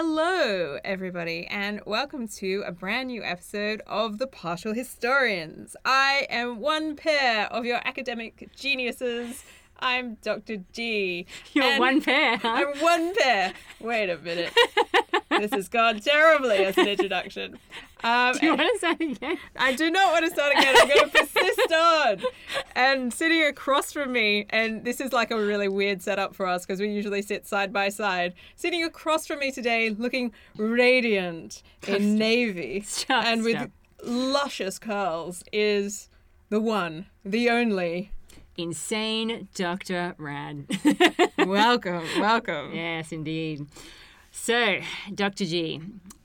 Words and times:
Hello, 0.00 0.78
everybody, 0.84 1.48
and 1.48 1.80
welcome 1.84 2.28
to 2.28 2.62
a 2.64 2.70
brand 2.70 3.08
new 3.08 3.24
episode 3.24 3.82
of 3.84 4.18
The 4.18 4.28
Partial 4.28 4.72
Historians. 4.72 5.74
I 5.84 6.28
am 6.30 6.60
one 6.60 6.94
pair 6.94 7.46
of 7.46 7.64
your 7.64 7.80
academic 7.84 8.48
geniuses. 8.54 9.42
I'm 9.78 10.16
Dr. 10.22 10.58
G. 10.72 11.26
You're 11.52 11.64
and 11.64 11.78
one 11.78 12.00
pair, 12.02 12.36
huh? 12.36 12.48
I'm 12.48 12.78
one 12.80 13.14
pair. 13.14 13.52
Wait 13.80 14.10
a 14.10 14.18
minute. 14.18 14.52
this 15.30 15.52
has 15.52 15.68
gone 15.68 16.00
terribly 16.00 16.56
as 16.58 16.76
an 16.78 16.88
introduction. 16.88 17.58
Um, 18.02 18.34
Do 18.34 18.46
you 18.46 18.56
want 18.56 18.80
to 18.80 18.86
it 19.00 19.16
again? 19.16 19.38
I 19.56 19.74
do 19.74 19.90
not 19.90 20.12
want 20.12 20.24
to 20.24 20.30
start 20.30 20.52
again. 20.56 20.74
I'm 20.78 20.88
going 20.88 21.10
to 21.10 21.18
persist 21.24 21.72
on. 21.72 22.20
And 22.74 23.12
sitting 23.12 23.42
across 23.44 23.92
from 23.92 24.12
me, 24.12 24.46
and 24.50 24.84
this 24.84 25.00
is 25.00 25.12
like 25.12 25.30
a 25.30 25.36
really 25.36 25.68
weird 25.68 26.02
setup 26.02 26.34
for 26.34 26.46
us 26.46 26.64
because 26.64 26.80
we 26.80 26.88
usually 26.88 27.22
sit 27.22 27.46
side 27.46 27.72
by 27.72 27.88
side. 27.88 28.34
Sitting 28.56 28.84
across 28.84 29.26
from 29.26 29.40
me 29.40 29.50
today, 29.52 29.90
looking 29.90 30.32
radiant 30.56 31.62
in 31.86 32.16
navy 32.16 32.82
Stop, 32.82 33.24
and 33.24 33.42
with 33.42 33.70
luscious 34.04 34.78
curls, 34.78 35.42
is 35.52 36.08
the 36.50 36.60
one, 36.60 37.06
the 37.24 37.50
only. 37.50 38.12
Insane 38.58 39.48
Dr. 39.54 40.16
Rad. 40.18 40.66
Welcome, 41.38 42.04
welcome. 42.18 42.74
yes, 42.74 43.12
indeed. 43.12 43.66
So, 44.32 44.80
Dr. 45.14 45.44
G, 45.44 45.80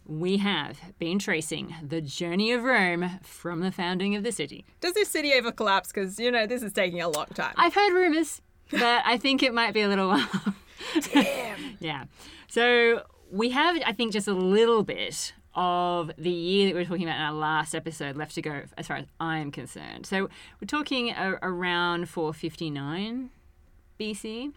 we 0.08 0.38
have 0.38 0.80
been 0.98 1.20
tracing 1.20 1.76
the 1.88 2.02
journey 2.02 2.52
of 2.52 2.64
Rome 2.64 3.20
from 3.22 3.60
the 3.60 3.72
founding 3.72 4.16
of 4.16 4.24
the 4.24 4.32
city. 4.32 4.66
Does 4.82 4.94
this 4.94 5.10
city 5.10 5.32
ever 5.32 5.52
collapse? 5.52 5.92
Because, 5.94 6.20
you 6.20 6.32
know, 6.32 6.48
this 6.48 6.64
is 6.64 6.74
taking 6.74 7.02
a 7.02 7.08
long 7.08 7.28
time. 7.36 7.54
I've 7.56 7.76
heard 7.76 7.94
rumors, 7.94 8.42
but 8.72 9.04
I 9.06 9.18
think 9.18 9.44
it 9.44 9.54
might 9.54 9.76
be 9.76 9.82
a 9.82 9.88
little 9.88 10.10
while. 10.10 10.56
Damn. 11.12 11.78
yeah. 11.80 12.06
So, 12.48 13.04
we 13.32 13.52
have, 13.52 13.78
I 13.86 13.94
think, 13.94 14.12
just 14.12 14.28
a 14.28 14.34
little 14.34 14.82
bit 14.84 15.34
of 15.56 16.12
the 16.18 16.30
year 16.30 16.68
that 16.68 16.74
we 16.76 16.82
were 16.82 16.86
talking 16.86 17.04
about 17.04 17.18
in 17.18 17.22
our 17.22 17.34
last 17.34 17.76
episode 17.76 18.16
left 18.16 18.36
to 18.36 18.42
go, 18.42 18.64
as 18.78 18.88
far 18.88 18.98
as 18.98 19.06
I'm 19.20 19.52
concerned. 19.52 20.06
So, 20.06 20.30
we're 20.62 20.66
talking 20.68 21.10
a- 21.12 21.38
around 21.42 22.10
459 22.10 23.30
BC. 24.00 24.54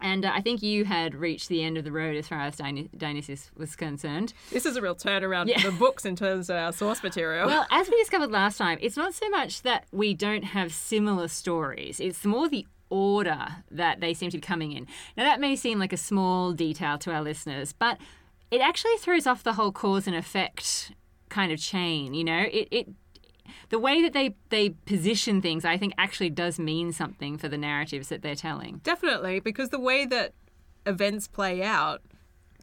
And 0.00 0.24
uh, 0.26 0.30
I 0.34 0.42
think 0.42 0.62
you 0.62 0.84
had 0.84 1.14
reached 1.14 1.48
the 1.48 1.62
end 1.64 1.78
of 1.78 1.84
the 1.84 1.90
road 1.90 2.14
as 2.14 2.28
far 2.28 2.40
as 2.42 2.56
Diony- 2.56 2.90
Dionysius 2.96 3.50
was 3.56 3.74
concerned. 3.74 4.34
This 4.50 4.66
is 4.66 4.76
a 4.76 4.82
real 4.82 4.94
turnaround 4.94 5.46
Yeah. 5.48 5.60
for 5.60 5.70
the 5.70 5.76
books 5.78 6.04
in 6.04 6.14
terms 6.14 6.50
of 6.50 6.56
our 6.56 6.72
source 6.72 7.02
material. 7.02 7.46
Well, 7.46 7.66
as 7.70 7.88
we 7.88 7.96
discovered 7.98 8.30
last 8.30 8.58
time, 8.58 8.78
it's 8.82 8.96
not 8.98 9.14
so 9.14 9.28
much 9.30 9.62
that 9.62 9.86
we 9.90 10.12
don't 10.12 10.44
have 10.44 10.72
similar 10.74 11.26
stories, 11.28 12.00
it's 12.00 12.24
more 12.24 12.48
the 12.48 12.66
order 12.90 13.46
that 13.70 14.00
they 14.00 14.12
seem 14.14 14.30
to 14.30 14.36
be 14.38 14.42
coming 14.42 14.72
in. 14.72 14.86
Now, 15.16 15.24
that 15.24 15.40
may 15.40 15.56
seem 15.56 15.78
like 15.78 15.92
a 15.92 15.96
small 15.98 16.52
detail 16.52 16.96
to 16.98 17.12
our 17.12 17.22
listeners, 17.22 17.72
but 17.72 17.98
it 18.50 18.60
actually 18.60 18.96
throws 18.98 19.26
off 19.26 19.42
the 19.42 19.54
whole 19.54 19.72
cause 19.72 20.06
and 20.06 20.16
effect 20.16 20.92
kind 21.28 21.52
of 21.52 21.58
chain. 21.58 22.14
You 22.14 22.24
know, 22.24 22.44
it, 22.50 22.68
it 22.70 22.88
the 23.70 23.78
way 23.78 24.02
that 24.02 24.12
they 24.12 24.34
they 24.48 24.70
position 24.70 25.42
things, 25.42 25.64
I 25.64 25.76
think, 25.76 25.94
actually 25.98 26.30
does 26.30 26.58
mean 26.58 26.92
something 26.92 27.38
for 27.38 27.48
the 27.48 27.58
narratives 27.58 28.08
that 28.08 28.22
they're 28.22 28.34
telling. 28.34 28.80
Definitely, 28.84 29.40
because 29.40 29.70
the 29.70 29.80
way 29.80 30.06
that 30.06 30.32
events 30.86 31.28
play 31.28 31.62
out 31.62 32.02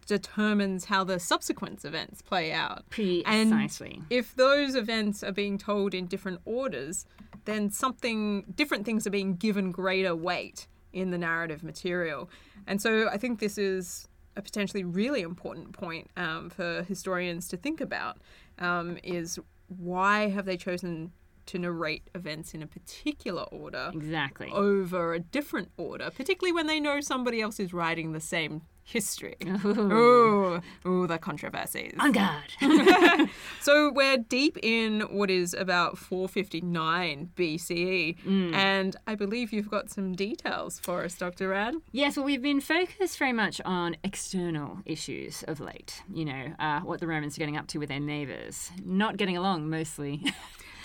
determines 0.08 0.86
how 0.86 1.04
the 1.04 1.20
subsequent 1.20 1.84
events 1.84 2.22
play 2.22 2.52
out. 2.52 2.88
Precisely. 2.90 4.02
If 4.10 4.36
those 4.36 4.76
events 4.76 5.24
are 5.24 5.32
being 5.32 5.58
told 5.58 5.94
in 5.94 6.06
different 6.06 6.42
orders, 6.46 7.06
then 7.46 7.72
something 7.72 8.44
different 8.56 8.86
things 8.86 9.08
are 9.08 9.12
being 9.12 9.36
given 9.36 9.72
greater 9.72 10.16
weight 10.16 10.68
in 10.94 11.12
the 11.12 11.18
narrative 11.18 11.64
material. 11.64 12.30
And 12.68 12.82
so 12.82 13.10
I 13.10 13.18
think 13.18 13.40
this 13.40 13.58
is 13.58 14.08
a 14.38 14.42
potentially 14.42 14.84
really 14.84 15.22
important 15.22 15.72
point 15.74 16.10
um, 16.18 16.50
for 16.50 16.84
historians 16.84 17.48
to 17.48 17.58
think 17.58 17.80
about 17.82 18.18
um, 18.60 18.98
is 19.04 19.40
why 19.68 20.30
have 20.30 20.46
they 20.46 20.58
chosen 20.58 21.12
to 21.46 21.60
narrate 21.60 22.10
events 22.16 22.54
in 22.54 22.64
a 22.64 22.68
particular 22.68 23.44
order 23.44 23.92
Exactly. 23.94 24.50
over 24.52 25.14
a 25.14 25.20
different 25.20 25.70
order, 25.78 26.10
particularly 26.10 26.52
when 26.52 26.68
they 26.68 26.80
know 26.80 27.00
somebody 27.02 27.40
else 27.42 27.60
is 27.60 27.74
writing 27.74 28.14
the 28.14 28.20
same 28.20 28.64
history. 28.88 29.36
Ooh. 29.66 29.92
Ooh, 29.92 30.62
ooh, 30.88 31.08
the 31.08 31.18
controversies. 31.18 31.94
On 32.00 32.12
guard. 32.12 32.54
So 33.62 33.92
we're 33.92 34.18
deep 34.18 34.58
in 34.62 35.02
what 35.02 35.32
is 35.32 35.56
about 35.56 35.98
459 35.98 37.32
BCE, 37.36 38.16
Mm. 38.24 38.54
and 38.54 38.96
I 39.08 39.16
believe 39.16 39.52
you've 39.52 39.72
got 39.72 39.90
some 39.90 40.14
details 40.14 40.80
for 40.80 41.04
us, 41.04 41.16
Dr. 41.18 41.50
Rad. 41.50 41.74
Yes, 41.92 42.16
well, 42.16 42.26
we've 42.26 42.42
been 42.44 42.62
focused 42.62 43.18
very 43.18 43.34
much 43.34 43.60
on 43.66 43.98
external 44.04 44.80
issues 44.86 45.44
of 45.48 45.60
late. 45.60 46.04
You 46.14 46.26
know, 46.26 46.54
uh, 46.60 46.82
what 46.82 47.00
the 47.00 47.08
Romans 47.08 47.38
are 47.38 47.40
getting 47.40 47.58
up 47.58 47.66
to 47.70 47.80
with 47.80 47.90
their 47.90 48.00
neighbours. 48.00 48.72
Not 48.86 49.18
getting 49.18 49.36
along, 49.36 49.68
mostly. 49.70 50.22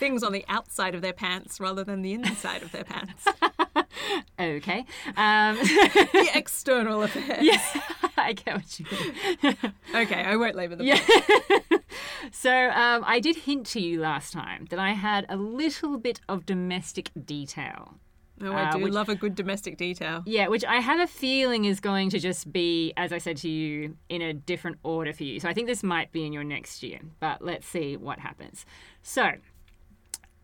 Things 0.01 0.23
on 0.23 0.33
the 0.33 0.45
outside 0.49 0.95
of 0.95 1.03
their 1.03 1.13
pants 1.13 1.61
rather 1.61 1.85
than 1.85 2.03
the 2.03 2.13
inside 2.15 2.63
of 2.63 2.73
their 2.73 2.85
pants. 2.85 3.25
okay. 4.41 4.85
Um, 5.17 5.57
the 5.63 6.31
external 6.35 7.03
affairs. 7.03 7.39
yeah, 7.43 7.61
I 8.17 8.33
get 8.33 8.55
what 8.57 8.81
you 8.81 8.87
mean. 8.91 9.57
Okay, 9.95 10.23
I 10.25 10.37
won't 10.37 10.57
labour 10.57 10.77
the 10.77 10.85
Yeah. 10.85 10.99
point. 11.07 11.83
so 12.33 12.71
um, 12.71 13.05
I 13.07 13.21
did 13.21 13.37
hint 13.37 13.67
to 13.69 13.81
you 13.81 14.01
last 14.01 14.33
time 14.33 14.67
that 14.71 14.79
I 14.79 14.93
had 14.93 15.27
a 15.29 15.37
little 15.37 15.99
bit 15.99 16.21
of 16.29 16.47
domestic 16.47 17.11
detail. 17.27 17.95
Oh, 18.43 18.53
I 18.53 18.71
Uh, 18.71 18.73
do 18.73 18.85
which- 18.85 18.93
love 18.95 19.11
a 19.11 19.15
good 19.15 19.35
domestic 19.35 19.77
detail. 19.77 20.23
Yeah, 20.25 20.49
which 20.49 20.65
I 20.65 20.77
have 20.77 20.99
a 20.99 21.07
feeling 21.07 21.67
is 21.67 21.79
going 21.79 22.09
to 22.09 22.19
just 22.19 22.51
be, 22.51 22.95
as 22.97 23.13
I 23.13 23.19
said 23.19 23.37
to 23.39 23.51
you, 23.51 23.99
in 24.09 24.23
a 24.23 24.33
different 24.33 24.79
order 24.83 25.13
for 25.13 25.25
you. 25.25 25.39
So 25.41 25.49
I 25.49 25.53
think 25.53 25.67
this 25.67 25.83
might 25.83 26.11
be 26.11 26.25
in 26.25 26.33
your 26.33 26.45
next 26.45 26.83
year, 26.83 27.01
but 27.21 27.43
let's 27.45 27.67
see 27.67 27.99
what 27.99 28.19
happens. 28.21 28.65
So, 29.03 29.33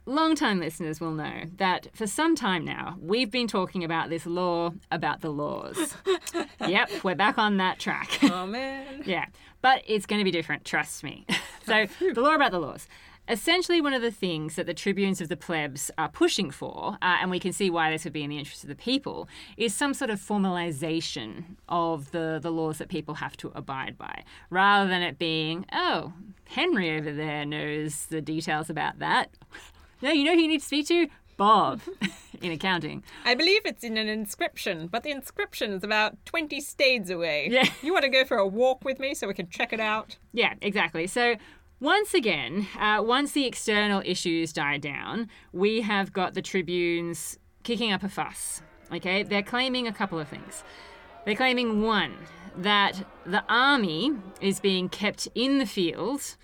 long-time 0.07 0.61
listeners 0.61 1.01
will 1.01 1.13
know 1.13 1.43
that 1.57 1.89
for 1.93 2.07
some 2.07 2.35
time 2.35 2.65
now, 2.65 2.97
we've 3.01 3.31
been 3.31 3.49
talking 3.49 3.85
about 3.85 4.09
this 4.09 4.25
law 4.25 4.73
about 4.91 5.21
the 5.21 5.31
laws. 5.31 5.97
yep, 6.67 6.91
we're 7.03 7.15
back 7.15 7.39
on 7.39 7.57
that 7.59 7.79
track. 7.79 8.19
Oh 8.37 8.47
man. 8.47 9.03
Yeah, 9.07 9.27
but 9.63 9.83
it's 9.87 10.05
going 10.05 10.19
to 10.21 10.25
be 10.25 10.31
different, 10.31 10.65
trust 10.65 11.03
me. 11.03 11.25
so, 11.67 11.87
the 12.13 12.21
law 12.21 12.35
about 12.35 12.51
the 12.51 12.59
laws. 12.59 12.87
Essentially, 13.29 13.81
one 13.81 13.93
of 13.95 14.03
the 14.03 14.11
things 14.11 14.57
that 14.57 14.67
the 14.67 14.75
tribunes 14.75 15.21
of 15.21 15.29
the 15.29 15.37
plebs 15.37 15.91
are 15.97 16.09
pushing 16.09 16.51
for, 16.51 16.99
uh, 17.03 17.17
and 17.21 17.31
we 17.31 17.41
can 17.41 17.53
see 17.53 17.71
why 17.71 17.91
this 17.91 18.05
would 18.05 18.13
be 18.13 18.23
in 18.23 18.31
the 18.31 18.39
interest 18.39 18.63
of 18.63 18.69
the 18.69 18.77
people, 18.77 19.29
is 19.57 19.75
some 19.75 19.95
sort 19.95 20.11
of 20.11 20.21
formalization 20.21 21.57
of 21.69 22.11
the, 22.13 22.39
the 22.41 22.53
laws 22.53 22.79
that 22.79 22.89
people 22.89 23.15
have 23.15 23.37
to 23.39 23.51
abide 23.55 23.97
by, 23.97 24.23
rather 24.51 24.89
than 24.89 25.03
it 25.03 25.19
being, 25.19 25.65
oh, 25.73 26.13
Henry 26.45 26.97
over 26.97 27.13
there 27.13 27.45
knows 27.45 28.07
the 28.07 28.21
details 28.21 28.69
about 28.71 28.99
that. 29.01 29.31
No, 30.03 30.11
you 30.11 30.25
know 30.25 30.35
who 30.35 30.41
you 30.41 30.49
need 30.49 30.61
to 30.61 30.67
speak 30.67 30.87
to? 30.89 31.09
Bob 31.37 31.81
in 32.43 32.53
accounting. 32.53 33.03
I 33.25 33.35
believe 33.35 33.63
it's 33.65 33.85
in 33.85 33.97
an 33.97 34.09
inscription, 34.09 34.87
but 34.87 35.03
the 35.03 35.11
inscription 35.11 35.73
is 35.73 35.85
about 35.85 36.25
20 36.25 36.61
stades 36.61 37.11
away. 37.11 37.49
Yeah. 37.51 37.69
You 37.83 37.93
want 37.93 38.05
to 38.05 38.11
go 38.11 38.25
for 38.25 38.39
a 38.39 38.47
walk 38.47 38.85
with 38.85 38.99
me 38.99 39.15
so 39.15 39.29
we 39.29 39.35
can 39.35 39.49
check 39.49 39.73
it 39.73 39.81
out? 39.81 40.17
Yeah, 40.33 40.55
exactly. 40.61 41.07
So 41.07 41.37
once 41.81 42.15
again, 42.15 42.67
uh, 42.79 43.03
once 43.03 43.33
the 43.33 43.47
external 43.47 44.03
issues 44.05 44.53
die 44.53 44.79
down, 44.79 45.29
we 45.53 45.83
have 45.83 46.13
got 46.13 46.35
the 46.35 46.43
tribunes 46.43 47.39
kicking 47.65 47.93
up 47.93 48.03
a 48.03 48.09
fuss. 48.09 48.63
Okay, 48.93 49.23
they're 49.23 49.43
claiming 49.43 49.87
a 49.87 49.93
couple 49.93 50.19
of 50.19 50.29
things. 50.29 50.63
They're 51.25 51.35
claiming 51.35 51.83
one 51.83 52.15
that 52.57 53.05
the 53.27 53.45
army 53.49 54.13
is 54.41 54.61
being 54.61 54.89
kept 54.89 55.29
in 55.35 55.59
the 55.59 55.67
field. 55.67 56.37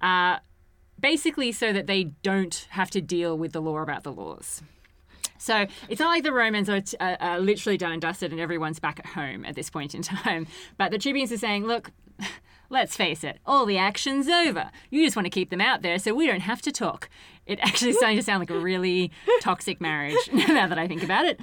Uh, 0.00 0.38
basically, 1.00 1.52
so 1.52 1.72
that 1.72 1.86
they 1.86 2.04
don't 2.22 2.66
have 2.70 2.90
to 2.90 3.00
deal 3.00 3.36
with 3.36 3.52
the 3.52 3.60
law 3.60 3.78
about 3.78 4.02
the 4.02 4.12
laws. 4.12 4.62
So 5.40 5.66
it's 5.88 5.98
not 5.98 6.08
like 6.08 6.22
the 6.22 6.32
Romans 6.32 6.68
are, 6.68 6.82
uh, 7.00 7.16
are 7.18 7.40
literally 7.40 7.78
done 7.78 7.92
and 7.92 8.02
dusted 8.02 8.30
and 8.30 8.40
everyone's 8.40 8.78
back 8.78 8.98
at 8.98 9.06
home 9.06 9.44
at 9.46 9.54
this 9.54 9.70
point 9.70 9.94
in 9.94 10.02
time. 10.02 10.46
But 10.76 10.90
the 10.90 10.98
tribunes 10.98 11.32
are 11.32 11.38
saying, 11.38 11.66
look, 11.66 11.90
let's 12.70 12.94
face 12.94 13.24
it, 13.24 13.38
all 13.46 13.64
the 13.64 13.78
action's 13.78 14.28
over. 14.28 14.70
You 14.90 15.02
just 15.02 15.16
want 15.16 15.24
to 15.26 15.30
keep 15.30 15.48
them 15.48 15.60
out 15.62 15.80
there 15.80 15.98
so 15.98 16.14
we 16.14 16.26
don't 16.26 16.40
have 16.40 16.60
to 16.62 16.70
talk. 16.70 17.08
It 17.46 17.58
actually 17.62 17.92
is 17.92 17.96
starting 17.98 18.18
to 18.18 18.22
sound 18.22 18.40
like 18.40 18.50
a 18.50 18.58
really 18.58 19.10
toxic 19.40 19.80
marriage 19.80 20.14
now 20.30 20.66
that 20.66 20.78
I 20.78 20.86
think 20.86 21.02
about 21.02 21.24
it. 21.24 21.40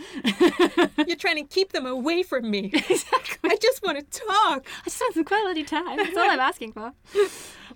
You're 1.08 1.18
trying 1.18 1.38
to 1.38 1.44
keep 1.44 1.72
them 1.72 1.88
away 1.88 2.22
from 2.22 2.52
me. 2.52 2.70
exactly. 2.74 3.50
I 3.50 3.58
just 3.60 3.84
want 3.84 3.98
to 3.98 4.20
talk. 4.20 4.68
I 4.82 4.84
just 4.86 5.02
want 5.02 5.16
some 5.16 5.24
quality 5.24 5.64
time. 5.64 5.98
That's 5.98 6.16
all 6.16 6.30
I'm 6.30 6.40
asking 6.40 6.74
for. 6.74 6.94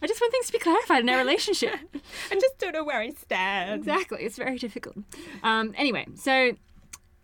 I 0.02 0.08
just 0.08 0.20
want 0.20 0.32
things 0.32 0.48
to 0.48 0.54
be 0.54 0.60
clarified 0.60 1.02
in 1.02 1.10
our 1.10 1.18
relationship. 1.18 1.76
I 2.32 2.36
just 2.36 2.58
don't 2.58 2.74
know 2.74 2.84
where 2.84 3.00
I 3.00 3.10
stand. 3.12 3.82
Exactly. 3.82 4.24
It's 4.24 4.38
very 4.38 4.58
difficult. 4.58 4.98
Um, 5.44 5.74
anyway, 5.78 6.08
so 6.16 6.54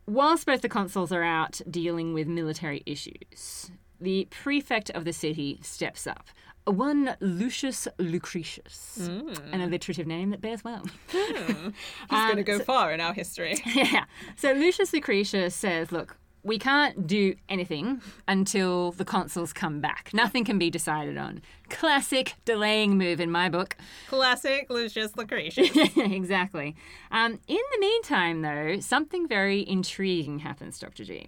whilst 0.06 0.46
both 0.46 0.62
the 0.62 0.70
consuls 0.70 1.12
are 1.12 1.24
out 1.24 1.62
dealing 1.70 2.14
with 2.14 2.28
military 2.28 2.84
issues, 2.86 3.72
the 4.00 4.28
prefect 4.30 4.90
of 4.92 5.06
the 5.06 5.14
city 5.14 5.60
steps 5.62 6.08
up. 6.08 6.28
One 6.66 7.16
Lucius 7.22 7.88
Lucretius, 7.98 9.08
hmm. 9.08 9.30
an 9.54 9.62
alliterative 9.62 10.06
name 10.06 10.32
that 10.32 10.42
bears 10.42 10.66
well. 10.66 10.86
Hmm. 11.12 11.70
He's 12.10 12.10
going 12.10 12.44
to 12.44 12.52
um, 12.52 12.58
go 12.58 12.60
far 12.60 12.94
in 12.94 13.00
our 13.00 13.14
history. 13.14 13.56
yeah. 13.66 14.04
So 14.36 14.52
Lucius 14.52 14.92
Lucretius 14.92 15.56
says, 15.56 15.94
look, 15.94 16.18
we 16.48 16.58
can't 16.58 17.06
do 17.06 17.36
anything 17.50 18.02
until 18.28 18.94
the 18.94 19.04
consuls 19.04 19.52
come 19.52 19.82
back. 19.82 20.12
Nothing 20.14 20.46
can 20.46 20.58
be 20.58 20.70
decided 20.70 21.18
on. 21.18 21.42
Classic 21.70 22.36
delaying 22.46 22.98
move 22.98 23.20
in 23.20 23.30
my 23.30 23.50
book. 23.50 23.76
Classic 24.08 24.70
Lucius 24.70 25.16
Lucretius. 25.18 25.70
exactly. 25.98 26.76
Um, 27.12 27.40
in 27.48 27.60
the 27.74 27.80
meantime, 27.80 28.42
though, 28.42 28.80
something 28.80 29.28
very 29.28 29.68
intriguing 29.68 30.40
happens, 30.40 30.80
Dr. 30.80 31.04
G. 31.04 31.28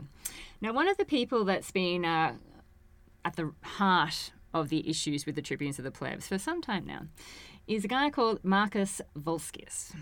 Now, 0.62 0.72
one 0.74 0.88
of 0.88 0.98
the 0.98 1.06
people 1.06 1.44
that's 1.44 1.72
been 1.72 2.06
uh, 2.06 2.36
at 3.26 3.36
the 3.36 3.52
heart 3.62 4.32
of 4.54 4.70
the 4.70 4.90
issues 4.90 5.26
with 5.26 5.36
the 5.36 5.42
tribunes 5.42 5.78
of 5.78 5.84
the 5.84 5.92
plebs 5.92 6.28
for 6.28 6.38
some 6.38 6.62
time 6.62 6.86
now 6.86 7.02
is 7.68 7.84
a 7.86 7.88
guy 7.88 8.10
called 8.10 8.44
Marcus 8.44 9.02
Volscius. 9.18 9.94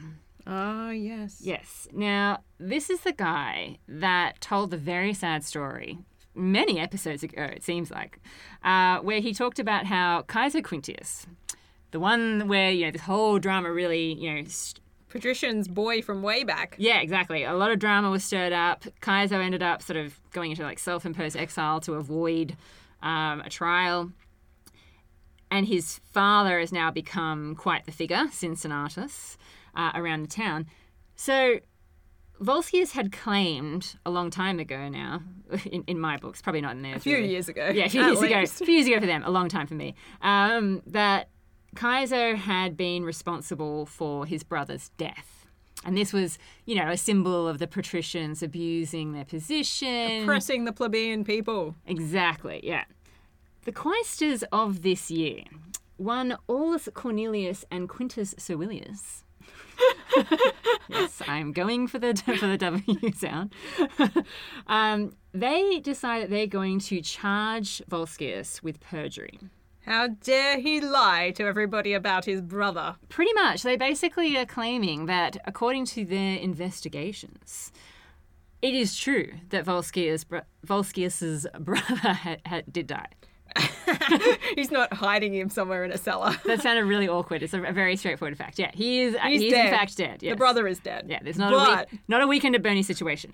Ah, 0.50 0.92
yes. 0.92 1.42
Yes. 1.42 1.88
Now, 1.92 2.40
this 2.58 2.90
is 2.90 3.02
the 3.02 3.12
guy 3.12 3.80
that 3.88 4.40
told 4.40 4.72
the 4.72 4.78
very 4.78 5.14
sad 5.14 5.44
story 5.44 6.00
many 6.34 6.80
episodes 6.80 7.22
ago, 7.24 7.44
it 7.44 7.64
seems 7.64 7.92
like, 7.92 8.20
uh, 8.64 9.00
where 9.00 9.20
he 9.20 9.34
talked 9.34 9.60
about 9.60 9.86
how 9.88 10.22
Kaiser 10.24 10.62
Quintius, 10.62 11.26
the 11.92 12.00
one 12.00 12.48
where, 12.48 12.72
you 12.72 12.86
know, 12.86 12.92
this 12.92 13.02
whole 13.02 13.40
drama 13.40 13.72
really, 13.72 14.14
you 14.14 14.34
know, 14.34 14.44
st- 14.48 14.80
Patrician's 15.10 15.68
boy 15.68 16.02
from 16.02 16.22
way 16.22 16.44
back. 16.44 16.76
yeah, 16.78 17.00
exactly. 17.00 17.44
A 17.44 17.54
lot 17.54 17.72
of 17.72 17.80
drama 17.80 18.10
was 18.10 18.24
stirred 18.24 18.54
up. 18.54 18.84
Kaiser 19.02 19.42
ended 19.42 19.64
up 19.64 19.82
sort 19.82 19.98
of 19.98 20.20
going 20.32 20.52
into 20.52 20.64
like 20.64 20.80
self 20.80 21.06
imposed 21.06 21.36
exile 21.38 21.80
to 21.82 21.94
avoid 21.94 22.56
um, 23.02 23.42
a 23.42 23.50
trial. 23.50 24.12
And 25.50 25.66
his 25.66 26.02
father 26.12 26.60
has 26.60 26.74
now 26.74 26.92
become 26.92 27.56
quite 27.56 27.86
the 27.86 27.92
figure, 27.94 28.28
Cincinnatus, 28.32 29.38
uh, 29.78 29.92
around 29.96 30.24
the 30.24 30.28
town. 30.28 30.66
So 31.16 31.60
Volscius 32.42 32.92
had 32.92 33.12
claimed 33.12 33.96
a 34.06 34.10
long 34.10 34.30
time 34.30 34.60
ago 34.60 34.90
now, 34.90 35.22
in, 35.72 35.84
in 35.88 36.00
my 36.00 36.18
books, 36.18 36.42
probably 36.42 36.62
not 36.62 36.74
in 36.74 36.82
theirs. 36.82 36.98
A 36.98 37.00
few 37.00 37.16
really. 37.16 37.30
years 37.30 37.48
ago. 37.48 37.70
Yeah, 37.74 37.86
a 37.86 37.90
few 37.90 38.04
years 38.04 38.22
ago. 38.22 38.42
A 38.42 38.48
few 38.48 38.74
years 38.74 38.88
ago 38.88 39.00
for 39.00 39.06
them, 39.06 39.24
a 39.26 39.30
long 39.30 39.50
time 39.50 39.68
for 39.68 39.76
me. 39.76 39.96
Um, 40.22 40.82
that 40.88 41.30
Kaiser 41.76 42.36
had 42.36 42.76
been 42.76 43.04
responsible 43.04 43.86
for 43.86 44.26
his 44.26 44.44
brother's 44.44 44.90
death. 44.98 45.46
And 45.86 45.96
this 45.96 46.12
was, 46.12 46.40
you 46.66 46.76
know, 46.76 46.90
a 46.90 46.98
symbol 46.98 47.48
of 47.48 47.60
the 47.60 47.68
patricians 47.68 48.42
abusing 48.42 49.14
their 49.14 49.26
position. 49.26 50.24
Oppressing 50.24 50.66
the 50.66 50.74
plebeian 50.74 51.24
people. 51.24 51.76
Exactly, 51.86 52.60
yeah. 52.64 52.86
The 53.66 53.72
quaestors 53.72 54.44
of 54.52 54.82
this 54.82 55.12
year, 55.12 55.44
one 55.98 56.38
Aulus 56.48 56.90
Cornelius 56.94 57.64
and 57.70 57.88
Quintus 57.88 58.34
Servilius. 58.38 59.24
yes, 60.90 61.22
I'm 61.28 61.52
going 61.52 61.88
for 61.88 62.00
the 62.00 62.16
for 62.40 62.48
the 62.48 62.58
W 62.58 63.12
sound. 63.14 63.54
um, 64.68 65.14
they 65.34 65.80
decide 65.80 66.24
that 66.24 66.30
they're 66.30 66.48
going 66.48 66.80
to 66.80 67.02
charge 67.02 67.82
Volscius 67.90 68.64
with 68.64 68.80
perjury. 68.80 69.40
How 69.86 70.10
dare 70.10 70.60
he 70.60 70.82
lie 70.82 71.32
to 71.36 71.44
everybody 71.46 71.94
about 71.94 72.26
his 72.26 72.42
brother? 72.42 72.98
Pretty 73.08 73.32
much, 73.34 73.64
they 73.64 73.78
basically 73.78 74.36
are 74.38 74.46
claiming 74.46 75.06
that, 75.06 75.38
according 75.46 75.86
to 75.86 76.04
their 76.04 76.38
investigations, 76.38 77.72
it 78.62 78.74
is 78.74 78.98
true 78.98 79.32
that 79.50 79.64
Volscius, 79.64 80.26
Volscius's 80.66 81.48
brother 81.60 82.14
had, 82.14 82.42
had, 82.46 82.74
did 82.74 82.88
die. 82.88 83.08
He's 84.56 84.72
not 84.72 84.94
hiding 84.94 85.34
him 85.34 85.50
somewhere 85.50 85.84
in 85.84 85.92
a 85.92 85.98
cellar. 85.98 86.36
That 86.46 86.62
sounded 86.62 86.86
really 86.86 87.08
awkward. 87.08 87.44
It's 87.44 87.54
a, 87.54 87.62
a 87.62 87.74
very 87.74 87.96
straightforward 87.96 88.38
fact. 88.38 88.58
Yeah, 88.58 88.72
he 88.74 89.02
is. 89.02 89.16
He's 89.24 89.42
he 89.42 89.48
is 89.48 89.54
dead. 89.54 89.66
in 89.66 89.72
fact 89.72 89.98
dead. 89.98 90.24
Yes. 90.24 90.34
The 90.34 90.38
brother 90.38 90.68
is 90.68 90.80
dead. 90.80 91.06
Yeah, 91.10 91.20
there's 91.22 91.38
not 91.38 91.52
but 91.52 91.88
a 91.90 91.92
week, 91.92 92.02
not 92.08 92.22
a 92.22 92.28
weekend 92.28 92.56
at 92.56 92.64
Bernie 92.64 92.84
situation. 92.84 93.34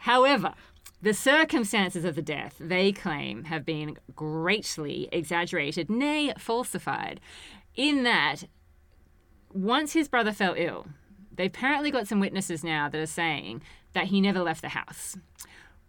However, 0.00 0.54
the 1.00 1.14
circumstances 1.14 2.04
of 2.04 2.14
the 2.14 2.22
death 2.22 2.56
they 2.58 2.92
claim 2.92 3.44
have 3.44 3.64
been 3.64 3.96
greatly 4.14 5.08
exaggerated, 5.12 5.90
nay, 5.90 6.32
falsified, 6.38 7.20
in 7.74 8.02
that 8.04 8.44
once 9.52 9.92
his 9.92 10.08
brother 10.08 10.32
fell 10.32 10.54
ill, 10.56 10.86
they've 11.34 11.50
apparently 11.50 11.90
got 11.90 12.08
some 12.08 12.20
witnesses 12.20 12.64
now 12.64 12.88
that 12.88 13.00
are 13.00 13.06
saying 13.06 13.62
that 13.92 14.06
he 14.06 14.20
never 14.20 14.40
left 14.40 14.62
the 14.62 14.70
house. 14.70 15.16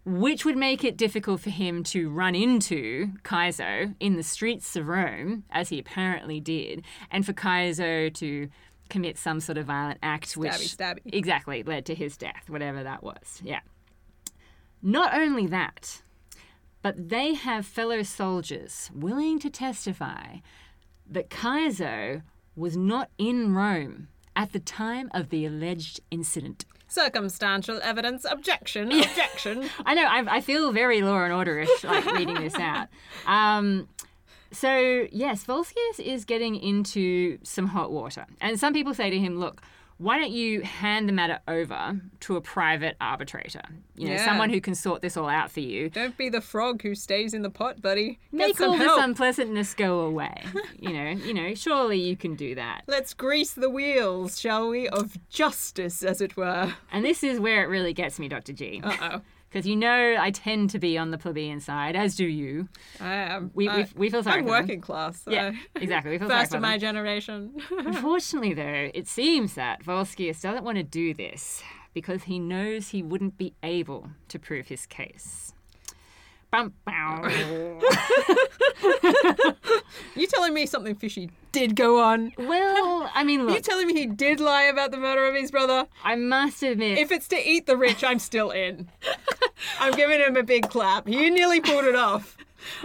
Which 0.06 0.44
would 0.44 0.56
make 0.56 0.84
it 0.84 0.96
difficult 0.96 1.40
for 1.40 1.50
him 1.50 1.82
to 1.84 2.08
run 2.08 2.36
into 2.36 3.10
Kaiso 3.24 3.94
in 3.98 4.14
the 4.14 4.22
streets 4.22 4.76
of 4.76 4.86
Rome, 4.86 5.42
as 5.50 5.68
he 5.70 5.80
apparently 5.80 6.38
did, 6.38 6.84
and 7.10 7.26
for 7.26 7.32
Kaiso 7.32 8.14
to 8.14 8.48
commit 8.88 9.18
some 9.18 9.40
sort 9.40 9.58
of 9.58 9.66
violent 9.66 9.98
act, 10.04 10.36
which 10.36 10.52
stabby. 10.52 11.00
exactly 11.06 11.64
led 11.64 11.84
to 11.86 11.94
his 11.94 12.16
death, 12.16 12.48
whatever 12.48 12.84
that 12.84 13.02
was. 13.02 13.42
Yeah. 13.42 13.60
Not 14.80 15.12
only 15.12 15.48
that, 15.48 16.02
but 16.82 17.08
they 17.08 17.34
have 17.34 17.66
fellow 17.66 18.04
soldiers 18.04 18.92
willing 18.94 19.40
to 19.40 19.50
testify 19.50 20.36
that 21.10 21.30
Kaiso 21.30 22.22
was 22.54 22.76
not 22.76 23.10
in 23.18 23.54
Rome 23.54 24.06
at 24.36 24.52
the 24.52 24.60
time 24.60 25.10
of 25.12 25.30
the 25.30 25.44
alleged 25.44 25.98
incident. 26.12 26.64
Circumstantial 26.88 27.80
evidence. 27.82 28.24
Objection. 28.28 28.92
Objection. 28.92 29.68
I 29.86 29.94
know. 29.94 30.04
I, 30.04 30.36
I 30.36 30.40
feel 30.40 30.72
very 30.72 31.02
Law 31.02 31.22
and 31.24 31.32
Orderish, 31.32 31.84
like 31.84 32.04
reading 32.12 32.40
this 32.40 32.54
out. 32.58 32.88
Um, 33.26 33.88
so 34.52 35.06
yes, 35.12 35.44
Volscius 35.44 35.98
is 35.98 36.24
getting 36.24 36.56
into 36.56 37.38
some 37.42 37.68
hot 37.68 37.90
water, 37.90 38.26
and 38.40 38.58
some 38.58 38.72
people 38.72 38.94
say 38.94 39.10
to 39.10 39.18
him, 39.18 39.38
"Look, 39.38 39.62
why 39.98 40.18
don't 40.18 40.30
you 40.30 40.60
hand 40.62 41.08
the 41.08 41.12
matter 41.12 41.38
over 41.48 42.00
to 42.20 42.36
a 42.36 42.40
private 42.40 42.96
arbitrator? 43.00 43.62
You 43.96 44.08
know, 44.08 44.14
Yeah. 44.14 44.24
someone 44.26 44.50
who 44.50 44.60
can 44.60 44.74
sort 44.74 45.00
this 45.02 45.16
all 45.16 45.28
out 45.28 45.50
for 45.50 45.60
you. 45.60 45.88
Don't 45.88 46.16
be 46.18 46.28
the 46.28 46.40
frog 46.42 46.82
who 46.82 46.94
stays 46.94 47.32
in 47.32 47.42
the 47.42 47.48
pot, 47.50 47.80
buddy. 47.80 48.18
Get 48.30 48.32
Make 48.32 48.58
some 48.58 48.70
all 48.72 48.76
help. 48.76 48.96
this 48.96 49.04
unpleasantness 49.04 49.74
go 49.74 50.00
away. 50.00 50.42
you 50.78 50.92
know, 50.92 51.10
you 51.10 51.32
know. 51.32 51.54
Surely 51.54 51.98
you 51.98 52.16
can 52.16 52.34
do 52.34 52.54
that. 52.56 52.82
Let's 52.86 53.14
grease 53.14 53.52
the 53.52 53.70
wheels, 53.70 54.38
shall 54.38 54.68
we, 54.68 54.86
of 54.88 55.16
justice, 55.30 56.02
as 56.02 56.20
it 56.20 56.36
were. 56.36 56.74
And 56.92 57.04
this 57.04 57.22
is 57.24 57.40
where 57.40 57.62
it 57.64 57.68
really 57.68 57.92
gets 57.94 58.18
me, 58.18 58.28
Doctor 58.28 58.52
G, 58.52 58.80
Uh 58.84 58.96
oh. 59.00 59.20
Because 59.56 59.66
you 59.66 59.74
know 59.74 60.16
I 60.20 60.30
tend 60.32 60.68
to 60.70 60.78
be 60.78 60.98
on 60.98 61.12
the 61.12 61.16
plebeian 61.16 61.60
side, 61.60 61.96
as 61.96 62.14
do 62.14 62.26
you. 62.26 62.68
I 63.00 63.14
am. 63.14 63.50
We 63.54 63.70
I, 63.70 63.76
we, 63.78 63.86
we 63.96 64.10
feel 64.10 64.22
sorry 64.22 64.40
I'm 64.40 64.44
for 64.44 64.50
them. 64.52 64.60
working 64.60 64.80
class. 64.82 65.22
So. 65.22 65.30
Yeah, 65.30 65.52
exactly. 65.74 66.10
We 66.10 66.18
feel 66.18 66.28
sorry 66.28 66.40
First 66.40 66.50
for 66.50 66.58
of 66.58 66.62
them. 66.62 66.70
my 66.70 66.76
generation. 66.76 67.54
Unfortunately, 67.70 68.52
though, 68.52 68.90
it 68.92 69.08
seems 69.08 69.54
that 69.54 69.82
Volscius 69.82 70.42
doesn't 70.42 70.62
want 70.62 70.76
to 70.76 70.82
do 70.82 71.14
this 71.14 71.62
because 71.94 72.24
he 72.24 72.38
knows 72.38 72.90
he 72.90 73.02
wouldn't 73.02 73.38
be 73.38 73.54
able 73.62 74.10
to 74.28 74.38
prove 74.38 74.68
his 74.68 74.84
case. 74.84 75.54
Bum, 76.56 76.72
bow. 76.86 77.28
you 80.14 80.26
telling 80.26 80.54
me 80.54 80.66
something 80.66 80.94
fishy 80.94 81.30
did 81.52 81.76
go 81.76 82.02
on? 82.02 82.32
well, 82.38 83.10
I 83.14 83.24
mean, 83.24 83.40
You 83.40 83.46
look, 83.46 83.62
telling 83.62 83.86
me 83.86 83.92
he 83.94 84.06
did 84.06 84.40
lie 84.40 84.64
about 84.64 84.90
the 84.90 84.96
murder 84.96 85.26
of 85.26 85.34
his 85.34 85.50
brother? 85.50 85.86
I 86.04 86.16
must 86.16 86.62
admit, 86.62 86.98
If 86.98 87.12
it's 87.12 87.28
to 87.28 87.36
eat 87.48 87.66
the 87.66 87.76
rich, 87.76 88.02
I'm 88.02 88.18
still 88.18 88.50
in. 88.50 88.88
I'm 89.80 89.92
giving 89.92 90.20
him 90.20 90.36
a 90.36 90.42
big 90.42 90.68
clap. 90.70 91.06
He 91.06 91.28
nearly 91.30 91.60
pulled 91.60 91.84
it 91.84 91.94
off. 91.94 92.36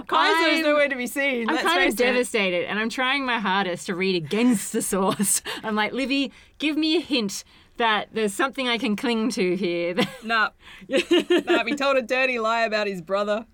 Kaiser's 0.08 0.56
I'm- 0.58 0.64
nowhere 0.64 0.90
to 0.90 0.96
be 0.96 1.08
seen. 1.08 1.50
I'm 1.50 1.56
let's 1.56 1.68
kind 1.68 1.80
of 1.80 1.84
face 1.86 1.94
it. 1.94 1.98
devastated, 2.04 2.66
and 2.70 2.78
I'm 2.78 2.90
trying 2.90 3.26
my 3.26 3.40
hardest 3.40 3.86
to 3.88 3.96
read 3.96 4.16
against 4.22 4.74
the 4.74 4.82
source. 4.82 5.42
I'm 5.64 5.76
like, 5.76 5.94
Livy, 5.94 6.32
give 6.60 6.78
me 6.78 6.98
a 6.98 7.02
hint 7.02 7.44
that 7.78 8.10
there's 8.12 8.34
something 8.34 8.68
I 8.68 8.78
can 8.78 8.96
cling 8.98 9.30
to 9.32 9.56
here. 9.56 9.96
Nah. 10.24 10.50
nah, 10.88 11.64
he 11.66 11.76
told 11.76 11.98
a 11.98 12.02
dirty 12.02 12.38
lie 12.38 12.64
about 12.64 12.86
his 12.88 13.02
brother. 13.02 13.46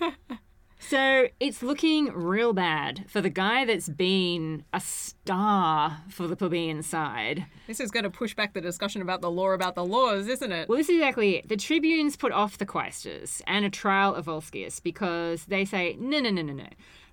So 0.88 1.26
it's 1.40 1.64
looking 1.64 2.12
real 2.12 2.52
bad 2.52 3.06
for 3.08 3.20
the 3.20 3.28
guy 3.28 3.64
that's 3.64 3.88
been 3.88 4.64
a 4.72 4.78
star 4.78 5.98
for 6.08 6.28
the 6.28 6.36
plebeian 6.36 6.84
side. 6.84 7.44
This 7.66 7.80
is 7.80 7.90
going 7.90 8.04
to 8.04 8.10
push 8.10 8.36
back 8.36 8.54
the 8.54 8.60
discussion 8.60 9.02
about 9.02 9.20
the 9.20 9.30
law 9.30 9.50
about 9.50 9.74
the 9.74 9.84
laws, 9.84 10.28
isn't 10.28 10.52
it? 10.52 10.68
Well, 10.68 10.78
this 10.78 10.88
is 10.88 10.98
exactly 10.98 11.38
it. 11.38 11.48
The 11.48 11.56
tribunes 11.56 12.16
put 12.16 12.30
off 12.30 12.58
the 12.58 12.66
quaestors 12.66 13.42
and 13.48 13.64
a 13.64 13.70
trial 13.70 14.14
of 14.14 14.26
Volscius 14.26 14.80
because 14.80 15.46
they 15.46 15.64
say, 15.64 15.96
no, 15.98 16.20
no, 16.20 16.30
no, 16.30 16.42
no, 16.42 16.52
no. 16.52 16.68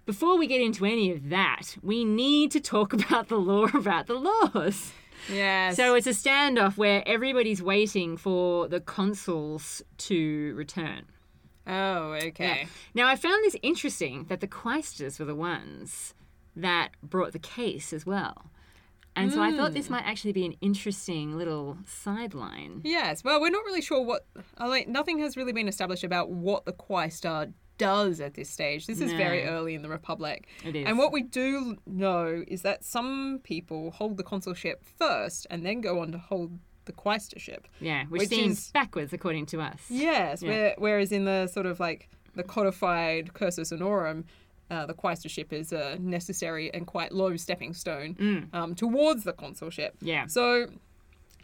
Before 0.06 0.38
we 0.38 0.46
get 0.46 0.62
into 0.62 0.86
any 0.86 1.10
of 1.12 1.30
that, 1.30 1.76
we 1.82 2.06
need 2.06 2.52
to 2.52 2.60
talk 2.60 2.94
about 2.94 3.30
the 3.30 3.40
law 3.40 3.66
about 3.74 4.06
the 4.06 4.20
laws. 4.20 4.92
Yes. 5.32 5.78
So 5.78 5.96
it's 5.96 6.06
a 6.06 6.12
standoff 6.12 6.78
where 6.78 7.02
everybody's 7.08 7.64
waiting 7.64 8.18
for 8.18 8.68
the 8.68 8.82
consuls 8.82 9.82
to 9.98 10.54
return. 10.56 11.06
Oh, 11.68 12.14
okay. 12.24 12.68
Now, 12.94 13.08
I 13.08 13.16
found 13.16 13.44
this 13.44 13.56
interesting 13.62 14.26
that 14.30 14.42
the 14.42 14.48
quaestors 14.48 15.20
were 15.20 15.26
the 15.26 15.36
ones 15.36 16.14
that 16.56 16.90
brought 17.02 17.34
the 17.34 17.40
case 17.40 17.94
as 17.94 18.06
well. 18.06 18.52
And 19.16 19.32
so 19.32 19.42
I 19.42 19.56
thought 19.56 19.74
this 19.74 19.88
hmm. 19.88 19.94
might 19.94 20.06
actually 20.06 20.34
be 20.34 20.46
an 20.46 20.56
interesting 20.60 21.38
little 21.38 21.78
sideline. 21.86 22.82
Yes. 22.84 23.24
Well, 23.24 23.40
we're 23.40 23.52
not 23.52 23.64
really 23.64 23.82
sure 23.82 24.04
what. 24.04 24.26
I 24.58 24.68
mean, 24.68 24.92
nothing 24.92 25.20
has 25.20 25.38
really 25.38 25.54
been 25.54 25.68
established 25.68 26.04
about 26.04 26.32
what 26.32 26.66
the 26.66 26.74
Quaestor 26.74 27.54
does 27.78 28.20
at 28.20 28.34
this 28.34 28.50
stage. 28.50 28.88
This 28.88 29.02
is 29.02 29.12
very 29.14 29.46
early 29.46 29.76
in 29.76 29.82
the 29.82 29.90
Republic. 29.90 30.48
It 30.64 30.76
is. 30.76 30.88
And 30.88 30.98
what 30.98 31.12
we 31.12 31.22
do 31.22 31.78
know 31.86 32.44
is 32.48 32.62
that 32.62 32.84
some 32.84 33.40
people 33.44 33.92
hold 33.92 34.18
the 34.18 34.24
consulship 34.24 34.84
first 34.98 35.48
and 35.50 35.66
then 35.66 35.82
go 35.82 36.00
on 36.00 36.12
to 36.12 36.18
hold 36.18 36.60
the 36.86 36.92
quaestorship. 36.92 37.68
Yeah, 37.80 38.06
which, 38.06 38.22
Which 38.22 38.30
seems 38.30 38.58
is- 38.60 38.72
backwards 38.72 39.14
according 39.14 39.46
to 39.48 39.62
us. 39.62 39.80
Yes, 39.90 40.42
Yeah. 40.42 40.50
where, 40.50 40.76
whereas 40.78 41.12
in 41.12 41.26
the 41.26 41.48
sort 41.48 41.66
of 41.66 41.80
like 41.80 42.10
the 42.36 42.44
codified 42.44 43.34
cursus 43.34 43.72
honorum, 43.72 44.24
uh, 44.72 44.86
the 44.86 44.94
quaestorship 44.94 45.54
is 45.54 45.72
a 45.72 45.98
necessary 46.00 46.74
and 46.74 46.88
quite 46.88 47.12
low 47.12 47.36
stepping 47.38 47.74
stone 47.74 48.50
um, 48.54 48.74
towards 48.76 49.24
the 49.24 49.34
consulship. 49.34 49.96
Yeah. 50.02 50.26
So 50.28 50.68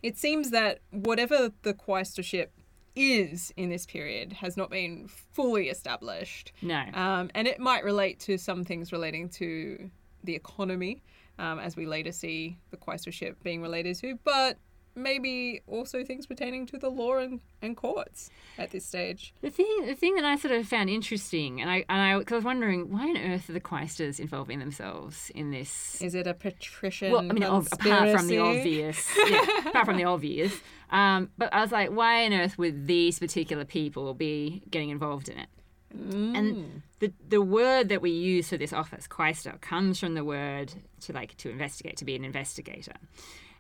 it 0.01 0.17
seems 0.17 0.49
that 0.51 0.79
whatever 0.91 1.51
the 1.63 1.73
quaestorship 1.73 2.47
is 2.95 3.53
in 3.55 3.69
this 3.69 3.85
period 3.85 4.33
has 4.33 4.57
not 4.57 4.69
been 4.69 5.07
fully 5.07 5.69
established. 5.69 6.51
No. 6.61 6.83
Um, 6.93 7.29
and 7.35 7.47
it 7.47 7.59
might 7.59 7.83
relate 7.83 8.19
to 8.21 8.37
some 8.37 8.63
things 8.63 8.91
relating 8.91 9.29
to 9.29 9.89
the 10.23 10.35
economy, 10.35 11.01
um, 11.37 11.59
as 11.59 11.75
we 11.77 11.85
later 11.85 12.11
see 12.11 12.57
the 12.71 12.77
quaestorship 12.77 13.35
being 13.43 13.61
related 13.61 13.95
to, 13.97 14.17
but 14.23 14.57
maybe 15.01 15.61
also 15.67 16.03
things 16.03 16.25
pertaining 16.25 16.65
to 16.67 16.77
the 16.77 16.89
law 16.89 17.17
and, 17.17 17.41
and 17.61 17.75
courts 17.75 18.29
at 18.57 18.71
this 18.71 18.85
stage. 18.85 19.33
The 19.41 19.49
thing, 19.49 19.85
the 19.85 19.95
thing 19.95 20.15
that 20.15 20.25
I 20.25 20.35
sort 20.35 20.53
of 20.53 20.67
found 20.67 20.89
interesting, 20.89 21.61
and 21.61 21.69
I, 21.69 21.85
and 21.89 22.01
I, 22.01 22.23
cause 22.23 22.33
I 22.33 22.35
was 22.35 22.45
wondering, 22.45 22.91
why 22.91 23.09
on 23.09 23.17
earth 23.17 23.49
are 23.49 23.53
the 23.53 23.61
quaestors 23.61 24.19
involving 24.19 24.59
themselves 24.59 25.31
in 25.33 25.51
this? 25.51 26.01
Is 26.01 26.15
it 26.15 26.27
a 26.27 26.33
patrician 26.33 27.11
Well, 27.11 27.21
I 27.21 27.33
mean, 27.33 27.43
ob- 27.43 27.67
apart 27.71 28.17
from 28.17 28.27
the 28.27 28.39
obvious, 28.39 29.07
yeah, 29.27 29.45
apart 29.67 29.85
from 29.85 29.97
the 29.97 30.05
obvious. 30.05 30.53
Um, 30.91 31.29
but 31.37 31.53
I 31.53 31.61
was 31.61 31.71
like, 31.71 31.91
why 31.91 32.25
on 32.25 32.33
earth 32.33 32.57
would 32.57 32.87
these 32.87 33.19
particular 33.19 33.63
people 33.63 34.15
be 34.15 34.63
getting 34.71 34.89
involved 34.89 35.29
in 35.29 35.37
it? 35.37 35.47
Mm. 35.95 36.37
And 36.37 36.81
the 36.99 37.11
the 37.27 37.41
word 37.41 37.89
that 37.89 38.01
we 38.01 38.11
use 38.11 38.49
for 38.49 38.57
this 38.57 38.73
office, 38.73 39.07
quaestor, 39.07 39.59
comes 39.61 39.99
from 39.99 40.13
the 40.13 40.23
word 40.23 40.71
to 41.01 41.13
like 41.13 41.35
to 41.37 41.49
investigate, 41.49 41.97
to 41.97 42.05
be 42.05 42.15
an 42.15 42.23
investigator. 42.23 42.93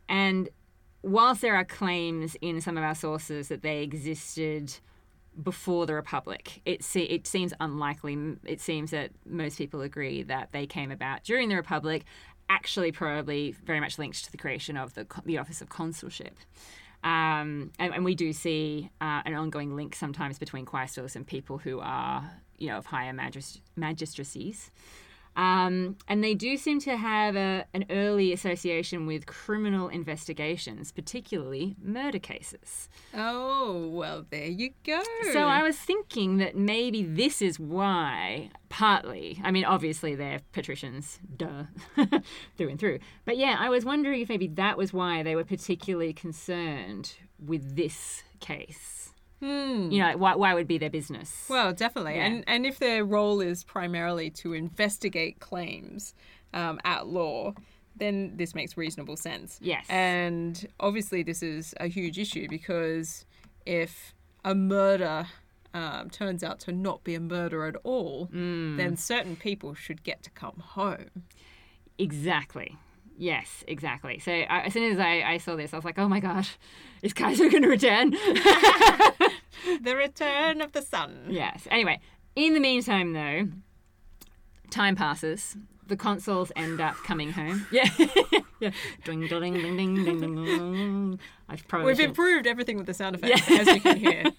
And 0.07 0.49
whilst 1.01 1.41
there 1.41 1.55
are 1.55 1.65
claims 1.65 2.35
in 2.41 2.61
some 2.61 2.77
of 2.77 2.83
our 2.83 2.95
sources 2.95 3.47
that 3.47 3.61
they 3.61 3.81
existed 3.81 4.75
before 5.41 5.85
the 5.85 5.93
Republic, 5.93 6.61
it 6.65 6.83
se- 6.83 7.03
it 7.03 7.25
seems 7.27 7.53
unlikely. 7.59 8.35
It 8.45 8.59
seems 8.59 8.91
that 8.91 9.11
most 9.25 9.57
people 9.57 9.81
agree 9.81 10.23
that 10.23 10.51
they 10.51 10.65
came 10.65 10.91
about 10.91 11.23
during 11.23 11.49
the 11.49 11.55
Republic, 11.55 12.03
actually 12.49 12.91
probably 12.91 13.55
very 13.63 13.79
much 13.79 13.97
linked 13.97 14.25
to 14.25 14.31
the 14.31 14.37
creation 14.37 14.75
of 14.75 14.93
the 14.95 15.07
the 15.25 15.37
office 15.37 15.61
of 15.61 15.69
consulship. 15.69 16.35
Um, 17.01 17.71
and, 17.79 17.93
and 17.93 18.03
we 18.03 18.13
do 18.13 18.33
see 18.33 18.89
uh, 18.99 19.21
an 19.23 19.33
ongoing 19.33 19.75
link 19.75 19.95
sometimes 19.95 20.37
between 20.37 20.65
quaestors 20.65 21.15
and 21.15 21.25
people 21.25 21.57
who 21.57 21.79
are, 21.79 22.29
you 22.57 22.67
know, 22.67 22.77
of 22.77 22.87
higher 22.87 23.13
magis- 23.13 23.61
magistracies. 23.77 24.69
Um, 25.35 25.95
and 26.07 26.23
they 26.23 26.33
do 26.33 26.57
seem 26.57 26.79
to 26.81 26.97
have 26.97 27.35
a, 27.35 27.65
an 27.73 27.85
early 27.89 28.33
association 28.33 29.05
with 29.05 29.25
criminal 29.25 29.87
investigations, 29.87 30.91
particularly 30.91 31.75
murder 31.81 32.19
cases. 32.19 32.89
Oh, 33.13 33.87
well, 33.87 34.25
there 34.29 34.47
you 34.47 34.71
go. 34.85 35.01
So 35.31 35.43
I 35.47 35.63
was 35.63 35.77
thinking 35.77 36.37
that 36.37 36.57
maybe 36.57 37.03
this 37.03 37.41
is 37.41 37.59
why, 37.59 38.49
partly, 38.69 39.39
I 39.43 39.51
mean, 39.51 39.65
obviously 39.65 40.15
they're 40.15 40.41
patricians, 40.51 41.19
duh, 41.37 41.63
through 42.57 42.69
and 42.69 42.79
through. 42.79 42.99
But 43.25 43.37
yeah, 43.37 43.55
I 43.59 43.69
was 43.69 43.85
wondering 43.85 44.21
if 44.21 44.29
maybe 44.29 44.47
that 44.47 44.77
was 44.77 44.93
why 44.93 45.23
they 45.23 45.35
were 45.35 45.45
particularly 45.45 46.13
concerned 46.13 47.13
with 47.43 47.75
this 47.75 48.23
case. 48.39 49.08
Hmm. 49.39 49.89
You 49.91 49.99
know, 49.99 50.17
why, 50.17 50.35
why 50.35 50.53
would 50.53 50.67
be 50.67 50.77
their 50.77 50.89
business? 50.89 51.45
Well, 51.49 51.73
definitely. 51.73 52.15
Yeah. 52.15 52.25
And 52.25 52.43
and 52.47 52.65
if 52.65 52.79
their 52.79 53.05
role 53.05 53.39
is 53.41 53.63
primarily 53.63 54.29
to 54.31 54.53
investigate 54.53 55.39
claims 55.39 56.13
um, 56.53 56.79
at 56.83 57.07
law, 57.07 57.53
then 57.95 58.33
this 58.35 58.53
makes 58.53 58.75
reasonable 58.77 59.15
sense. 59.15 59.57
Yes. 59.61 59.85
And 59.89 60.67
obviously, 60.79 61.23
this 61.23 61.41
is 61.41 61.73
a 61.79 61.87
huge 61.87 62.19
issue 62.19 62.47
because 62.49 63.25
if 63.65 64.13
a 64.43 64.55
murder 64.55 65.27
um, 65.73 66.09
turns 66.09 66.43
out 66.43 66.59
to 66.61 66.71
not 66.71 67.03
be 67.03 67.15
a 67.15 67.19
murder 67.19 67.65
at 67.65 67.75
all, 67.83 68.27
Mm. 68.33 68.75
then 68.77 68.97
certain 68.97 69.35
people 69.35 69.73
should 69.73 70.03
get 70.03 70.23
to 70.23 70.29
come 70.31 70.55
home. 70.65 71.23
Exactly. 71.97 72.77
Yes, 73.21 73.65
exactly. 73.67 74.17
So 74.19 74.31
I, 74.31 74.61
as 74.61 74.73
soon 74.73 74.93
as 74.93 74.97
I, 74.97 75.21
I 75.23 75.37
saw 75.39 75.57
this, 75.57 75.73
I 75.73 75.75
was 75.75 75.83
like, 75.83 75.99
oh 75.99 76.07
my 76.07 76.21
gosh, 76.21 76.57
is 77.01 77.11
Kaiser 77.11 77.49
going 77.49 77.63
to 77.63 77.69
return? 77.69 78.11
the 79.81 79.93
return 79.93 80.61
of 80.61 80.71
the 80.71 80.81
son. 80.81 81.25
yes. 81.27 81.67
Anyway, 81.69 81.99
in 82.37 82.53
the 82.53 82.61
meantime, 82.61 83.11
though, 83.11 83.49
time 84.69 84.95
passes. 84.95 85.57
The 85.85 85.97
consoles 85.97 86.53
end 86.55 86.79
up 86.79 86.95
coming 87.03 87.33
home. 87.33 87.67
Yeah. 87.73 87.89
yeah. 88.71 88.71
Ding, 89.05 89.21
ding, 89.27 89.29
ding, 89.39 89.53
ding, 89.53 89.77
ding, 89.77 89.95
ding, 90.05 90.19
ding, 90.19 90.45
ding. 90.45 91.19
I 91.47 91.55
probably 91.67 91.87
We've 91.87 91.97
should- 91.97 92.05
improved 92.09 92.45
everything 92.47 92.77
with 92.77 92.85
the 92.85 92.93
sound 92.93 93.15
effects, 93.15 93.49
as 93.49 93.67
you 93.67 93.81
can 93.81 93.97
hear. 93.97 94.23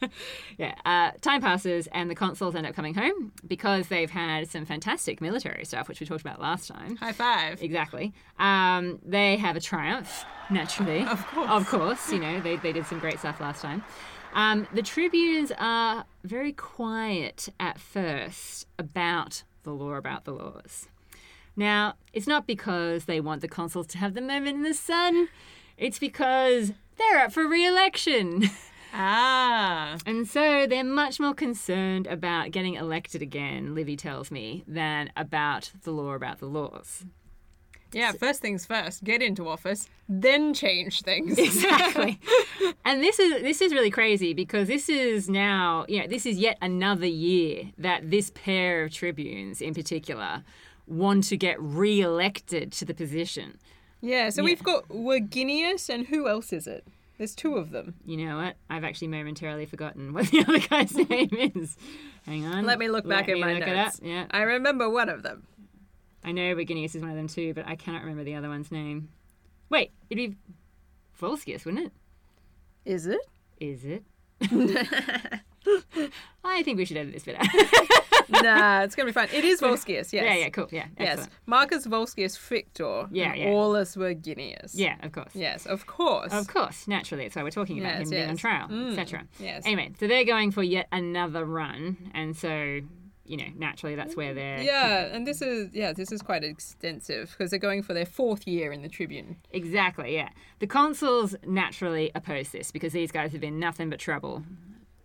Yeah, 0.58 0.74
uh, 0.84 1.12
time 1.22 1.40
passes 1.40 1.86
and 1.92 2.10
the 2.10 2.14
consoles 2.14 2.54
end 2.54 2.66
up 2.66 2.74
coming 2.74 2.94
home 2.94 3.32
because 3.46 3.88
they've 3.88 4.10
had 4.10 4.48
some 4.50 4.66
fantastic 4.66 5.20
military 5.22 5.64
stuff, 5.64 5.88
which 5.88 6.00
we 6.00 6.06
talked 6.06 6.20
about 6.20 6.40
last 6.40 6.68
time. 6.68 6.96
High 6.96 7.12
five. 7.12 7.62
Exactly. 7.62 8.12
Um, 8.38 8.98
they 9.04 9.36
have 9.38 9.56
a 9.56 9.60
triumph, 9.60 10.24
naturally. 10.50 11.00
Of 11.06 11.26
course. 11.28 11.50
Of 11.50 11.66
course, 11.68 12.12
you 12.12 12.18
know, 12.20 12.40
they, 12.40 12.56
they 12.56 12.72
did 12.72 12.84
some 12.86 12.98
great 12.98 13.18
stuff 13.18 13.40
last 13.40 13.62
time. 13.62 13.82
Um, 14.34 14.66
the 14.74 14.82
Tribunes 14.82 15.50
are 15.58 16.04
very 16.24 16.52
quiet 16.52 17.48
at 17.58 17.80
first 17.80 18.66
about 18.78 19.42
the 19.62 19.70
law 19.72 19.94
about 19.94 20.24
the 20.24 20.32
laws. 20.32 20.88
Now, 21.56 21.94
it's 22.12 22.26
not 22.26 22.46
because 22.46 23.04
they 23.04 23.20
want 23.20 23.40
the 23.40 23.48
consuls 23.48 23.86
to 23.88 23.98
have 23.98 24.14
the 24.14 24.20
moment 24.20 24.56
in 24.56 24.62
the 24.62 24.74
sun, 24.74 25.28
it's 25.76 25.98
because 25.98 26.72
they're 26.96 27.24
up 27.24 27.32
for 27.32 27.46
re 27.46 27.66
election. 27.66 28.44
Ah. 28.92 29.98
And 30.04 30.26
so 30.26 30.66
they're 30.66 30.82
much 30.82 31.20
more 31.20 31.32
concerned 31.32 32.08
about 32.08 32.50
getting 32.50 32.74
elected 32.74 33.22
again, 33.22 33.72
Livy 33.72 33.96
tells 33.96 34.32
me, 34.32 34.64
than 34.66 35.12
about 35.16 35.70
the 35.84 35.92
law 35.92 36.14
about 36.14 36.40
the 36.40 36.46
laws. 36.46 37.04
Yeah, 37.92 38.12
first 38.12 38.40
things 38.40 38.64
first, 38.64 39.02
get 39.02 39.20
into 39.20 39.48
office, 39.48 39.88
then 40.08 40.54
change 40.54 41.02
things. 41.02 41.38
Exactly. 41.50 42.20
and 42.84 43.02
this 43.02 43.18
is 43.18 43.42
this 43.42 43.60
is 43.60 43.72
really 43.72 43.90
crazy 43.90 44.32
because 44.32 44.68
this 44.68 44.88
is 44.88 45.28
now, 45.28 45.84
you 45.88 46.00
know, 46.00 46.06
this 46.06 46.24
is 46.24 46.38
yet 46.38 46.56
another 46.62 47.06
year 47.06 47.70
that 47.78 48.10
this 48.10 48.30
pair 48.30 48.84
of 48.84 48.92
tribunes 48.92 49.60
in 49.60 49.74
particular 49.74 50.44
want 50.90 51.24
to 51.24 51.36
get 51.36 51.56
re-elected 51.60 52.72
to 52.72 52.84
the 52.84 52.94
position. 52.94 53.58
yeah, 54.00 54.28
so 54.30 54.42
we've 54.42 54.62
got 54.62 54.88
Verginius, 54.88 55.88
and 55.88 56.06
who 56.06 56.28
else 56.28 56.52
is 56.52 56.66
it? 56.66 56.86
There's 57.18 57.34
two 57.34 57.56
of 57.56 57.70
them. 57.70 57.94
You 58.06 58.16
know 58.16 58.38
what? 58.38 58.56
I've 58.70 58.82
actually 58.84 59.08
momentarily 59.08 59.66
forgotten 59.66 60.12
what 60.14 60.28
the 60.28 60.40
other 60.48 60.58
guy's 60.58 60.94
name 60.94 61.28
is. 61.54 61.76
Hang 62.24 62.46
on. 62.46 62.64
Let 62.64 62.78
me 62.78 62.88
look 62.88 63.06
back 63.06 63.26
Let 63.26 63.30
at 63.30 63.34
me 63.34 63.40
my 63.40 63.52
look 63.54 63.66
notes. 63.66 64.00
Yeah. 64.02 64.24
I 64.30 64.40
remember 64.42 64.88
one 64.88 65.08
of 65.10 65.22
them. 65.22 65.46
I 66.24 66.32
know 66.32 66.54
Verginius 66.54 66.94
is 66.94 67.02
one 67.02 67.10
of 67.10 67.16
them 67.16 67.28
too, 67.28 67.52
but 67.54 67.66
I 67.66 67.76
cannot 67.76 68.02
remember 68.02 68.24
the 68.24 68.34
other 68.36 68.48
one's 68.48 68.72
name. 68.72 69.10
Wait, 69.68 69.92
it'd 70.08 70.30
be 70.32 70.36
Volscius, 71.20 71.64
wouldn't 71.66 71.86
it? 71.86 71.92
Is 72.86 73.06
it? 73.06 73.20
Is 73.58 73.84
it? 73.84 74.02
I 76.44 76.62
think 76.62 76.78
we 76.78 76.84
should 76.84 76.96
edit 76.96 77.12
this 77.12 77.24
bit 77.24 77.36
out. 77.38 77.46
nah, 78.42 78.82
it's 78.82 78.94
gonna 78.94 79.06
be 79.08 79.12
fine. 79.12 79.28
It 79.32 79.44
is 79.44 79.60
Volscius, 79.60 79.86
yes. 79.86 80.12
Yeah, 80.12 80.34
yeah, 80.34 80.48
cool. 80.48 80.68
Yeah, 80.70 80.86
Yes. 80.98 81.28
Marcus 81.46 81.86
Volscius 81.86 82.38
Victor. 82.38 83.06
Yeah, 83.10 83.34
yeah. 83.34 83.48
Aulus 83.48 83.94
Verginius. 83.96 84.72
Yeah, 84.74 84.96
of 85.02 85.12
course. 85.12 85.30
Yes, 85.34 85.66
of 85.66 85.86
course. 85.86 86.32
Of 86.32 86.48
course, 86.48 86.88
naturally. 86.88 87.24
That's 87.24 87.36
why 87.36 87.42
we're 87.42 87.50
talking 87.50 87.78
about 87.78 87.98
Yes, 87.98 88.06
him 88.06 88.10
being 88.10 88.30
on 88.30 88.36
trial, 88.36 88.68
Mm, 88.68 88.92
etc. 88.92 89.26
yes. 89.38 89.62
Anyway, 89.66 89.92
so 89.98 90.06
they're 90.06 90.24
going 90.24 90.50
for 90.50 90.62
yet 90.62 90.88
another 90.92 91.44
run, 91.44 92.10
and 92.14 92.36
so 92.36 92.80
you 93.26 93.36
know, 93.36 93.46
naturally, 93.56 93.94
that's 93.94 94.16
where 94.16 94.34
they're 94.34 94.60
Yeah, 94.60 95.04
and 95.14 95.24
this 95.24 95.40
is 95.40 95.72
yeah, 95.72 95.92
this 95.92 96.10
is 96.10 96.20
quite 96.20 96.42
extensive 96.42 97.30
because 97.30 97.50
they're 97.50 97.60
going 97.60 97.82
for 97.84 97.94
their 97.94 98.06
fourth 98.06 98.44
year 98.48 98.72
in 98.72 98.82
the 98.82 98.88
Tribune. 98.88 99.36
Exactly, 99.52 100.14
yeah. 100.14 100.30
The 100.58 100.66
consuls 100.66 101.36
naturally 101.46 102.10
oppose 102.16 102.48
this 102.48 102.72
because 102.72 102.92
these 102.92 103.12
guys 103.12 103.30
have 103.32 103.40
been 103.40 103.60
nothing 103.60 103.88
but 103.90 104.00
trouble. 104.00 104.42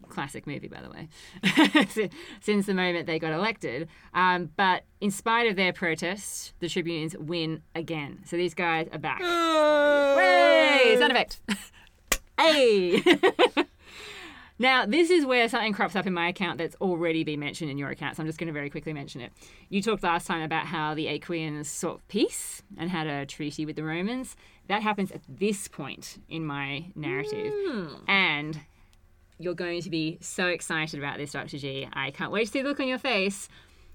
Classic 0.09 0.45
movie, 0.47 0.67
by 0.67 0.81
the 0.81 0.89
way, 0.89 2.09
since 2.41 2.65
the 2.65 2.73
moment 2.73 3.07
they 3.07 3.19
got 3.19 3.33
elected. 3.33 3.87
Um, 4.13 4.49
but 4.55 4.83
in 5.01 5.11
spite 5.11 5.47
of 5.47 5.55
their 5.55 5.73
protests, 5.73 6.53
the 6.59 6.69
tribunes 6.69 7.15
win 7.17 7.61
again. 7.73 8.19
So 8.25 8.37
these 8.37 8.53
guys 8.53 8.87
are 8.91 8.99
back. 8.99 9.21
Hey, 9.21 10.95
sound 10.97 11.11
effect. 11.11 11.39
hey. 12.39 13.01
now, 14.59 14.85
this 14.85 15.09
is 15.09 15.25
where 15.25 15.47
something 15.49 15.73
crops 15.73 15.95
up 15.95 16.07
in 16.07 16.13
my 16.13 16.27
account 16.29 16.57
that's 16.57 16.75
already 16.75 17.23
been 17.23 17.39
mentioned 17.39 17.69
in 17.71 17.77
your 17.77 17.89
account, 17.89 18.15
so 18.15 18.21
I'm 18.21 18.27
just 18.27 18.39
going 18.39 18.47
to 18.47 18.53
very 18.53 18.69
quickly 18.69 18.93
mention 18.93 19.21
it. 19.21 19.31
You 19.69 19.81
talked 19.81 20.03
last 20.03 20.27
time 20.27 20.41
about 20.41 20.65
how 20.67 20.93
the 20.93 21.07
Aequians 21.07 21.65
sought 21.65 22.07
peace 22.07 22.63
and 22.77 22.89
had 22.89 23.07
a 23.07 23.25
treaty 23.25 23.65
with 23.65 23.75
the 23.75 23.83
Romans. 23.83 24.35
That 24.67 24.81
happens 24.81 25.11
at 25.11 25.21
this 25.27 25.67
point 25.67 26.17
in 26.29 26.45
my 26.45 26.85
narrative. 26.95 27.53
And 28.07 28.61
you're 29.37 29.53
going 29.53 29.81
to 29.81 29.89
be 29.89 30.17
so 30.21 30.47
excited 30.47 30.99
about 30.99 31.17
this, 31.17 31.31
Dr. 31.31 31.57
G. 31.57 31.87
I 31.93 32.11
can't 32.11 32.31
wait 32.31 32.45
to 32.45 32.51
see 32.51 32.61
the 32.61 32.69
look 32.69 32.79
on 32.79 32.87
your 32.87 32.97
face. 32.97 33.47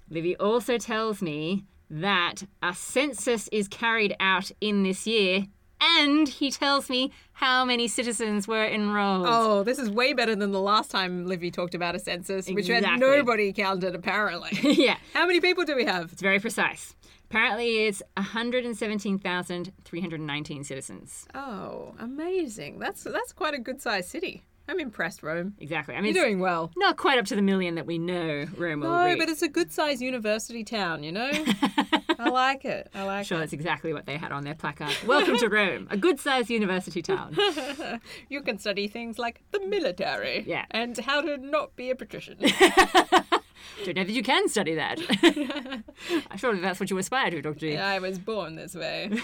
Livy 0.08 0.36
also 0.36 0.78
tells 0.78 1.22
me 1.22 1.64
that 1.88 2.42
a 2.62 2.74
census 2.74 3.48
is 3.48 3.68
carried 3.68 4.14
out 4.20 4.50
in 4.60 4.82
this 4.82 5.06
year 5.06 5.46
and 5.80 6.28
he 6.28 6.50
tells 6.50 6.90
me 6.90 7.10
how 7.32 7.64
many 7.64 7.88
citizens 7.88 8.46
were 8.46 8.66
enrolled. 8.66 9.24
Oh, 9.26 9.62
this 9.62 9.78
is 9.78 9.88
way 9.88 10.12
better 10.12 10.36
than 10.36 10.52
the 10.52 10.60
last 10.60 10.90
time 10.90 11.26
Livy 11.26 11.50
talked 11.50 11.74
about 11.74 11.94
a 11.94 11.98
census, 11.98 12.46
which 12.48 12.68
had 12.68 12.98
nobody 12.98 13.50
counted, 13.52 13.94
apparently. 13.94 14.50
yeah, 14.74 14.98
How 15.14 15.26
many 15.26 15.40
people 15.40 15.64
do 15.64 15.74
we 15.74 15.86
have? 15.86 16.12
it's 16.12 16.20
very 16.20 16.38
precise. 16.38 16.94
Apparently, 17.30 17.86
it's 17.86 18.02
117,319 18.16 20.64
citizens. 20.64 21.26
Oh, 21.34 21.94
amazing. 21.98 22.78
That's 22.80 23.04
that's 23.04 23.32
quite 23.32 23.54
a 23.54 23.58
good 23.58 23.80
sized 23.80 24.08
city. 24.08 24.42
I'm 24.70 24.78
impressed, 24.78 25.24
Rome. 25.24 25.54
Exactly. 25.58 25.96
I 25.96 26.00
mean, 26.00 26.14
You're 26.14 26.24
doing 26.24 26.38
well. 26.38 26.70
not 26.76 26.96
quite 26.96 27.18
up 27.18 27.24
to 27.26 27.34
the 27.34 27.42
million 27.42 27.74
that 27.74 27.86
we 27.86 27.98
know 27.98 28.46
Rome 28.56 28.80
will 28.80 28.90
No, 28.90 29.04
reach. 29.04 29.18
but 29.18 29.28
it's 29.28 29.42
a 29.42 29.48
good 29.48 29.72
sized 29.72 30.00
university 30.00 30.62
town, 30.62 31.02
you 31.02 31.10
know? 31.10 31.28
I 32.20 32.28
like 32.28 32.64
it. 32.64 32.88
I 32.94 33.02
like 33.02 33.22
it. 33.22 33.26
Sure, 33.26 33.38
it. 33.38 33.40
that's 33.40 33.52
exactly 33.52 33.92
what 33.92 34.06
they 34.06 34.16
had 34.16 34.30
on 34.30 34.44
their 34.44 34.54
placard. 34.54 34.94
Welcome 35.04 35.38
to 35.38 35.48
Rome, 35.48 35.88
a 35.90 35.96
good-sized 35.96 36.50
university 36.50 37.02
town. 37.02 37.36
You 38.28 38.42
can 38.42 38.58
study 38.58 38.86
things 38.86 39.18
like 39.18 39.40
the 39.50 39.58
military. 39.66 40.44
Yeah. 40.46 40.64
And 40.70 40.96
how 40.98 41.20
to 41.20 41.36
not 41.36 41.74
be 41.74 41.90
a 41.90 41.96
patrician. 41.96 42.38
Don't 43.84 43.96
know 43.96 44.04
that 44.04 44.12
you 44.12 44.22
can 44.22 44.48
study 44.48 44.74
that. 44.74 45.00
I'm 46.30 46.38
sure 46.38 46.56
that's 46.56 46.80
what 46.80 46.90
you 46.90 46.98
aspire 46.98 47.30
to, 47.30 47.42
Dr. 47.42 47.58
G. 47.58 47.76
I 47.76 47.98
was 47.98 48.18
born 48.18 48.56
this 48.56 48.74
way. 48.74 49.10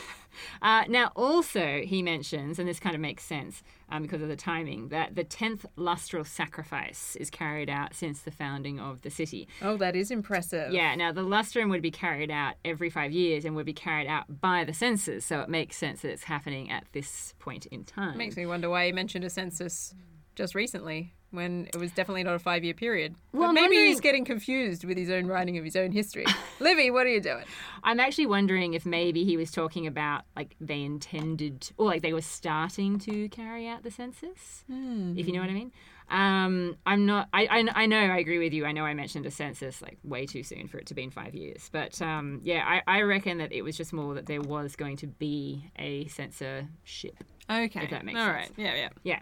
Uh, 0.63 0.85
now, 0.89 1.11
also, 1.17 1.81
he 1.83 2.03
mentions, 2.03 2.59
and 2.59 2.69
this 2.69 2.79
kind 2.79 2.95
of 2.95 3.01
makes 3.01 3.25
sense 3.25 3.63
um, 3.91 4.03
because 4.03 4.23
of 4.23 4.29
the 4.29 4.37
timing, 4.37 4.89
that 4.89 5.15
the 5.15 5.25
10th 5.25 5.65
lustral 5.77 6.25
sacrifice 6.25 7.17
is 7.17 7.31
carried 7.31 7.71
out 7.71 7.95
since 7.95 8.21
the 8.21 8.31
founding 8.31 8.79
of 8.79 9.03
the 9.03 9.11
city. 9.11 9.49
Oh, 9.63 9.77
that 9.79 9.97
is 9.97 10.11
impressive. 10.11 10.73
Yeah, 10.73 10.95
now 10.95 11.13
the 11.13 11.23
lustrum 11.23 11.71
would 11.71 11.83
be 11.83 11.91
carried 11.91 12.31
out 12.31 12.55
every 12.65 12.91
five 12.91 13.13
years 13.13 13.45
and 13.45 13.55
would 13.57 13.67
be 13.67 13.73
carried 13.73 14.09
out 14.09 14.41
by 14.41 14.65
the 14.65 14.73
census, 14.73 15.25
so 15.25 15.41
it 15.41 15.49
makes 15.49 15.77
sense 15.77 16.03
that 16.03 16.11
it's 16.11 16.25
happening 16.25 16.71
at 16.71 16.85
this 16.93 17.35
point 17.39 17.67
in 17.67 17.85
time. 17.85 18.19
Makes 18.19 18.37
me 18.37 18.47
wonder 18.47 18.69
why 18.69 18.87
he 18.87 18.93
mentioned 18.93 19.25
a 19.25 19.31
census 19.31 19.95
just 20.37 20.55
recently 20.55 21.13
when 21.33 21.69
it 21.75 21.77
was 21.77 21.91
definitely 21.91 22.23
not 22.23 22.35
a 22.35 22.39
five 22.39 22.63
year 22.63 22.75
period. 22.75 23.15
Well, 23.33 23.49
but 23.49 23.55
maybe 23.55 23.77
he's 23.77 24.01
getting 24.01 24.25
confused 24.25 24.85
with 24.85 24.97
his 24.97 25.11
own 25.11 25.27
writing 25.27 25.59
of 25.59 25.65
his 25.65 25.75
own 25.75 25.91
history. 25.91 26.25
Livy, 26.61 26.91
what 26.91 27.07
are 27.07 27.11
you 27.11 27.21
doing? 27.21 27.45
I'm 27.83 27.99
actually 27.99 28.27
wondering 28.27 28.75
if 28.75 28.87
maybe 28.87 29.25
he 29.25 29.37
was 29.37 29.51
talking 29.51 29.87
about 29.87 30.23
like 30.37 30.55
they 30.61 30.83
intended 30.83 31.71
or 31.77 31.87
like 31.87 32.03
they 32.03 32.13
were 32.13 32.23
starting 32.23 32.99
to 33.01 33.29
carry 33.31 33.67
out 33.67 33.83
the 33.83 33.91
census, 33.91 34.65
if 34.69 35.27
you 35.27 35.33
know 35.33 35.41
what 35.41 35.51
I 35.51 35.55
mean. 35.55 35.73
Um, 36.09 36.77
I'm 36.87 37.05
not. 37.05 37.29
I, 37.33 37.47
I 37.47 37.83
I 37.83 37.87
know. 37.87 37.99
I 37.99 38.19
agree 38.19 38.39
with 38.39 38.53
you. 38.53 38.65
I 38.65 38.71
know 38.71 38.85
I 38.85 38.95
mentioned 38.95 39.27
a 39.27 39.31
census 39.31 39.83
like 39.83 39.99
way 40.05 40.25
too 40.25 40.45
soon 40.45 40.69
for 40.69 40.79
it 40.79 40.87
to 40.87 40.95
be 40.95 41.03
in 41.03 41.11
five 41.11 41.35
years, 41.35 41.69
but 41.73 42.01
um, 42.01 42.41
yeah, 42.45 42.65
I, 42.65 42.99
I 42.99 43.03
reckon 43.03 43.39
that 43.39 43.53
it 43.53 43.63
was 43.63 43.77
just 43.77 43.93
more 43.93 44.15
that 44.15 44.27
there 44.27 44.41
was 44.41 44.77
going 44.77 44.99
to 44.99 45.09
be 45.09 45.69
a 45.77 46.07
censorship. 46.07 47.25
Okay. 47.51 47.83
If 47.83 47.91
that 47.91 48.05
makes 48.05 48.21
All 48.21 48.27
sense. 48.27 48.37
right. 48.37 48.53
Yeah, 48.57 48.75
yeah. 48.77 48.89
Yeah. 49.03 49.19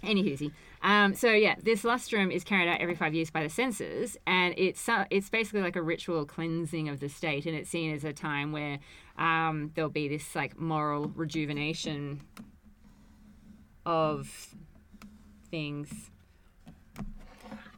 Anywhoosy. 0.00 0.52
Um, 0.82 1.14
so 1.14 1.32
yeah, 1.32 1.56
this 1.62 1.82
lustrum 1.82 2.32
is 2.32 2.44
carried 2.44 2.68
out 2.68 2.80
every 2.80 2.94
five 2.94 3.14
years 3.14 3.30
by 3.30 3.42
the 3.42 3.48
censors, 3.48 4.16
and 4.26 4.54
it's 4.56 4.88
uh, 4.88 5.04
it's 5.10 5.28
basically 5.28 5.62
like 5.62 5.76
a 5.76 5.82
ritual 5.82 6.24
cleansing 6.24 6.88
of 6.88 7.00
the 7.00 7.08
state, 7.08 7.46
and 7.46 7.56
it's 7.56 7.70
seen 7.70 7.94
as 7.94 8.04
a 8.04 8.12
time 8.12 8.52
where 8.52 8.78
um, 9.16 9.72
there'll 9.74 9.90
be 9.90 10.08
this 10.08 10.34
like 10.34 10.58
moral 10.58 11.12
rejuvenation 11.14 12.20
of 13.84 14.54
things 15.50 16.10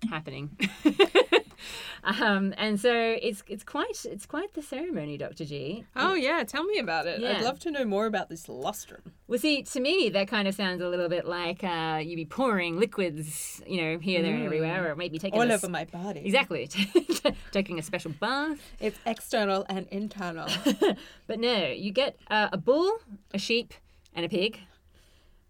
happening. 0.09 0.51
um, 2.05 2.55
and 2.57 2.81
so 2.81 2.93
it's 3.21 3.43
it's 3.47 3.65
quite 3.65 4.05
it's 4.05 4.27
quite 4.27 4.55
the 4.55 4.63
ceremony, 4.63 5.17
Doctor 5.19 5.45
G. 5.45 5.85
Oh, 5.97 6.15
yeah. 6.15 6.43
Tell 6.45 6.65
me 6.65 6.79
about 6.79 7.07
it. 7.07 7.21
Yeah. 7.21 7.39
I'd 7.39 7.43
love 7.43 7.59
to 7.61 7.71
know 7.71 7.85
more 7.85 8.07
about 8.07 8.29
this 8.29 8.47
lustrum. 8.47 9.13
Well, 9.29 9.39
see, 9.39 9.63
to 9.63 9.81
me, 9.81 10.09
that 10.11 10.29
kind 10.29 10.49
of 10.49 10.55
sounds 10.55 10.81
a 10.81 10.89
little 10.89 11.09
bit 11.09 11.27
like 11.27 11.63
uh, 11.63 12.01
you 12.03 12.17
be 12.17 12.25
pouring 12.25 12.79
liquids, 12.79 13.63
you 13.67 13.81
know, 13.81 13.99
here, 13.99 14.23
there, 14.23 14.35
and 14.35 14.45
everywhere, 14.45 14.91
or 14.91 14.97
maybe 14.97 15.19
taking 15.19 15.41
All 15.41 15.51
a 15.51 15.55
over 15.55 15.69
my 15.69 15.85
body. 15.85 16.21
exactly 16.25 16.69
taking 17.53 17.79
a 17.79 17.83
special 17.83 18.11
bath. 18.13 18.59
It's 18.81 18.99
external 19.07 19.65
and 19.69 19.87
internal. 19.91 20.49
But 21.27 21.39
no, 21.39 21.69
you 21.69 21.93
get 21.93 22.17
uh, 22.29 22.49
a 22.53 22.59
bull, 22.59 22.99
a 23.33 23.39
sheep, 23.39 23.73
and 24.15 24.25
a 24.25 24.29
pig, 24.29 24.59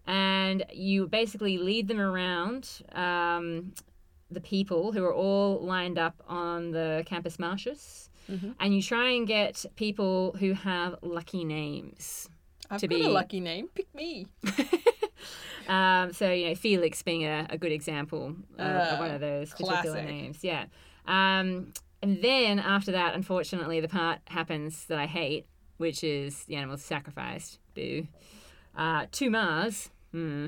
and 0.07 0.65
you 0.73 1.07
basically 1.07 1.57
lead 1.57 1.89
them 1.89 2.01
around. 2.01 2.83
Um, 2.93 3.73
the 4.31 4.41
people 4.41 4.93
who 4.93 5.05
are 5.05 5.15
all 5.15 5.61
lined 5.65 5.99
up 5.99 6.23
on 6.29 6.71
the 6.73 7.03
campus 7.07 7.39
Martius, 7.39 8.11
and 8.61 8.75
you 8.75 8.81
try 8.83 9.11
and 9.11 9.27
get 9.27 9.65
people 9.77 10.37
who 10.39 10.53
have 10.53 10.95
lucky 11.03 11.45
names. 11.45 12.29
I've 12.71 12.81
To 12.81 12.87
got 12.89 12.97
be- 12.99 13.05
a 13.05 13.09
lucky 13.09 13.41
name. 13.41 13.69
Pick 13.75 13.93
me. 13.95 14.27
Um, 15.69 16.13
so 16.13 16.33
you 16.33 16.49
know, 16.49 16.55
Felix 16.57 17.03
being 17.03 17.25
a, 17.25 17.47
a 17.51 17.57
good 17.59 17.71
example 17.71 18.35
of, 18.59 18.67
of 18.67 18.89
Ah, 18.93 18.99
one 18.99 19.11
of 19.13 19.21
those 19.21 19.51
particular 19.51 20.03
names. 20.03 20.43
Yeah. 20.43 20.65
Um, 21.07 21.73
and 22.03 22.21
then 22.23 22.59
after 22.59 22.91
that, 22.93 23.15
unfortunately, 23.15 23.79
the 23.81 23.87
part 23.89 24.19
happens 24.25 24.87
that 24.87 24.99
I 24.99 25.07
hate, 25.07 25.47
which 25.77 26.03
is 26.03 26.45
the 26.47 26.57
animals 26.57 26.83
sacrificed. 26.83 27.61
Boo. 27.75 28.09
Uh, 28.77 29.07
to 29.13 29.31
Mars. 29.31 29.91
Hmm. 30.11 30.47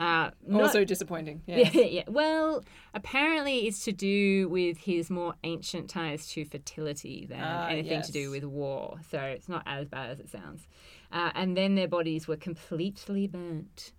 Uh, 0.00 0.30
not- 0.46 0.62
Also 0.62 0.84
disappointing. 0.84 1.42
Yeah. 1.46 1.70
yeah. 1.72 2.02
Well, 2.08 2.64
apparently 2.94 3.66
it's 3.66 3.84
to 3.84 3.92
do 3.92 4.48
with 4.48 4.78
his 4.78 5.10
more 5.10 5.34
ancient 5.44 5.90
ties 5.90 6.26
to 6.28 6.44
fertility 6.46 7.26
than 7.28 7.40
Ah, 7.42 7.68
anything 7.68 8.00
to 8.02 8.10
do 8.12 8.30
with 8.30 8.44
war. 8.44 8.98
So 9.10 9.20
it's 9.20 9.48
not 9.48 9.62
as 9.66 9.86
bad 9.88 10.10
as 10.10 10.18
it 10.18 10.30
sounds. 10.30 10.66
Uh, 11.12 11.30
and 11.34 11.56
then 11.56 11.74
their 11.74 11.88
bodies 11.88 12.26
were 12.26 12.36
completely 12.36 13.26
burnt. 13.26 13.92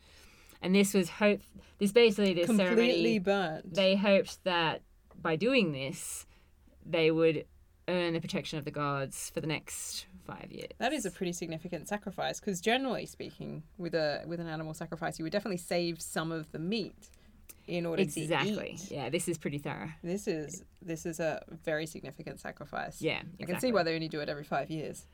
And 0.64 0.74
this 0.76 0.94
was 0.94 1.10
hope. 1.10 1.42
This 1.78 1.92
basically 1.92 2.34
this 2.34 2.48
ceremony 2.48 2.68
Completely 2.70 3.20
ceremony. 3.20 3.20
burnt. 3.20 3.74
They 3.76 3.96
hoped 3.96 4.44
that 4.44 4.82
by 5.22 5.36
doing 5.36 5.72
this, 5.72 6.26
they 6.86 7.12
would 7.12 7.46
earn 7.88 8.14
the 8.14 8.22
protection 8.22 8.58
of 8.60 8.66
the 8.66 8.72
gods 8.72 9.30
for 9.34 9.42
the 9.42 9.48
next 9.48 10.06
five 10.34 10.52
years. 10.52 10.70
That 10.80 10.94
is 10.94 11.06
a 11.06 11.12
pretty 11.12 11.34
significant 11.34 11.88
sacrifice 11.88 12.40
because 12.40 12.62
generally 12.62 13.06
speaking, 13.06 13.64
with 13.78 13.94
a 13.96 14.24
with 14.26 14.40
an 14.40 14.48
animal 14.48 14.74
sacrifice, 14.74 15.20
you 15.20 15.24
would 15.24 15.32
definitely 15.32 15.58
save 15.58 16.02
some 16.02 16.32
of 16.32 16.52
the 16.52 16.60
meat 16.60 17.10
in 17.68 17.86
order 17.86 18.02
exactly. 18.02 18.56
to 18.56 18.74
eat. 18.74 18.92
Yeah, 18.92 19.10
this 19.10 19.28
is 19.28 19.38
pretty 19.38 19.58
thorough. 19.58 19.90
This 20.04 20.28
is 20.28 20.64
this 20.82 21.06
is 21.06 21.20
a 21.20 21.44
very 21.64 21.86
significant 21.86 22.40
sacrifice. 22.40 23.02
Yeah, 23.02 23.22
I 23.40 23.46
can 23.46 23.60
see 23.60 23.72
why 23.72 23.84
they 23.84 23.96
only 23.96 24.10
do 24.10 24.20
it 24.20 24.30
every 24.30 24.44
five 24.44 24.70
years. 24.70 25.06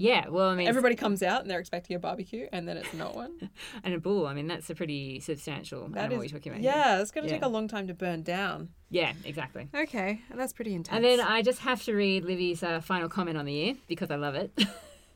Yeah, 0.00 0.28
well, 0.30 0.48
I 0.48 0.54
mean, 0.54 0.66
Everybody 0.66 0.94
comes 0.94 1.22
out 1.22 1.42
and 1.42 1.50
they're 1.50 1.60
expecting 1.60 1.94
a 1.94 1.98
barbecue, 1.98 2.48
and 2.52 2.66
then 2.66 2.78
it's 2.78 2.94
not 2.94 3.14
one. 3.14 3.50
And 3.84 3.92
a 3.92 3.98
bull, 3.98 4.26
I 4.26 4.32
mean, 4.32 4.46
that's 4.46 4.70
a 4.70 4.74
pretty 4.74 5.20
substantial 5.20 5.88
That 5.90 6.04
animal 6.04 6.22
is, 6.22 6.30
you're 6.32 6.40
talking 6.40 6.52
about. 6.52 6.62
here. 6.62 6.72
yeah, 6.74 7.00
it's 7.02 7.10
going 7.10 7.26
to 7.26 7.30
take 7.32 7.42
a 7.44 7.48
long 7.48 7.68
time 7.68 7.86
to 7.88 7.92
burn 7.94 8.22
down. 8.22 8.70
Yeah, 8.88 9.12
exactly. 9.26 9.68
Okay, 9.74 10.22
and 10.30 10.40
that's 10.40 10.54
pretty 10.54 10.74
intense. 10.74 10.96
And 10.96 11.04
then 11.04 11.20
I 11.20 11.42
just 11.42 11.58
have 11.60 11.82
to 11.84 11.94
read 11.94 12.24
Livy's 12.24 12.62
uh, 12.62 12.80
final 12.80 13.10
comment 13.10 13.36
on 13.36 13.44
the 13.44 13.52
year 13.52 13.74
because 13.88 14.10
I 14.10 14.16
love 14.16 14.34
it. 14.36 14.58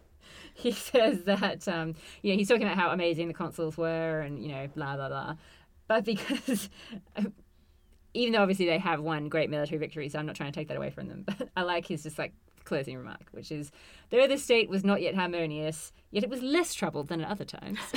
he 0.55 0.71
says 0.73 1.23
that, 1.25 1.67
um, 1.67 1.95
you 2.21 2.33
know, 2.33 2.37
he's 2.37 2.49
talking 2.49 2.65
about 2.65 2.77
how 2.77 2.91
amazing 2.91 3.29
the 3.29 3.35
consuls 3.35 3.79
were 3.79 4.21
and, 4.21 4.43
you 4.43 4.49
know, 4.49 4.67
blah, 4.77 4.97
blah, 4.97 5.09
blah. 5.09 5.37
But 5.89 6.05
because, 6.05 6.69
even 8.15 8.35
though 8.35 8.43
obviously 8.43 8.67
they 8.67 8.79
have 8.79 9.01
won 9.01 9.31
great 9.31 9.49
military 9.49 9.79
victories, 9.79 10.13
so 10.13 10.19
I'm 10.19 10.27
not 10.27 10.37
trying 10.37 10.53
to 10.53 10.61
take 10.61 10.69
that 10.69 10.77
away 10.77 10.91
from 10.91 11.09
them, 11.09 11.25
but 11.27 11.49
I 11.57 11.63
like 11.63 11.87
his 11.87 12.03
just 12.03 12.19
like 12.19 12.35
closing 12.65 12.97
remark, 12.97 13.29
which 13.33 13.51
is, 13.53 13.71
though 14.11 14.27
the 14.27 14.39
state 14.39 14.69
was 14.69 14.85
not 14.85 15.01
yet 15.03 15.15
harmonious, 15.15 15.93
yet 16.11 16.25
it 16.25 16.31
was 16.31 16.43
less 16.43 16.75
troubled 16.75 17.09
than 17.09 17.21
at 17.21 17.31
other 17.31 17.45
times. 17.45 17.79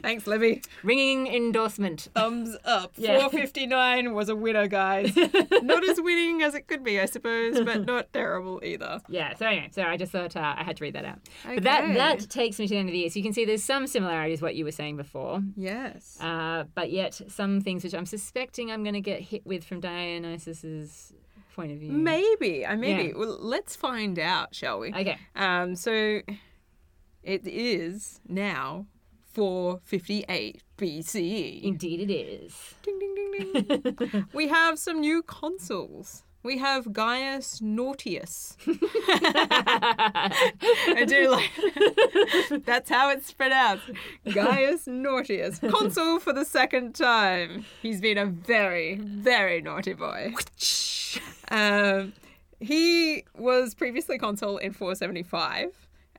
Thanks, 0.00 0.26
Livy. 0.28 0.62
Ringing 0.84 1.26
endorsement. 1.26 2.08
Thumbs 2.14 2.56
up. 2.64 2.92
Yeah. 2.96 3.18
459 3.18 4.14
was 4.14 4.28
a 4.28 4.36
winner, 4.36 4.68
guys. 4.68 5.14
not 5.62 5.86
as 5.88 6.00
winning 6.00 6.40
as 6.42 6.54
it 6.54 6.68
could 6.68 6.84
be, 6.84 7.00
I 7.00 7.06
suppose, 7.06 7.60
but 7.60 7.84
not 7.84 8.12
terrible 8.12 8.60
either. 8.64 9.00
Yeah. 9.08 9.34
So 9.34 9.46
anyway, 9.46 9.68
so 9.72 9.82
I 9.82 9.96
just 9.96 10.12
thought 10.12 10.36
uh, 10.36 10.54
I 10.56 10.62
had 10.62 10.76
to 10.76 10.84
read 10.84 10.94
that 10.94 11.04
out. 11.04 11.18
Okay. 11.44 11.56
But 11.56 11.64
that 11.64 11.94
that 11.94 12.30
takes 12.30 12.58
me 12.60 12.68
to 12.68 12.74
the 12.74 12.78
end 12.78 12.88
of 12.88 12.92
the 12.92 12.98
year. 13.00 13.10
So 13.10 13.16
you 13.18 13.24
can 13.24 13.32
see 13.32 13.44
there's 13.44 13.64
some 13.64 13.86
similarities 13.88 14.40
what 14.40 14.54
you 14.54 14.64
were 14.64 14.72
saying 14.72 14.96
before, 14.96 15.42
Yes. 15.56 16.16
uh, 16.20 16.64
but 16.74 16.92
yet 16.92 17.20
some 17.28 17.60
things 17.60 17.82
which 17.82 17.94
I'm 17.94 18.06
suspecting 18.06 18.70
I'm 18.70 18.84
going 18.84 18.94
to 18.94 19.00
get 19.00 19.20
hit 19.20 19.44
with 19.44 19.64
from 19.64 19.80
Dionysius's 19.80 21.12
point 21.58 21.72
of 21.72 21.78
view. 21.78 21.90
Maybe. 21.90 22.64
I 22.64 22.76
maybe. 22.76 23.08
Yeah. 23.08 23.18
Well, 23.18 23.36
let's 23.40 23.74
find 23.74 24.16
out, 24.18 24.54
shall 24.54 24.78
we? 24.78 24.94
Okay. 24.94 25.18
Um, 25.34 25.74
so 25.74 26.20
it 27.24 27.46
is 27.46 28.20
now 28.28 28.86
458 29.32 30.62
BCE. 30.76 31.62
Indeed, 31.64 32.08
it 32.08 32.12
is. 32.12 32.74
Ding 32.82 32.98
ding 33.00 33.14
ding 33.32 33.80
ding. 33.80 34.26
we 34.32 34.46
have 34.46 34.78
some 34.78 35.00
new 35.00 35.22
consuls. 35.22 36.22
We 36.42 36.58
have 36.58 36.92
Gaius 36.92 37.60
Nautius. 37.60 38.56
I 39.86 41.04
do 41.06 41.30
like 41.30 41.50
that's 42.64 42.88
how 42.88 43.10
it's 43.10 43.32
pronounced. 43.32 43.90
Gaius 44.32 44.86
Nautius, 44.86 45.58
consul 45.70 46.20
for 46.20 46.32
the 46.32 46.44
second 46.44 46.94
time. 46.94 47.64
He's 47.82 48.00
been 48.00 48.18
a 48.18 48.26
very, 48.26 48.96
very 48.96 49.60
naughty 49.60 49.94
boy. 49.94 50.32
Um, 51.50 52.12
he 52.60 53.24
was 53.36 53.74
previously 53.74 54.18
consul 54.18 54.58
in 54.58 54.72
475, 54.72 55.70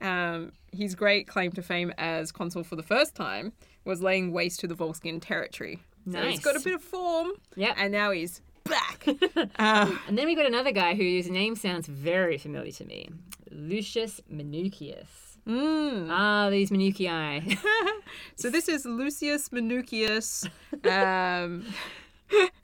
um, 0.02 0.52
his 0.72 0.96
great 0.96 1.28
claim 1.28 1.52
to 1.54 1.62
fame 1.62 1.94
as 1.98 2.32
consul 2.32 2.64
for 2.64 2.76
the 2.76 2.84
first 2.84 3.16
time 3.16 3.54
was 3.86 4.02
laying 4.02 4.32
waste 4.32 4.60
to 4.62 4.68
the 4.68 4.76
Volscian 4.76 5.22
territory. 5.22 5.80
So 6.12 6.22
he's 6.24 6.40
got 6.40 6.56
a 6.56 6.60
bit 6.60 6.74
of 6.74 6.82
form, 6.82 7.32
Yeah. 7.56 7.74
and 7.78 7.92
now 7.92 8.12
he's 8.12 8.42
back. 8.64 9.08
um, 9.60 10.00
And 10.08 10.18
then 10.18 10.26
we 10.26 10.36
got 10.36 10.46
another 10.46 10.72
guy 10.72 10.96
whose 10.96 11.30
name 11.30 11.56
sounds 11.56 11.88
very 11.88 12.38
familiar 12.38 12.72
to 12.74 12.86
me 12.86 13.10
Lucius 13.52 14.22
Minucius. 14.32 15.38
mm. 15.48 16.08
Ah, 16.10 16.50
these 16.50 16.70
Minucii. 16.72 17.58
So 18.36 18.50
this 18.50 18.68
is 18.70 18.86
Lucius 18.86 19.50
Minucius, 19.50 20.48
um, 20.86 21.66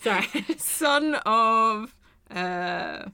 Sorry. 0.02 0.28
son 0.58 1.16
of 1.26 1.96
uh, 2.32 3.06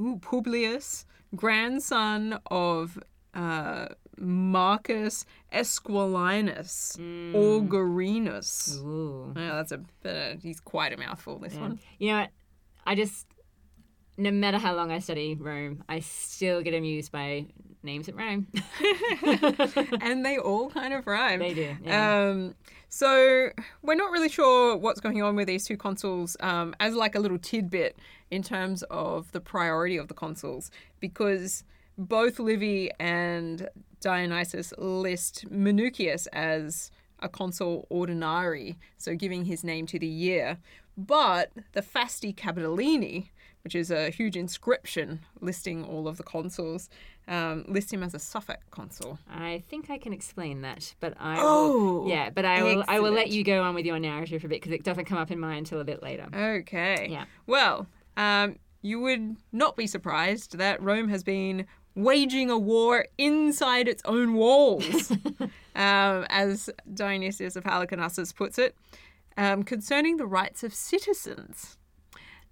ooh, 0.00 0.18
Publius, 0.22 1.04
grandson 1.36 2.38
of 2.50 2.98
uh, 3.34 3.86
Marcus 4.18 5.26
Esquilinus 5.52 6.98
Augurinus. 7.32 8.78
Ooh. 8.78 9.32
Yeah, 9.36 9.62
that's 9.62 9.72
a 9.72 9.80
uh, 10.08 10.36
he's 10.40 10.60
quite 10.60 10.92
a 10.92 10.96
mouthful. 10.96 11.38
This 11.38 11.54
one. 11.54 11.78
You 11.98 12.12
know 12.12 12.20
what? 12.20 12.30
I 12.86 12.94
just, 12.94 13.26
no 14.16 14.30
matter 14.30 14.58
how 14.58 14.74
long 14.74 14.90
I 14.92 14.98
study 14.98 15.34
Rome, 15.34 15.84
I 15.88 16.00
still 16.00 16.62
get 16.62 16.74
amused 16.74 17.10
by 17.10 17.46
names 17.82 18.06
that 18.06 18.16
rhyme. 18.16 18.46
and 20.00 20.24
they 20.24 20.38
all 20.38 20.70
kind 20.70 20.94
of 20.94 21.06
rhyme. 21.06 21.38
They 21.38 21.54
do, 21.54 21.76
yeah. 21.82 22.28
Um, 22.28 22.54
so 22.88 23.50
we're 23.82 23.94
not 23.94 24.10
really 24.10 24.28
sure 24.28 24.76
what's 24.76 25.00
going 25.00 25.22
on 25.22 25.36
with 25.36 25.48
these 25.48 25.66
two 25.66 25.76
consuls 25.76 26.36
um, 26.40 26.74
as 26.80 26.94
like 26.94 27.14
a 27.14 27.20
little 27.20 27.38
tidbit 27.38 27.98
in 28.30 28.42
terms 28.42 28.82
of 28.84 29.30
the 29.32 29.40
priority 29.40 29.96
of 29.96 30.08
the 30.08 30.14
consuls 30.14 30.70
because 31.00 31.64
both 31.96 32.38
Livy 32.38 32.90
and 32.98 33.68
Dionysius 34.00 34.72
list 34.78 35.46
Minucius 35.50 36.26
as 36.32 36.90
a 37.20 37.28
consul 37.28 37.86
ordinari, 37.90 38.76
so 38.98 39.14
giving 39.14 39.44
his 39.46 39.64
name 39.64 39.86
to 39.86 39.98
the 39.98 40.06
year. 40.06 40.58
But 40.96 41.50
the 41.72 41.80
Fasti 41.82 42.34
Capitolini, 42.34 43.28
which 43.64 43.74
is 43.74 43.90
a 43.90 44.10
huge 44.10 44.36
inscription 44.36 45.20
listing 45.40 45.84
all 45.84 46.06
of 46.06 46.18
the 46.18 46.22
consuls, 46.22 46.88
um, 47.26 47.64
list 47.66 47.92
him 47.92 48.02
as 48.02 48.12
a 48.14 48.18
suffect 48.18 48.70
consul. 48.70 49.18
I 49.28 49.62
think 49.68 49.88
I 49.90 49.96
can 49.98 50.12
explain 50.12 50.60
that, 50.62 50.94
but 51.00 51.14
I 51.18 51.38
Oh, 51.40 52.00
will, 52.02 52.08
yeah, 52.08 52.28
but 52.30 52.44
I 52.44 52.62
will 52.62 52.84
I 52.86 53.00
will 53.00 53.12
let 53.12 53.30
you 53.30 53.42
go 53.42 53.62
on 53.62 53.74
with 53.74 53.86
your 53.86 53.98
narrative 53.98 54.42
for 54.42 54.46
a 54.46 54.50
bit 54.50 54.60
because 54.60 54.72
it 54.72 54.84
doesn't 54.84 55.06
come 55.06 55.18
up 55.18 55.30
in 55.30 55.40
mine 55.40 55.58
until 55.58 55.80
a 55.80 55.84
bit 55.84 56.02
later. 56.02 56.26
Okay. 56.34 57.08
Yeah. 57.10 57.24
Well, 57.46 57.86
um, 58.16 58.56
you 58.82 59.00
would 59.00 59.36
not 59.50 59.76
be 59.76 59.86
surprised 59.86 60.58
that 60.58 60.82
Rome 60.82 61.08
has 61.08 61.24
been 61.24 61.66
waging 61.94 62.50
a 62.50 62.58
war 62.58 63.06
inside 63.18 63.88
its 63.88 64.02
own 64.04 64.34
walls, 64.34 65.10
um, 65.76 66.26
as 66.28 66.70
Dionysius 66.92 67.56
of 67.56 67.64
Halicarnassus 67.64 68.34
puts 68.34 68.58
it, 68.58 68.76
um, 69.36 69.62
concerning 69.62 70.16
the 70.16 70.26
rights 70.26 70.62
of 70.62 70.74
citizens. 70.74 71.76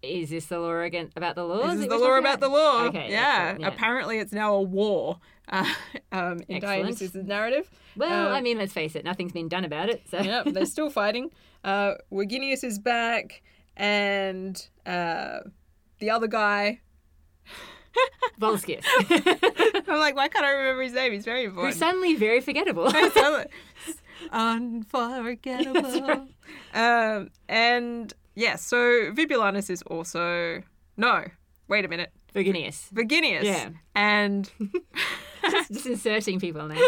Is 0.02 0.30
this 0.30 0.46
the 0.46 0.58
law 0.58 0.80
again 0.80 1.10
about 1.14 1.36
the 1.36 1.44
laws? 1.44 1.74
This 1.74 1.82
is 1.84 1.88
the 1.88 1.96
law 1.98 2.18
about 2.18 2.40
the 2.40 2.48
law. 2.48 2.86
Okay, 2.86 3.08
yeah. 3.10 3.56
yeah. 3.56 3.68
Apparently, 3.68 4.18
it's 4.18 4.32
now 4.32 4.54
a 4.54 4.62
war 4.62 5.18
uh, 5.48 5.64
um, 6.12 6.40
in. 6.48 6.60
Dionysius' 6.60 7.14
narrative. 7.14 7.70
Well, 7.96 8.28
Um, 8.28 8.32
I 8.32 8.40
mean, 8.40 8.58
let's 8.58 8.72
face 8.72 8.96
it, 8.96 9.04
nothing's 9.04 9.32
been 9.32 9.48
done 9.48 9.64
about 9.64 9.90
it. 9.90 10.02
So 10.10 10.18
yep, 10.20 10.46
they're 10.46 10.66
still 10.66 10.90
fighting. 11.02 11.30
Uh, 11.62 11.94
is 12.10 12.78
back, 12.80 13.42
and 13.76 14.66
uh, 14.84 15.40
the 16.00 16.10
other 16.10 16.26
guy. 16.26 16.80
Volscius, 18.40 18.84
I'm 19.88 19.98
like, 19.98 20.16
why 20.16 20.28
can't 20.28 20.44
I 20.44 20.50
remember 20.50 20.82
his 20.82 20.92
name? 20.92 21.12
He's 21.12 21.24
very 21.24 21.44
important. 21.44 21.76
suddenly 21.76 22.16
very 22.16 22.40
forgettable. 22.40 22.92
Unforgettable. 24.32 26.28
Um, 26.74 27.30
and 27.48 28.12
yeah, 28.34 28.56
so 28.56 29.12
Vibulanus 29.12 29.70
is 29.70 29.82
also 29.82 30.62
no. 30.96 31.24
Wait 31.68 31.84
a 31.84 31.88
minute, 31.88 32.12
Virginius. 32.34 32.88
Verginius. 32.92 33.44
Yeah. 33.44 33.70
And 33.94 34.50
just, 35.50 35.72
just 35.72 35.86
inserting 35.86 36.40
people 36.40 36.66
now. 36.66 36.80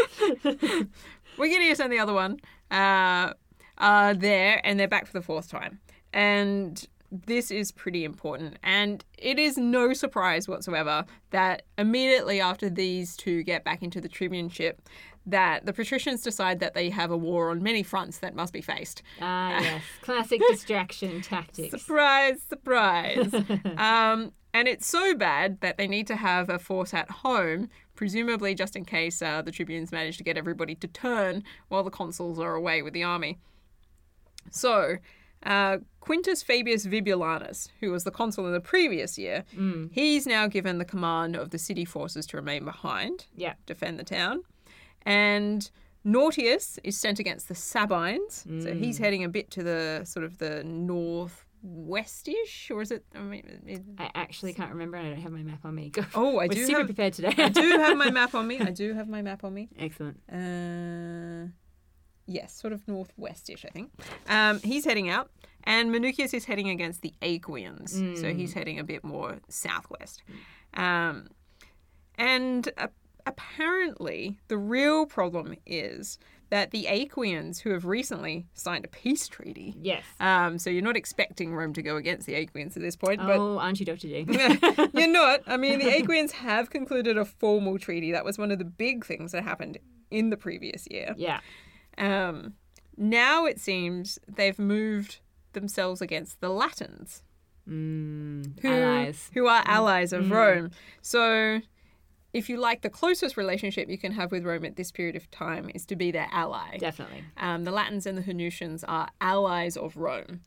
Verginius 1.36 1.80
and 1.80 1.92
the 1.92 1.98
other 1.98 2.12
one 2.12 2.38
uh, 2.70 3.32
are 3.78 4.14
there, 4.14 4.60
and 4.64 4.78
they're 4.78 4.88
back 4.88 5.06
for 5.06 5.12
the 5.12 5.22
fourth 5.22 5.48
time. 5.48 5.80
And 6.12 6.86
this 7.26 7.50
is 7.50 7.70
pretty 7.70 8.04
important. 8.04 8.58
And 8.62 9.04
it 9.16 9.38
is 9.38 9.56
no 9.56 9.92
surprise 9.92 10.48
whatsoever 10.48 11.04
that 11.30 11.62
immediately 11.78 12.40
after 12.40 12.68
these 12.68 13.16
two 13.16 13.42
get 13.42 13.64
back 13.64 13.82
into 13.82 14.00
the 14.00 14.08
tribuneship, 14.08 14.80
that 15.26 15.64
the 15.64 15.72
patricians 15.72 16.20
decide 16.20 16.60
that 16.60 16.74
they 16.74 16.90
have 16.90 17.10
a 17.10 17.16
war 17.16 17.50
on 17.50 17.62
many 17.62 17.82
fronts 17.82 18.18
that 18.18 18.34
must 18.34 18.52
be 18.52 18.60
faced. 18.60 19.02
Ah, 19.20 19.58
yes. 19.60 19.82
Classic 20.02 20.40
distraction 20.50 21.22
tactics. 21.22 21.70
Surprise, 21.70 22.42
surprise. 22.42 23.32
um, 23.78 24.32
and 24.52 24.68
it's 24.68 24.86
so 24.86 25.14
bad 25.14 25.60
that 25.60 25.78
they 25.78 25.88
need 25.88 26.06
to 26.08 26.16
have 26.16 26.50
a 26.50 26.58
force 26.58 26.92
at 26.92 27.10
home, 27.10 27.70
presumably 27.94 28.54
just 28.54 28.76
in 28.76 28.84
case 28.84 29.22
uh, 29.22 29.40
the 29.40 29.50
tribunes 29.50 29.92
manage 29.92 30.18
to 30.18 30.24
get 30.24 30.36
everybody 30.36 30.74
to 30.74 30.86
turn 30.88 31.42
while 31.68 31.82
the 31.82 31.90
consuls 31.90 32.38
are 32.38 32.54
away 32.54 32.82
with 32.82 32.92
the 32.92 33.02
army. 33.02 33.38
So, 34.50 34.96
uh, 35.44 35.78
Quintus 36.00 36.42
Fabius 36.42 36.84
Vibulanus, 36.86 37.68
who 37.80 37.90
was 37.90 38.04
the 38.04 38.10
consul 38.10 38.46
in 38.46 38.52
the 38.52 38.60
previous 38.60 39.16
year, 39.18 39.44
he's 39.92 40.26
now 40.26 40.46
given 40.46 40.78
the 40.78 40.84
command 40.84 41.36
of 41.36 41.50
the 41.50 41.58
city 41.58 41.84
forces 41.84 42.26
to 42.26 42.36
remain 42.36 42.64
behind, 42.64 43.26
Yeah. 43.36 43.54
defend 43.66 43.98
the 43.98 44.04
town. 44.04 44.42
And 45.06 45.70
Nautius 46.04 46.78
is 46.84 46.96
sent 46.98 47.18
against 47.18 47.48
the 47.48 47.54
Sabines, 47.54 48.44
so 48.62 48.74
he's 48.74 48.98
heading 48.98 49.24
a 49.24 49.28
bit 49.28 49.50
to 49.52 49.62
the 49.62 50.02
sort 50.04 50.24
of 50.24 50.36
the 50.38 50.62
northwestish, 51.64 52.70
or 52.70 52.82
is 52.82 52.90
it? 52.90 53.04
I 53.14 53.20
mean, 53.20 53.62
it- 53.66 53.82
I 53.98 54.10
actually 54.14 54.52
can't 54.52 54.70
remember. 54.70 54.96
and 54.98 55.06
I 55.06 55.10
don't 55.10 55.22
have 55.22 55.32
my 55.32 55.42
map 55.42 55.64
on 55.64 55.74
me. 55.74 55.88
Go. 55.90 56.04
oh, 56.14 56.38
I 56.38 56.46
We're 56.46 56.54
do 56.54 56.66
super 56.66 56.78
have, 56.80 56.86
prepared 56.86 57.14
today. 57.14 57.34
I 57.38 57.48
do 57.48 57.62
have 57.78 57.96
my 57.96 58.10
map 58.20 58.34
on 58.34 58.46
me. 58.46 58.60
I 58.60 58.70
do 58.70 58.92
have 58.94 59.08
my 59.08 59.22
map 59.22 59.44
on 59.44 59.54
me. 59.54 59.68
Excellent. 59.78 60.18
Uh, 60.30 61.50
yes, 62.26 62.54
sort 62.54 62.72
of 62.72 62.84
northwestish, 62.86 63.64
I 63.64 63.68
think. 63.70 63.90
Um, 64.28 64.60
he's 64.60 64.84
heading 64.84 65.08
out, 65.08 65.30
and 65.64 65.90
Minucius 65.94 66.34
is 66.34 66.44
heading 66.44 66.68
against 66.68 67.02
the 67.02 67.12
Aequians, 67.22 68.18
so 68.20 68.32
he's 68.34 68.52
heading 68.52 68.78
a 68.78 68.84
bit 68.84 69.04
more 69.04 69.38
southwest. 69.48 70.22
Um, 70.74 71.28
and 72.16 72.68
uh, 72.78 72.88
apparently, 73.26 74.38
the 74.48 74.58
real 74.58 75.06
problem 75.06 75.54
is 75.66 76.18
that 76.50 76.70
the 76.70 76.84
Aequians, 76.84 77.60
who 77.60 77.70
have 77.70 77.84
recently 77.84 78.46
signed 78.54 78.84
a 78.84 78.88
peace 78.88 79.26
treaty, 79.28 79.74
Yes. 79.80 80.04
um, 80.20 80.58
so 80.58 80.70
you're 80.70 80.82
not 80.82 80.96
expecting 80.96 81.52
Rome 81.54 81.72
to 81.72 81.82
go 81.82 81.96
against 81.96 82.26
the 82.26 82.34
Aequians 82.34 82.76
at 82.76 82.82
this 82.82 82.94
point, 82.96 83.20
but 83.20 83.38
oh, 83.38 83.58
aren't 83.58 83.80
you, 83.80 83.86
Dr. 83.86 84.08
J? 84.08 84.24
you're 84.94 85.08
not. 85.12 85.40
I 85.46 85.56
mean, 85.56 85.78
the 85.78 85.86
Aequians 85.86 86.32
have 86.32 86.70
concluded 86.70 87.16
a 87.16 87.24
formal 87.24 87.78
treaty. 87.78 88.12
That 88.12 88.24
was 88.24 88.38
one 88.38 88.50
of 88.52 88.58
the 88.58 88.64
big 88.64 89.04
things 89.04 89.32
that 89.32 89.42
happened 89.42 89.78
in 90.10 90.30
the 90.30 90.36
previous 90.36 90.86
year. 90.90 91.14
yeah. 91.16 91.40
Um, 91.98 92.54
now 92.96 93.44
it 93.46 93.58
seems 93.60 94.18
they've 94.28 94.58
moved 94.58 95.20
themselves 95.52 96.00
against 96.00 96.40
the 96.40 96.48
Latins, 96.50 97.22
Mm, 97.68 98.60
who, 98.60 98.68
allies. 98.68 99.30
who 99.32 99.46
are 99.46 99.62
allies 99.66 100.12
of 100.12 100.30
Rome. 100.30 100.70
So, 101.00 101.60
if 102.34 102.48
you 102.50 102.58
like, 102.58 102.82
the 102.82 102.90
closest 102.90 103.36
relationship 103.38 103.88
you 103.88 103.96
can 103.96 104.12
have 104.12 104.32
with 104.32 104.44
Rome 104.44 104.64
at 104.66 104.76
this 104.76 104.90
period 104.92 105.16
of 105.16 105.30
time 105.30 105.70
is 105.74 105.86
to 105.86 105.96
be 105.96 106.10
their 106.10 106.28
ally. 106.32 106.76
Definitely. 106.78 107.24
Um, 107.38 107.64
the 107.64 107.70
Latins 107.70 108.04
and 108.06 108.18
the 108.18 108.22
Hernicians 108.22 108.84
are 108.86 109.08
allies 109.20 109.76
of 109.78 109.96
Rome, 109.96 110.40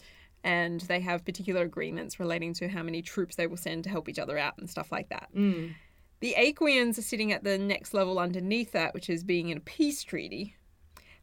and 0.44 0.82
they 0.82 1.00
have 1.00 1.26
particular 1.26 1.62
agreements 1.64 2.20
relating 2.20 2.54
to 2.56 2.68
how 2.68 2.84
many 2.84 3.02
troops 3.02 3.36
they 3.36 3.48
will 3.48 3.58
send 3.58 3.86
to 3.86 3.90
help 3.90 4.08
each 4.10 4.20
other 4.20 4.38
out 4.38 4.58
and 4.58 4.70
stuff 4.70 4.92
like 4.92 5.10
that. 5.10 5.30
Mm. 5.36 5.74
The 6.20 6.36
Aequians 6.38 6.98
are 6.98 7.04
sitting 7.04 7.32
at 7.32 7.44
the 7.44 7.58
next 7.58 7.94
level 7.94 8.20
underneath 8.20 8.74
that, 8.74 8.94
which 8.94 9.10
is 9.10 9.24
being 9.24 9.50
in 9.50 9.58
a 9.58 9.62
peace 9.62 10.04
treaty. 10.04 10.56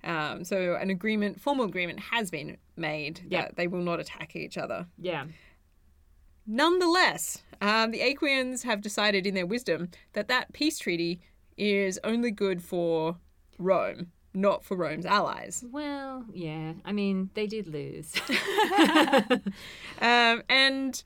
Um, 0.04 0.44
so 0.44 0.74
an 0.74 0.90
agreement, 0.90 1.40
formal 1.40 1.64
agreement, 1.64 1.98
has 2.00 2.30
been 2.30 2.56
made 2.76 3.20
Yep. 3.28 3.42
that 3.48 3.56
they 3.56 3.66
will 3.66 3.82
not 3.82 4.00
attack 4.00 4.36
each 4.36 4.58
other. 4.58 4.86
Yeah. 4.98 5.24
Nonetheless, 6.46 7.42
um, 7.62 7.90
the 7.90 8.00
Aequians 8.00 8.64
have 8.64 8.82
decided, 8.82 9.26
in 9.26 9.34
their 9.34 9.46
wisdom, 9.46 9.88
that 10.12 10.28
that 10.28 10.52
peace 10.52 10.78
treaty 10.78 11.20
is 11.56 11.98
only 12.04 12.30
good 12.30 12.62
for 12.62 13.16
Rome, 13.58 14.08
not 14.34 14.62
for 14.64 14.76
Rome's 14.76 15.06
allies. 15.06 15.64
Well, 15.70 16.26
yeah. 16.34 16.74
I 16.84 16.92
mean, 16.92 17.30
they 17.34 17.46
did 17.46 17.66
lose. 17.66 18.12
Um, 20.00 20.42
and 20.48 21.02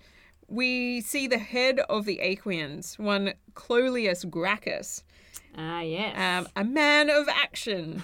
we 0.49 1.03
see 1.03 1.27
the 1.29 1.39
head 1.39 1.79
of 1.91 2.05
the 2.07 2.19
Aequians, 2.23 2.99
one 2.99 3.35
Cloelius 3.55 4.25
Gracchus, 4.25 5.05
Ah, 5.59 5.81
yes. 5.81 6.16
um, 6.16 6.49
a 6.57 6.64
man 6.64 7.11
of 7.11 7.29
action. 7.29 8.03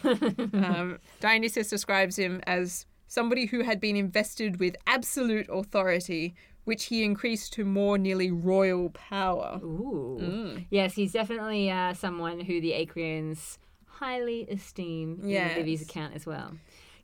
um, 0.52 0.98
Dionysius 1.20 1.68
describes 1.68 2.16
him 2.16 2.40
as 2.46 2.84
somebody 3.06 3.46
who 3.46 3.60
had 3.62 3.80
been 3.80 3.94
invested 3.96 4.58
with 4.58 4.74
absolute 4.88 5.46
authority, 5.48 6.34
which 6.64 6.86
he 6.86 7.04
increased 7.04 7.52
to 7.52 7.64
more 7.64 7.96
nearly 7.96 8.30
royal 8.30 8.90
power. 8.90 9.60
Ooh. 9.62 10.18
Mm. 10.20 10.66
Yes, 10.70 10.94
he's 10.94 11.12
definitely 11.12 11.70
uh, 11.70 11.94
someone 11.94 12.40
who 12.40 12.60
the 12.60 12.72
Aequians 12.72 13.58
highly 13.86 14.46
esteem 14.50 15.20
in 15.22 15.28
Livy's 15.28 15.80
Yes. 15.82 15.88
account 15.88 16.14
as 16.16 16.26
well. 16.26 16.52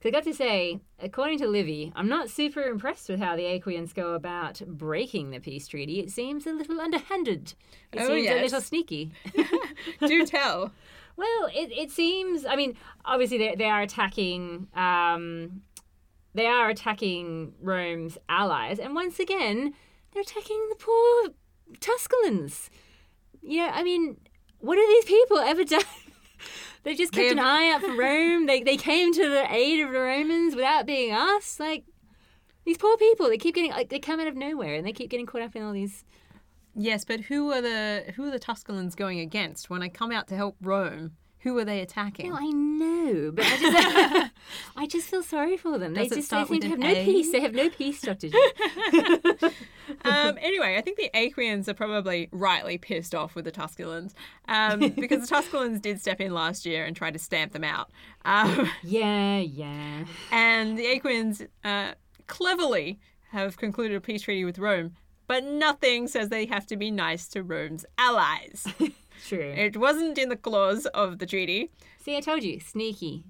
Because 0.01 0.09
I 0.09 0.19
got 0.19 0.25
to 0.25 0.35
say, 0.35 0.81
according 0.99 1.39
to 1.41 1.47
Livy, 1.47 1.93
I'm 1.95 2.09
not 2.09 2.31
super 2.31 2.63
impressed 2.63 3.11
with 3.11 3.21
how 3.21 3.37
the 3.37 3.43
Aequians 3.43 3.93
go 3.95 4.15
about 4.15 4.63
breaking 4.67 5.31
the 5.31 5.41
peace 5.41 5.69
treaty. 5.69 6.01
It 6.01 6.11
seems 6.11 6.47
a 6.47 6.53
little 6.53 6.81
underhanded. 6.81 7.53
It 7.93 8.01
Oh, 8.01 8.07
seems 8.07 8.21
a 8.21 8.23
yes. 8.23 8.43
little 8.45 8.61
sneaky. 8.63 9.13
Do 10.07 10.25
tell. 10.25 10.73
Well, 11.17 11.47
it, 11.55 11.71
it 11.73 11.91
seems. 11.91 12.47
I 12.47 12.57
mean, 12.57 12.79
obviously 13.05 13.37
they, 13.37 13.55
they 13.57 13.69
are 13.69 13.83
attacking. 13.83 14.69
Um, 14.75 15.61
they 16.33 16.47
are 16.47 16.71
attacking 16.71 17.53
Rome's 17.61 18.17
allies, 18.29 18.79
and 18.79 18.95
once 18.95 19.19
again, 19.19 19.75
they're 20.13 20.23
attacking 20.23 20.67
the 20.71 20.77
poor 20.77 21.29
Tusculans. 21.81 22.71
Yeah, 23.43 23.73
I 23.75 23.83
mean, 23.83 24.17
what 24.61 24.79
have 24.79 24.89
these 24.89 25.05
people 25.05 25.39
ever 25.39 25.65
done? 25.77 25.83
They've 26.83 26.97
just 26.97 27.13
kept 27.13 27.23
They've- 27.29 27.33
an 27.33 27.39
eye 27.39 27.71
out 27.73 27.83
for 27.83 27.93
Rome. 27.97 28.47
They 28.47 28.63
they 28.63 28.77
came 28.77 29.13
to 29.13 29.29
the 29.29 29.53
aid 29.53 29.81
of 29.81 29.93
the 29.93 29.99
Romans 30.01 30.55
without 30.55 30.87
being 30.87 31.11
asked. 31.11 31.61
Like 31.61 31.85
these 32.65 32.79
poor 32.79 32.97
people, 32.97 33.29
they 33.29 33.39
keep 33.39 33.55
getting 33.55 33.71
like 33.73 33.89
they 33.91 33.99
come 33.99 34.21
out 34.21 34.27
of 34.27 34.37
nowhere 34.37 34.75
and 34.75 34.87
they 34.87 34.93
keep 34.93 35.11
getting 35.11 35.27
caught 35.27 35.43
up 35.43 35.55
in 35.57 35.63
all 35.63 35.73
these. 35.73 36.05
Yes, 36.75 37.05
but 37.05 37.21
who 37.21 37.51
are 37.53 37.61
the 37.61 38.05
who 38.17 38.25
are 38.25 38.31
the 38.31 38.39
Tusculans 38.39 38.95
going 38.95 39.19
against? 39.21 39.69
When 39.71 39.83
I 39.83 39.89
come 39.89 40.13
out 40.13 40.29
to 40.29 40.37
help 40.37 40.57
Rome, 40.63 41.13
who 41.41 41.57
are 41.57 41.65
they 41.65 41.81
attacking? 41.81 42.29
No, 42.29 42.37
I 42.37 42.51
know, 42.51 43.33
but 43.33 43.47
I 43.47 43.57
just, 43.57 44.31
I 44.77 44.87
just 44.87 45.09
feel 45.09 45.23
sorry 45.23 45.57
for 45.57 45.79
them. 45.79 45.95
They 45.95 46.03
Does 46.03 46.13
it 46.13 46.17
just 46.17 46.31
they 46.31 46.45
seem 46.45 46.61
to 46.61 46.69
have 46.69 46.79
an 46.79 46.85
no 46.85 46.91
A? 46.91 47.05
peace. 47.05 47.33
They 47.33 47.41
have 47.41 47.55
no 47.55 47.71
peace 47.71 47.99
strategy. 47.99 48.37
um, 50.05 50.39
anyway, 50.39 50.77
I 50.77 50.83
think 50.83 50.99
the 50.99 51.11
Aequians 51.15 51.67
are 51.67 51.75
probably 51.75 52.29
rightly 52.31 52.77
pissed 52.77 53.15
off 53.15 53.35
with 53.35 53.47
the 53.47 53.51
Tusculans 53.51 54.15
um, 54.49 54.81
because 54.97 55.23
the 55.23 55.35
Tusculans 55.35 55.81
did 55.81 55.99
step 55.99 56.21
in 56.21 56.35
last 56.35 56.67
year 56.67 56.85
and 56.85 56.95
try 56.95 57.11
to 57.11 57.19
stamp 57.19 57.53
them 57.53 57.65
out. 57.65 57.91
Um, 58.27 58.71
yeah, 58.83 59.39
yeah. 59.39 60.05
and 60.31 60.79
the 60.79 60.85
Aequians 60.85 61.47
uh, 61.65 61.93
cleverly 62.27 63.01
have 63.31 63.57
concluded 63.57 63.97
a 63.97 64.01
peace 64.03 64.23
treaty 64.23 64.45
with 64.45 64.59
Rome, 64.59 64.93
but 65.27 65.43
nothing 65.43 66.07
says 66.07 66.29
they 66.29 66.45
have 66.47 66.67
to 66.67 66.77
be 66.77 66.91
nice 66.91 67.29
to 67.29 67.43
Rome's 67.43 67.87
allies. 67.97 68.67
True. 69.27 69.53
it 69.57 69.77
wasn't 69.77 70.19
in 70.19 70.29
the 70.29 70.37
clause 70.37 70.87
of 70.87 71.19
the 71.19 71.27
treaty. 71.27 71.71
See, 72.03 72.17
I 72.17 72.21
told 72.21 72.43
you, 72.43 72.61
sneaky. 72.61 73.25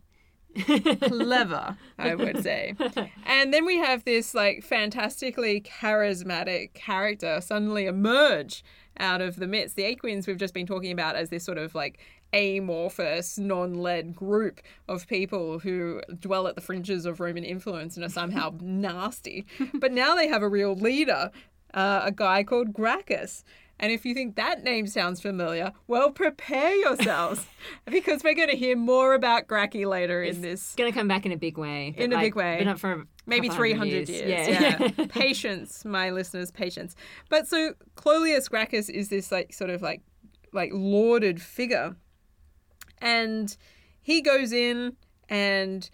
clever, 0.65 1.77
I 1.99 2.15
would 2.15 2.43
say. 2.43 2.75
And 3.27 3.55
then 3.55 3.65
we 3.65 3.79
have 3.79 4.05
this 4.05 4.35
like 4.35 4.63
fantastically 4.65 5.61
charismatic 5.61 6.75
character 6.75 7.41
suddenly 7.41 7.87
emerge 7.87 8.65
out 8.99 9.21
of 9.21 9.37
the 9.37 9.47
midst. 9.47 9.77
The 9.77 9.85
Aequians 9.85 10.27
we've 10.27 10.37
just 10.37 10.55
been 10.55 10.67
talking 10.67 10.93
about 10.93 11.15
as 11.17 11.31
this 11.31 11.45
sort 11.45 11.59
of 11.59 11.75
like 11.75 11.99
amorphous, 12.33 13.39
non-led 13.39 14.15
group 14.15 14.61
of 14.89 15.07
people 15.09 15.59
who 15.61 16.01
dwell 16.19 16.47
at 16.47 16.55
the 16.55 16.61
fringes 16.61 17.07
of 17.07 17.21
Roman 17.21 17.45
influence 17.45 17.97
and 17.97 18.05
are 18.05 18.09
somehow 18.11 18.55
nasty. 18.61 19.47
But 19.75 19.93
now 19.93 20.15
they 20.15 20.29
have 20.29 20.43
a 20.43 20.49
real 20.49 20.75
leader, 20.75 21.31
uh, 21.75 22.03
a 22.05 22.13
guy 22.13 22.45
called 22.45 22.73
Gracchus. 22.73 23.45
And 23.83 23.91
if 23.91 24.05
you 24.05 24.13
think 24.13 24.37
that 24.37 24.63
name 24.63 24.87
sounds 24.87 25.23
familiar, 25.23 25.73
well, 25.87 26.11
prepare 26.11 26.75
yourselves 26.77 27.47
because 27.91 28.23
we're 28.23 28.35
going 28.35 28.51
to 28.51 28.57
hear 28.57 28.77
more 28.77 29.15
about 29.15 29.49
Gracchi 29.49 29.87
later 29.87 30.23
in 30.23 30.43
this 30.43 30.61
It's 30.61 30.75
gonna 30.77 30.93
come 30.93 31.09
back 31.09 31.25
in 31.25 31.33
a 31.33 31.37
big 31.37 31.57
way. 31.57 31.95
In 31.97 32.13
a 32.13 32.19
big 32.19 32.35
way. 32.35 32.59
but 32.59 32.65
not 32.67 32.79
for 32.79 33.07
maybe 33.27 33.49
300 33.49 34.09
years. 34.09 34.29
Yeah. 34.29 34.91
Yeah. 34.97 35.07
patience, 35.09 35.85
my 35.87 36.11
listeners, 36.11 36.51
patience. 36.51 36.95
But 37.31 37.49
so 37.49 37.73
Cloelius 37.97 38.51
Gracchus 38.51 38.91
is 38.91 39.09
this 39.09 39.33
like 39.33 39.55
sort 39.55 39.71
of 39.71 39.81
like 39.81 40.03
like 40.53 40.71
lauded 40.75 41.41
figure. 41.41 41.97
And 42.99 43.57
he 44.03 44.21
goes 44.21 44.53
in 44.53 44.97
and 45.31 45.89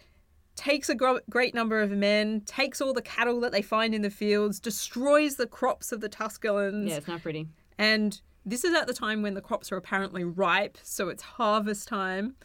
takes 0.57 0.88
a 0.88 0.96
great 1.31 1.55
number 1.55 1.81
of 1.83 1.90
men, 1.90 2.40
takes 2.40 2.81
all 2.81 2.92
the 2.92 3.03
cattle 3.03 3.38
that 3.40 3.53
they 3.53 3.62
find 3.62 3.94
in 3.94 4.03
the 4.03 4.11
fields, 4.11 4.59
destroys 4.59 5.37
the 5.37 5.46
crops 5.46 5.92
of 5.92 6.01
the 6.01 6.09
Tusculans. 6.09 6.88
yeah, 6.90 6.96
it's 6.96 7.07
not 7.07 7.22
pretty. 7.22 7.46
And 7.79 8.21
this 8.45 8.65
is 8.65 8.75
at 8.75 8.87
the 8.87 8.95
time 8.95 9.23
when 9.23 9.35
the 9.35 9.41
crops 9.41 9.71
are 9.73 9.77
apparently 9.77 10.25
ripe, 10.25 10.79
so 10.83 11.09
it's 11.09 11.23
harvest 11.23 11.89
time. 11.89 12.37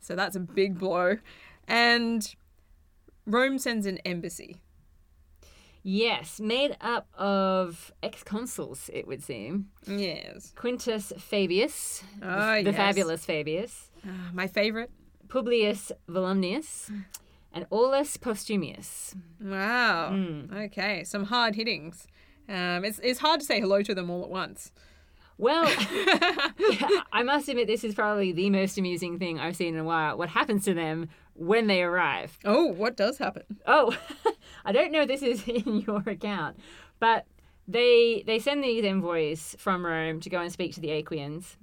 So 0.00 0.16
that's 0.16 0.36
a 0.36 0.40
big 0.40 0.78
blow. 0.78 1.18
And 1.68 2.34
Rome 3.26 3.58
sends 3.58 3.86
an 3.86 3.98
embassy. 3.98 4.60
Yes, 5.82 6.40
made 6.40 6.76
up 6.80 7.08
of 7.14 7.92
ex-consuls, 8.02 8.90
it 8.92 9.06
would 9.06 9.22
seem. 9.22 9.70
Yes. 9.86 10.52
Quintus 10.54 11.12
Fabius, 11.18 12.02
Oh, 12.22 12.56
the 12.62 12.70
yes. 12.70 12.76
fabulous 12.76 13.24
Fabius, 13.24 13.90
Ah, 14.06 14.30
my 14.34 14.46
favorite. 14.46 14.90
Publius 15.28 15.90
Volumnius, 16.08 16.90
and 17.52 17.66
Aulus 17.70 18.16
Postumius. 18.18 19.14
Wow. 19.40 20.10
Hmm. 20.10 20.52
Okay, 20.54 21.04
some 21.04 21.24
hard 21.24 21.54
hittings. 21.54 22.06
Um, 22.50 22.84
it's, 22.84 22.98
it's 23.02 23.20
hard 23.20 23.40
to 23.40 23.46
say 23.46 23.60
hello 23.60 23.82
to 23.82 23.94
them 23.94 24.10
all 24.10 24.24
at 24.24 24.28
once. 24.28 24.72
Well, 25.38 25.64
I 27.12 27.22
must 27.24 27.48
admit, 27.48 27.66
this 27.66 27.84
is 27.84 27.94
probably 27.94 28.32
the 28.32 28.50
most 28.50 28.76
amusing 28.76 29.18
thing 29.18 29.40
I've 29.40 29.56
seen 29.56 29.74
in 29.74 29.80
a 29.80 29.84
while. 29.84 30.18
What 30.18 30.28
happens 30.28 30.64
to 30.66 30.74
them 30.74 31.08
when 31.32 31.66
they 31.66 31.82
arrive? 31.82 32.38
Oh, 32.44 32.66
what 32.66 32.96
does 32.96 33.16
happen? 33.16 33.44
Oh, 33.66 33.96
I 34.66 34.72
don't 34.72 34.92
know 34.92 35.02
if 35.02 35.08
this 35.08 35.22
is 35.22 35.42
in 35.48 35.80
your 35.80 36.02
account, 36.06 36.58
but 36.98 37.24
they 37.66 38.22
they 38.26 38.38
send 38.38 38.62
these 38.62 38.84
envoys 38.84 39.56
from 39.58 39.86
Rome 39.86 40.20
to 40.20 40.28
go 40.28 40.40
and 40.40 40.52
speak 40.52 40.74
to 40.74 40.80
the 40.80 40.88
Aequians 40.88 41.56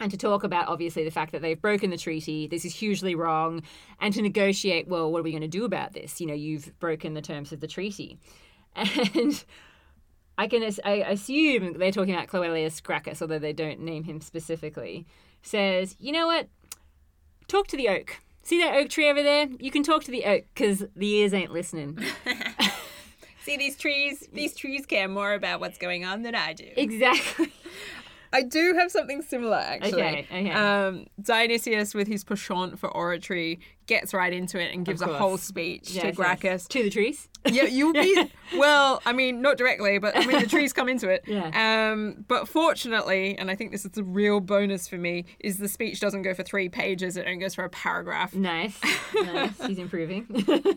and 0.00 0.10
to 0.10 0.16
talk 0.16 0.42
about 0.42 0.66
obviously 0.66 1.04
the 1.04 1.10
fact 1.10 1.30
that 1.30 1.42
they've 1.42 1.60
broken 1.60 1.90
the 1.90 1.96
treaty, 1.96 2.48
this 2.48 2.64
is 2.64 2.74
hugely 2.74 3.14
wrong, 3.14 3.62
and 4.00 4.12
to 4.14 4.22
negotiate, 4.22 4.88
well, 4.88 5.12
what 5.12 5.20
are 5.20 5.22
we 5.22 5.30
going 5.30 5.42
to 5.42 5.48
do 5.48 5.64
about 5.64 5.92
this? 5.92 6.20
You 6.20 6.26
know, 6.26 6.34
you've 6.34 6.76
broken 6.80 7.14
the 7.14 7.22
terms 7.22 7.52
of 7.52 7.60
the 7.60 7.68
treaty. 7.68 8.18
And 8.74 9.44
I 10.38 10.46
can 10.48 10.62
I 10.84 10.92
assume 10.92 11.78
they're 11.78 11.92
talking 11.92 12.14
about 12.14 12.28
Cloelius 12.28 12.82
Gracchus, 12.82 13.22
although 13.22 13.38
they 13.38 13.52
don't 13.52 13.80
name 13.80 14.04
him 14.04 14.20
specifically, 14.20 15.06
says, 15.42 15.96
you 15.98 16.12
know 16.12 16.26
what? 16.26 16.48
Talk 17.48 17.68
to 17.68 17.76
the 17.76 17.88
oak. 17.88 18.18
See 18.42 18.60
that 18.60 18.74
oak 18.76 18.90
tree 18.90 19.08
over 19.08 19.22
there? 19.22 19.48
You 19.58 19.70
can 19.70 19.82
talk 19.82 20.04
to 20.04 20.10
the 20.10 20.24
oak 20.24 20.44
because 20.54 20.84
the 20.94 21.08
ears 21.08 21.32
ain't 21.34 21.52
listening. 21.52 21.98
See 23.44 23.56
these 23.56 23.76
trees? 23.76 24.28
These 24.32 24.54
trees 24.56 24.86
care 24.86 25.08
more 25.08 25.32
about 25.32 25.60
what's 25.60 25.78
going 25.78 26.04
on 26.04 26.22
than 26.22 26.34
I 26.34 26.52
do. 26.52 26.68
exactly. 26.76 27.52
I 28.32 28.42
do 28.42 28.74
have 28.78 28.90
something 28.90 29.22
similar, 29.22 29.56
actually. 29.56 30.02
Okay, 30.02 30.26
okay. 30.30 30.50
Um, 30.52 31.06
Dionysius, 31.20 31.94
with 31.94 32.08
his 32.08 32.24
penchant 32.24 32.78
for 32.78 32.88
oratory, 32.90 33.60
gets 33.86 34.12
right 34.12 34.32
into 34.32 34.58
it 34.60 34.74
and 34.74 34.84
gives 34.84 35.00
a 35.00 35.06
whole 35.06 35.38
speech 35.38 35.90
Yes, 35.90 36.02
to 36.02 36.06
yes. 36.08 36.16
Gracchus. 36.16 36.66
To 36.68 36.82
the 36.82 36.90
trees. 36.90 37.28
Yeah, 37.48 37.64
you'll 37.64 37.92
be 37.92 38.30
well. 38.56 39.00
I 39.06 39.12
mean, 39.12 39.40
not 39.40 39.56
directly, 39.56 39.98
but 39.98 40.16
I 40.16 40.26
mean 40.26 40.40
the 40.40 40.48
trees 40.48 40.72
come 40.72 40.88
into 40.88 41.08
it. 41.08 41.22
Yeah. 41.26 41.92
Um, 41.92 42.24
but 42.26 42.48
fortunately, 42.48 43.38
and 43.38 43.50
I 43.50 43.54
think 43.54 43.70
this 43.70 43.84
is 43.84 43.92
the 43.92 44.02
real 44.02 44.40
bonus 44.40 44.88
for 44.88 44.96
me, 44.96 45.24
is 45.38 45.58
the 45.58 45.68
speech 45.68 46.00
doesn't 46.00 46.22
go 46.22 46.34
for 46.34 46.42
three 46.42 46.68
pages; 46.68 47.16
it 47.16 47.26
only 47.26 47.38
goes 47.38 47.54
for 47.54 47.64
a 47.64 47.70
paragraph. 47.70 48.34
Nice. 48.34 48.78
nice. 49.14 49.64
He's 49.66 49.78
improving. 49.78 50.26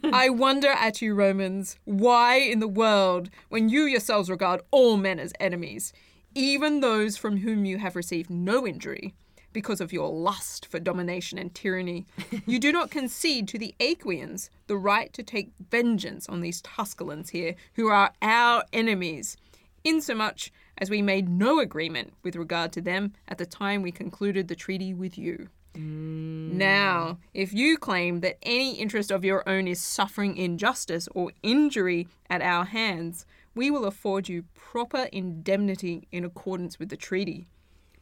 I 0.13 0.29
wonder 0.29 0.69
at 0.69 1.01
you, 1.01 1.15
Romans, 1.15 1.77
why 1.85 2.35
in 2.35 2.59
the 2.59 2.67
world, 2.67 3.31
when 3.49 3.69
you 3.69 3.83
yourselves 3.85 4.29
regard 4.29 4.61
all 4.69 4.97
men 4.97 5.19
as 5.19 5.33
enemies, 5.39 5.91
even 6.35 6.79
those 6.79 7.17
from 7.17 7.37
whom 7.37 7.65
you 7.65 7.77
have 7.77 7.95
received 7.95 8.29
no 8.29 8.65
injury, 8.67 9.13
because 9.51 9.81
of 9.81 9.91
your 9.91 10.09
lust 10.09 10.65
for 10.65 10.79
domination 10.79 11.37
and 11.37 11.53
tyranny, 11.55 12.05
you 12.45 12.59
do 12.59 12.71
not 12.71 12.91
concede 12.91 13.47
to 13.47 13.57
the 13.57 13.73
Aequians 13.79 14.49
the 14.67 14.77
right 14.77 15.11
to 15.13 15.23
take 15.23 15.51
vengeance 15.71 16.29
on 16.29 16.41
these 16.41 16.61
Tusculans 16.61 17.29
here, 17.29 17.55
who 17.73 17.87
are 17.87 18.13
our 18.21 18.63
enemies, 18.71 19.37
insomuch 19.83 20.51
as 20.77 20.89
we 20.89 21.01
made 21.01 21.27
no 21.27 21.59
agreement 21.59 22.13
with 22.23 22.35
regard 22.35 22.71
to 22.73 22.81
them 22.81 23.13
at 23.27 23.37
the 23.37 23.45
time 23.45 23.81
we 23.81 23.91
concluded 23.91 24.47
the 24.47 24.55
treaty 24.55 24.93
with 24.93 25.17
you. 25.17 25.49
Mm. 25.73 26.53
Now, 26.53 27.17
if 27.33 27.53
you 27.53 27.77
claim 27.77 28.21
that 28.21 28.37
any 28.43 28.73
interest 28.73 29.11
of 29.11 29.25
your 29.25 29.47
own 29.47 29.67
is 29.67 29.81
suffering 29.81 30.37
injustice 30.37 31.07
or 31.13 31.31
injury 31.43 32.07
at 32.29 32.41
our 32.41 32.65
hands, 32.65 33.25
we 33.55 33.71
will 33.71 33.85
afford 33.85 34.29
you 34.29 34.43
proper 34.53 35.07
indemnity 35.11 36.07
in 36.11 36.23
accordance 36.23 36.79
with 36.79 36.89
the 36.89 36.97
treaty. 36.97 37.47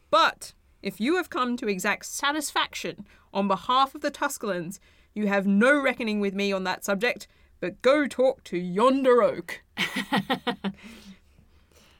But 0.09 0.53
if 0.81 0.99
you 1.01 1.15
have 1.15 1.29
come 1.29 1.57
to 1.57 1.67
exact 1.67 2.05
satisfaction 2.05 3.05
on 3.33 3.47
behalf 3.47 3.95
of 3.95 4.01
the 4.01 4.11
Tusculans, 4.11 4.79
you 5.13 5.27
have 5.27 5.47
no 5.47 5.79
reckoning 5.79 6.19
with 6.19 6.33
me 6.33 6.51
on 6.51 6.63
that 6.65 6.85
subject, 6.85 7.27
but 7.59 7.81
go 7.81 8.07
talk 8.07 8.43
to 8.45 8.57
yonder 8.57 9.23
oak. 9.23 9.61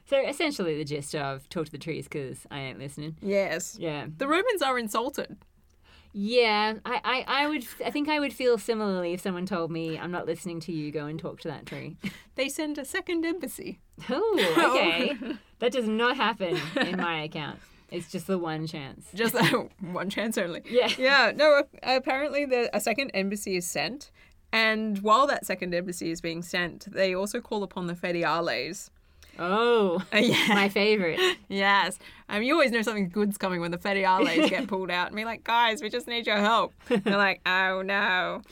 so 0.04 0.26
essentially, 0.26 0.76
the 0.76 0.84
gist 0.84 1.14
of 1.14 1.48
talk 1.48 1.66
to 1.66 1.72
the 1.72 1.78
trees 1.78 2.04
because 2.04 2.46
I 2.50 2.60
ain't 2.60 2.78
listening. 2.78 3.16
Yes. 3.20 3.76
Yeah. 3.78 4.06
The 4.16 4.28
Romans 4.28 4.62
are 4.62 4.78
insulted. 4.78 5.36
Yeah, 6.12 6.74
I, 6.84 7.00
I, 7.04 7.42
I 7.42 7.46
would. 7.46 7.66
I 7.84 7.90
think 7.90 8.08
I 8.08 8.18
would 8.18 8.32
feel 8.32 8.58
similarly 8.58 9.12
if 9.12 9.20
someone 9.20 9.46
told 9.46 9.70
me, 9.70 9.98
"I'm 9.98 10.10
not 10.10 10.26
listening 10.26 10.60
to 10.60 10.72
you. 10.72 10.90
Go 10.90 11.06
and 11.06 11.18
talk 11.18 11.40
to 11.40 11.48
that 11.48 11.66
tree." 11.66 11.96
They 12.34 12.48
send 12.48 12.78
a 12.78 12.84
second 12.84 13.24
embassy. 13.24 13.80
Oh, 14.08 14.76
okay. 14.76 15.18
that 15.58 15.72
does 15.72 15.88
not 15.88 16.16
happen 16.16 16.56
in 16.76 16.96
my 16.96 17.22
account. 17.22 17.58
It's 17.90 18.08
just 18.08 18.28
the 18.28 18.38
one 18.38 18.68
chance. 18.68 19.06
Just 19.12 19.34
one 19.80 20.08
chance 20.08 20.38
only. 20.38 20.62
Yeah. 20.64 20.88
Yeah. 20.96 21.32
No. 21.34 21.64
Apparently, 21.82 22.44
the 22.44 22.70
a 22.72 22.78
second 22.80 23.10
embassy 23.12 23.56
is 23.56 23.66
sent, 23.66 24.12
and 24.52 25.00
while 25.00 25.26
that 25.26 25.46
second 25.46 25.74
embassy 25.74 26.12
is 26.12 26.20
being 26.20 26.42
sent, 26.42 26.92
they 26.92 27.12
also 27.12 27.40
call 27.40 27.64
upon 27.64 27.88
the 27.88 27.94
fetiales. 27.94 28.90
Oh, 29.38 30.02
yeah. 30.12 30.46
my 30.48 30.68
favorite. 30.68 31.20
Yes. 31.48 31.98
Um, 32.28 32.42
you 32.42 32.52
always 32.54 32.70
know 32.70 32.82
something 32.82 33.08
good's 33.08 33.38
coming 33.38 33.60
when 33.60 33.70
the 33.70 33.78
fetiales 33.78 34.48
get 34.48 34.66
pulled 34.68 34.90
out 34.90 35.08
and 35.08 35.16
be 35.16 35.24
like, 35.24 35.44
guys, 35.44 35.82
we 35.82 35.88
just 35.90 36.06
need 36.06 36.26
your 36.26 36.38
help. 36.38 36.74
They're 36.88 37.16
like, 37.16 37.40
oh 37.46 37.82
no. 37.82 38.42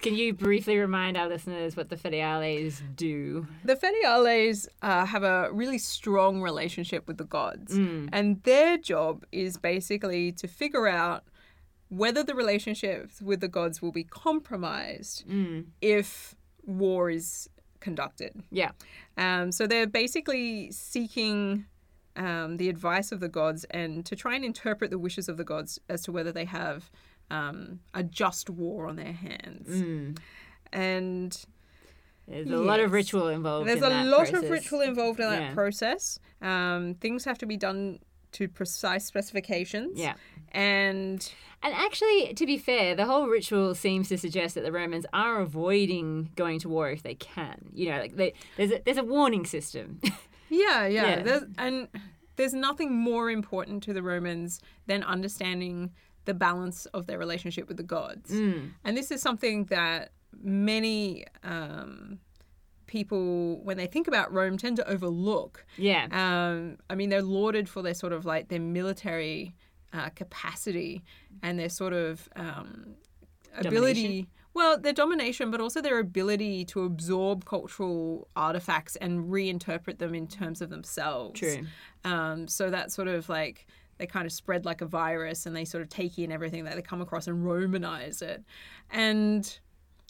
Can 0.00 0.16
you 0.16 0.34
briefly 0.34 0.78
remind 0.78 1.16
our 1.16 1.28
listeners 1.28 1.76
what 1.76 1.88
the 1.88 1.96
fetiales 1.96 2.82
do? 2.96 3.46
The 3.64 3.76
fetiales 3.76 4.66
uh, 4.82 5.06
have 5.06 5.22
a 5.22 5.48
really 5.52 5.78
strong 5.78 6.42
relationship 6.42 7.06
with 7.06 7.18
the 7.18 7.24
gods, 7.24 7.72
and 7.72 8.42
their 8.42 8.78
job 8.78 9.24
is 9.30 9.56
basically 9.58 10.32
to 10.32 10.48
figure 10.48 10.88
out 10.88 11.22
whether 11.88 12.24
the 12.24 12.34
relationships 12.34 13.22
with 13.22 13.40
the 13.40 13.48
gods 13.48 13.80
will 13.80 13.92
be 13.92 14.02
compromised 14.02 15.24
if 15.80 16.34
war 16.64 17.08
is 17.08 17.48
conducted. 17.82 18.32
Yeah. 18.50 18.70
Um, 19.18 19.52
so 19.52 19.66
they're 19.66 19.86
basically 19.86 20.70
seeking 20.72 21.66
um, 22.16 22.56
the 22.56 22.68
advice 22.68 23.12
of 23.12 23.20
the 23.20 23.28
gods 23.28 23.64
and 23.70 24.06
to 24.06 24.16
try 24.16 24.34
and 24.34 24.44
interpret 24.44 24.90
the 24.90 24.98
wishes 24.98 25.28
of 25.28 25.36
the 25.36 25.44
gods 25.44 25.78
as 25.88 26.02
to 26.02 26.12
whether 26.12 26.32
they 26.32 26.44
have 26.46 26.90
um, 27.30 27.80
a 27.94 28.02
just 28.02 28.48
war 28.50 28.86
on 28.86 28.96
their 28.96 29.12
hands. 29.12 30.06
And 30.72 31.46
There's 32.28 32.50
a 32.50 32.56
lot 32.56 32.80
of 32.80 32.92
ritual 32.92 33.28
involved. 33.28 33.68
there's 33.68 33.78
in 33.78 33.84
a 33.84 33.90
that 33.90 34.06
lot 34.06 34.28
process. 34.28 34.44
of 34.44 34.50
ritual 34.50 34.80
involved 34.80 35.20
in 35.20 35.28
that 35.28 35.42
Yeah. 35.42 35.54
process. 35.54 36.18
Um, 36.40 36.94
things 36.94 37.24
have 37.24 37.38
to 37.38 37.46
be 37.46 37.56
done 37.56 37.98
to 38.32 38.48
precise 38.48 39.04
specifications. 39.04 39.98
Yeah. 39.98 40.14
And 40.52 41.32
And 41.62 41.74
actually, 41.74 42.34
to 42.34 42.46
be 42.46 42.58
fair, 42.58 42.94
the 42.94 43.06
whole 43.06 43.26
ritual 43.28 43.74
seems 43.74 44.08
to 44.08 44.18
suggest 44.18 44.54
that 44.54 44.64
the 44.64 44.72
Romans 44.72 45.06
are 45.12 45.40
avoiding 45.40 46.30
going 46.36 46.58
to 46.60 46.68
war 46.68 46.90
if 46.90 47.02
they 47.02 47.14
can. 47.14 47.70
You 47.72 47.90
know, 47.90 47.98
like 47.98 48.16
they, 48.16 48.34
there's 48.56 48.72
a, 48.72 48.82
there's 48.84 48.98
a 48.98 49.04
warning 49.04 49.46
system. 49.46 50.00
Yeah, 50.54 50.86
yeah. 50.86 51.06
Yeah. 51.06 51.22
There's, 51.22 51.42
and 51.56 51.88
there's 52.36 52.52
nothing 52.52 52.94
more 52.94 53.30
important 53.30 53.82
to 53.84 53.94
the 53.94 54.02
Romans 54.02 54.60
than 54.86 55.02
understanding 55.02 55.92
the 56.26 56.34
balance 56.34 56.84
of 56.92 57.06
their 57.06 57.18
relationship 57.18 57.68
with 57.68 57.78
the 57.78 57.82
gods. 57.82 58.30
And 58.30 58.74
this 58.84 59.10
is 59.10 59.22
something 59.22 59.64
that 59.70 60.12
many 60.42 61.24
um, 61.42 62.18
people, 62.86 63.64
when 63.64 63.78
they 63.78 63.86
think 63.86 64.06
about 64.08 64.30
Rome, 64.30 64.58
tend 64.58 64.76
to 64.76 64.86
overlook. 64.86 65.64
yeah. 65.78 66.06
Um, 66.10 66.76
I 66.90 66.96
mean, 66.96 67.08
they're 67.08 67.22
lauded 67.22 67.66
for 67.66 67.80
their 67.80 67.94
sort 67.94 68.12
of 68.12 68.26
like 68.26 68.48
their 68.48 68.60
military 68.60 69.54
uh, 69.92 70.10
capacity 70.10 71.02
and 71.42 71.58
their 71.58 71.68
sort 71.68 71.92
of 71.92 72.28
um, 72.36 72.94
ability. 73.56 74.02
Domination? 74.02 74.26
Well, 74.54 74.78
their 74.78 74.92
domination, 74.92 75.50
but 75.50 75.60
also 75.60 75.80
their 75.80 75.98
ability 75.98 76.66
to 76.66 76.84
absorb 76.84 77.46
cultural 77.46 78.28
artifacts 78.36 78.96
and 78.96 79.30
reinterpret 79.30 79.98
them 79.98 80.14
in 80.14 80.26
terms 80.26 80.60
of 80.60 80.68
themselves. 80.68 81.40
True. 81.40 81.66
Um, 82.04 82.46
so 82.48 82.68
that 82.68 82.92
sort 82.92 83.08
of 83.08 83.28
like 83.30 83.66
they 83.98 84.06
kind 84.06 84.26
of 84.26 84.32
spread 84.32 84.64
like 84.64 84.80
a 84.80 84.86
virus 84.86 85.46
and 85.46 85.56
they 85.56 85.64
sort 85.64 85.82
of 85.82 85.88
take 85.88 86.18
in 86.18 86.30
everything 86.30 86.64
that 86.64 86.74
they 86.74 86.82
come 86.82 87.00
across 87.00 87.28
and 87.28 87.44
Romanize 87.44 88.20
it. 88.20 88.42
And 88.90 89.58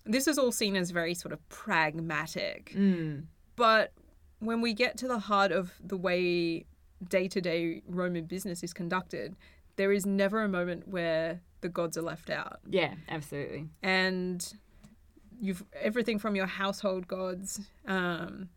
this 0.05 0.27
is 0.27 0.39
all 0.39 0.51
seen 0.51 0.77
as 0.77 0.91
very 0.91 1.15
sort 1.15 1.33
of 1.33 1.49
pragmatic. 1.49 2.73
Mm. 2.77 3.27
But 3.55 3.93
when 4.41 4.61
we 4.61 4.73
get 4.73 4.97
to 4.99 5.09
the 5.09 5.19
heart 5.19 5.53
of 5.53 5.73
the 5.85 5.97
way 5.97 6.65
day 7.09 7.29
to 7.29 7.41
day 7.41 7.83
Roman 7.87 8.25
business 8.25 8.63
is 8.63 8.73
conducted, 8.73 9.37
there 9.83 9.91
is 9.91 10.07
never 10.07 10.45
a 10.45 10.49
moment 10.49 10.87
where 10.87 11.41
the 11.61 11.69
gods 11.69 11.99
are 11.99 12.03
left 12.03 12.31
out. 12.31 12.61
Yeah, 12.71 12.95
absolutely. 13.09 13.67
And 13.83 14.41
you've 15.41 15.65
everything 15.75 16.21
from 16.21 16.37
your 16.37 16.47
household 16.47 17.09
gods, 17.09 17.61
um, 17.89 18.49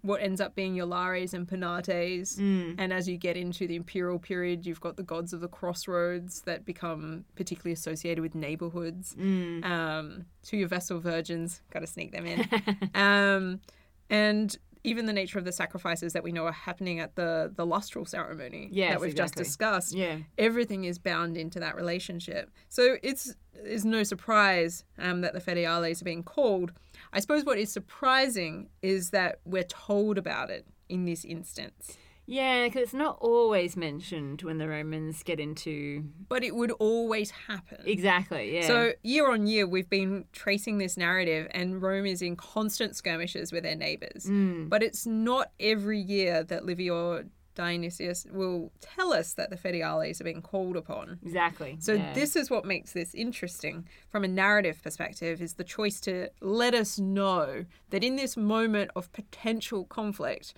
what 0.00 0.22
ends 0.22 0.40
up 0.40 0.54
being 0.54 0.74
your 0.74 0.86
Lares 0.86 1.34
and 1.34 1.46
Penates. 1.46 2.38
And 2.78 2.94
as 2.94 3.06
you 3.06 3.18
get 3.18 3.36
into 3.36 3.66
the 3.66 3.76
imperial 3.76 4.18
period, 4.18 4.64
you've 4.64 4.80
got 4.80 4.96
the 4.96 5.02
gods 5.02 5.34
of 5.34 5.42
the 5.42 5.48
crossroads 5.48 6.40
that 6.46 6.64
become 6.64 7.26
particularly 7.36 7.74
associated 7.74 8.22
with 8.22 8.34
neighborhoods. 8.34 9.14
Um, 9.62 10.24
to 10.44 10.56
your 10.56 10.68
Vestal 10.68 10.98
virgins, 10.98 11.60
got 11.70 11.80
to 11.80 11.86
sneak 11.86 12.12
them 12.12 12.24
in. 12.24 12.48
um, 12.94 13.60
and 14.08 14.56
even 14.84 15.06
the 15.06 15.12
nature 15.12 15.38
of 15.38 15.44
the 15.46 15.52
sacrifices 15.52 16.12
that 16.12 16.22
we 16.22 16.30
know 16.30 16.44
are 16.44 16.52
happening 16.52 17.00
at 17.00 17.16
the 17.16 17.52
the 17.56 17.66
lustral 17.66 18.04
ceremony 18.04 18.68
Yes, 18.70 18.92
that 18.92 19.00
we've 19.00 19.14
just 19.14 19.34
discussed 19.34 19.94
Yeah. 19.94 20.18
everything 20.38 20.84
is 20.84 20.98
bound 20.98 21.36
into 21.36 21.58
that 21.60 21.74
relationship. 21.74 22.50
So 22.68 22.98
it's 23.02 23.34
is 23.64 23.84
no 23.84 24.02
surprise 24.02 24.84
um, 24.98 25.22
that 25.22 25.32
the 25.32 25.40
fetiales 25.40 26.00
are 26.02 26.04
being 26.04 26.22
called. 26.22 26.72
I 27.12 27.20
suppose 27.20 27.44
what 27.44 27.58
is 27.58 27.72
surprising 27.72 28.68
is 28.82 29.10
that 29.10 29.40
we're 29.44 29.62
told 29.64 30.18
about 30.18 30.50
it 30.50 30.66
in 30.88 31.04
this 31.06 31.24
instance. 31.24 31.96
Yeah, 32.26 32.66
because 32.66 32.82
it's 32.82 32.94
not 32.94 33.18
always 33.20 33.76
mentioned 33.76 34.42
when 34.42 34.58
the 34.58 34.68
Romans 34.68 35.22
get 35.22 35.38
into. 35.38 36.04
But 36.28 36.42
it 36.42 36.54
would 36.54 36.70
always 36.72 37.30
happen. 37.30 37.78
Exactly, 37.84 38.54
yeah. 38.54 38.66
So 38.66 38.92
year 39.02 39.30
on 39.30 39.46
year, 39.46 39.66
we've 39.66 39.90
been 39.90 40.24
tracing 40.32 40.78
this 40.78 40.96
narrative, 40.96 41.48
and 41.50 41.82
Rome 41.82 42.06
is 42.06 42.22
in 42.22 42.36
constant 42.36 42.96
skirmishes 42.96 43.52
with 43.52 43.62
their 43.62 43.76
neighbors. 43.76 44.26
Mm. 44.26 44.68
But 44.68 44.82
it's 44.82 45.06
not 45.06 45.50
every 45.60 46.00
year 46.00 46.42
that 46.44 46.64
Livy 46.64 46.88
or 46.88 47.24
Dionysius 47.54 48.26
will 48.32 48.72
tell 48.80 49.12
us 49.12 49.34
that 49.34 49.50
the 49.50 49.56
fetiales 49.56 50.20
are 50.20 50.24
being 50.24 50.42
called 50.42 50.76
upon. 50.76 51.18
exactly. 51.24 51.76
So 51.80 51.94
yeah. 51.94 52.12
this 52.12 52.36
is 52.36 52.50
what 52.50 52.64
makes 52.64 52.92
this 52.92 53.14
interesting 53.14 53.86
from 54.08 54.24
a 54.24 54.28
narrative 54.28 54.82
perspective 54.82 55.40
is 55.40 55.54
the 55.54 55.64
choice 55.64 56.00
to 56.00 56.30
let 56.40 56.74
us 56.74 56.98
know 56.98 57.64
that 57.90 58.02
in 58.02 58.16
this 58.16 58.36
moment 58.36 58.90
of 58.96 59.12
potential 59.12 59.84
conflict 59.84 60.54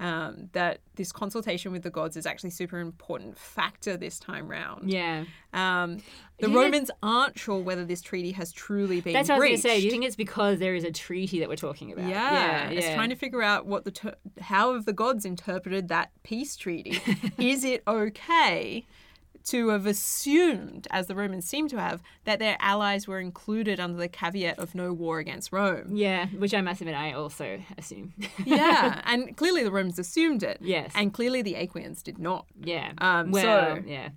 um, 0.00 0.48
that 0.52 0.80
this 0.96 1.12
consultation 1.12 1.72
with 1.72 1.82
the 1.82 1.90
gods 1.90 2.16
is 2.16 2.24
actually 2.24 2.50
super 2.50 2.80
important 2.80 3.38
factor 3.38 3.98
this 3.98 4.18
time 4.18 4.48
round. 4.48 4.90
Yeah. 4.90 5.24
Um, 5.52 5.98
the 6.38 6.48
know- 6.48 6.58
Romans 6.58 6.90
aren't 7.02 7.38
sure 7.38 7.60
whether 7.60 7.84
this 7.84 8.00
treaty 8.00 8.32
has 8.32 8.50
truly 8.50 9.02
been 9.02 9.12
That's 9.12 9.28
what 9.28 9.36
I 9.36 9.38
was 9.38 9.46
going 9.48 9.56
to 9.56 9.62
say. 9.62 9.78
Do 9.78 9.84
you 9.84 9.90
think 9.90 10.04
it's 10.04 10.16
because 10.16 10.58
there 10.58 10.74
is 10.74 10.84
a 10.84 10.90
treaty 10.90 11.38
that 11.40 11.50
we're 11.50 11.56
talking 11.56 11.92
about? 11.92 12.08
Yeah, 12.08 12.70
yeah. 12.70 12.70
it's 12.70 12.94
trying 12.94 13.10
to 13.10 13.16
figure 13.16 13.42
out 13.42 13.66
what 13.66 13.84
the 13.84 13.90
ter- 13.90 14.16
how 14.40 14.72
have 14.72 14.86
the 14.86 14.94
gods 14.94 15.26
interpreted 15.26 15.88
that 15.88 16.10
peace 16.22 16.56
treaty. 16.56 16.98
Is 17.38 17.62
it 17.62 17.82
okay 17.86 18.86
to 19.44 19.68
have 19.68 19.86
assumed, 19.86 20.86
as 20.90 21.06
the 21.06 21.14
Romans 21.14 21.46
seem 21.48 21.68
to 21.68 21.78
have, 21.80 22.02
that 22.24 22.38
their 22.38 22.56
allies 22.60 23.06
were 23.08 23.18
included 23.20 23.80
under 23.80 23.96
the 23.98 24.08
caveat 24.08 24.58
of 24.58 24.74
no 24.74 24.92
war 24.92 25.18
against 25.18 25.52
Rome? 25.52 25.96
Yeah, 25.96 26.26
which 26.28 26.52
I 26.54 26.60
must 26.60 26.80
admit, 26.80 26.94
I 26.96 27.12
also 27.12 27.60
assume. 27.78 28.12
yeah, 28.44 29.00
and 29.06 29.36
clearly 29.36 29.62
the 29.64 29.70
Romans 29.70 29.98
assumed 29.98 30.42
it. 30.42 30.58
Yes. 30.60 30.92
and 30.94 31.12
clearly 31.12 31.42
the 31.42 31.54
Aequians 31.54 32.02
did 32.02 32.18
not. 32.18 32.46
yeah. 32.62 32.92
Um, 32.98 33.30
well, 33.30 33.76
so- 33.76 33.82
yeah. 33.86 34.10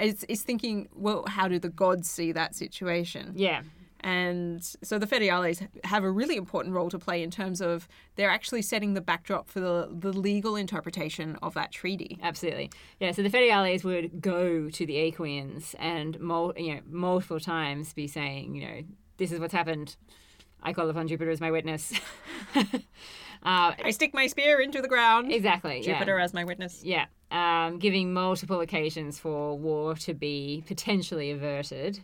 It's, 0.00 0.24
it's 0.28 0.42
thinking, 0.42 0.88
well, 0.94 1.24
how 1.26 1.48
do 1.48 1.58
the 1.58 1.70
gods 1.70 2.08
see 2.08 2.30
that 2.30 2.54
situation? 2.54 3.32
Yeah. 3.34 3.62
And 4.00 4.62
so 4.82 4.98
the 4.98 5.06
fetiales 5.06 5.66
have 5.84 6.04
a 6.04 6.10
really 6.10 6.36
important 6.36 6.74
role 6.74 6.88
to 6.90 6.98
play 6.98 7.22
in 7.22 7.30
terms 7.30 7.60
of 7.60 7.88
they're 8.14 8.30
actually 8.30 8.62
setting 8.62 8.94
the 8.94 9.00
backdrop 9.00 9.48
for 9.48 9.60
the, 9.60 9.88
the 9.90 10.12
legal 10.12 10.56
interpretation 10.56 11.36
of 11.42 11.54
that 11.54 11.72
treaty. 11.72 12.18
Absolutely. 12.22 12.70
Yeah, 13.00 13.12
so 13.12 13.22
the 13.22 13.30
Fetiales 13.30 13.84
would 13.84 14.20
go 14.20 14.70
to 14.70 14.86
the 14.86 14.94
Aequians 14.94 15.74
and 15.78 16.18
mul- 16.20 16.54
you 16.56 16.76
know, 16.76 16.80
multiple 16.88 17.40
times 17.40 17.92
be 17.92 18.06
saying, 18.06 18.54
you 18.54 18.66
know, 18.66 18.82
this 19.16 19.32
is 19.32 19.40
what's 19.40 19.52
happened. 19.52 19.96
I 20.62 20.72
call 20.72 20.88
upon 20.90 21.08
Jupiter 21.08 21.30
as 21.30 21.40
my 21.40 21.50
witness. 21.50 21.92
uh, 22.54 22.72
I 23.42 23.90
stick 23.90 24.14
my 24.14 24.26
spear 24.26 24.60
into 24.60 24.80
the 24.80 24.88
ground. 24.88 25.32
exactly. 25.32 25.78
yeah. 25.84 25.94
Jupiter 25.94 26.18
as 26.18 26.34
my 26.34 26.44
witness. 26.44 26.82
Yeah, 26.84 27.06
um, 27.30 27.78
giving 27.78 28.12
multiple 28.12 28.60
occasions 28.60 29.18
for 29.18 29.56
war 29.56 29.94
to 29.96 30.14
be 30.14 30.64
potentially 30.66 31.30
averted 31.30 32.00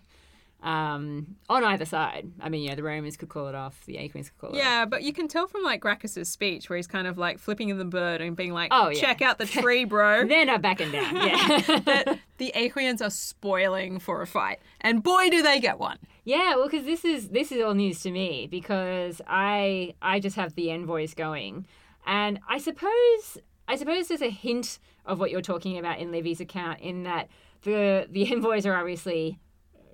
um, 0.65 1.37
on 1.49 1.63
either 1.63 1.85
side. 1.85 2.33
I 2.41 2.49
mean, 2.49 2.69
know, 2.69 2.75
the 2.75 2.83
Romans 2.83 3.17
could 3.17 3.29
call 3.29 3.47
it 3.49 3.55
off, 3.55 3.85
the 3.87 3.97
Aequians 3.97 4.25
could 4.31 4.39
call 4.39 4.51
it 4.51 4.55
off. 4.55 4.59
Yeah, 4.59 4.85
but 4.87 5.03
you 5.03 5.13
can 5.13 5.29
tell 5.29 5.47
from 5.47 5.63
like 5.63 5.81
Gracchus's 5.81 6.29
speech 6.29 6.69
where 6.69 6.77
he's 6.79 6.87
kind 6.87 7.07
of 7.07 7.19
like 7.19 7.39
flipping 7.39 7.69
in 7.69 7.79
the 7.79 7.85
bird 7.85 8.21
and 8.21 8.35
being 8.35 8.53
like, 8.53 8.71
Oh, 8.73 8.89
yeah. 8.89 8.99
check 9.01 9.23
out 9.23 9.39
the 9.39 9.47
tree, 9.61 9.85
bro. 9.85 10.27
They're 10.27 10.47
not 10.47 10.63
backing 10.63 10.91
down. 10.91 11.15
Yeah. 11.15 11.79
that 11.85 12.19
the 12.39 12.53
Aequians 12.57 13.01
are 13.05 13.11
spoiling 13.11 13.99
for 13.99 14.23
a 14.23 14.27
fight. 14.27 14.59
And 14.81 15.03
boy, 15.03 15.29
do 15.31 15.43
they 15.43 15.61
get 15.61 15.79
one. 15.79 15.99
Yeah, 16.25 16.57
well, 16.57 16.69
because 16.69 16.87
this 16.87 17.05
is 17.05 17.29
this 17.29 17.53
is 17.53 17.63
all 17.63 17.75
news 17.75 18.01
to 18.01 18.11
me 18.11 18.47
because 18.51 19.21
I 19.27 19.95
I 20.01 20.19
just 20.21 20.37
have 20.37 20.55
the 20.55 20.71
envoys 20.71 21.13
going, 21.13 21.67
and 22.07 22.41
I 22.49 22.57
suppose 22.57 23.39
I 23.69 23.77
suppose 23.77 24.09
there's 24.09 24.23
a 24.23 24.31
hint 24.31 24.79
of 25.05 25.21
what 25.21 25.31
you're 25.31 25.43
talking 25.43 25.77
about 25.79 25.99
in 25.99 26.11
Livy's 26.11 26.41
account 26.41 26.81
in 26.81 27.03
that 27.03 27.29
the 27.63 28.07
the 28.11 28.23
envoys 28.33 28.65
are 28.65 28.75
obviously 28.75 29.39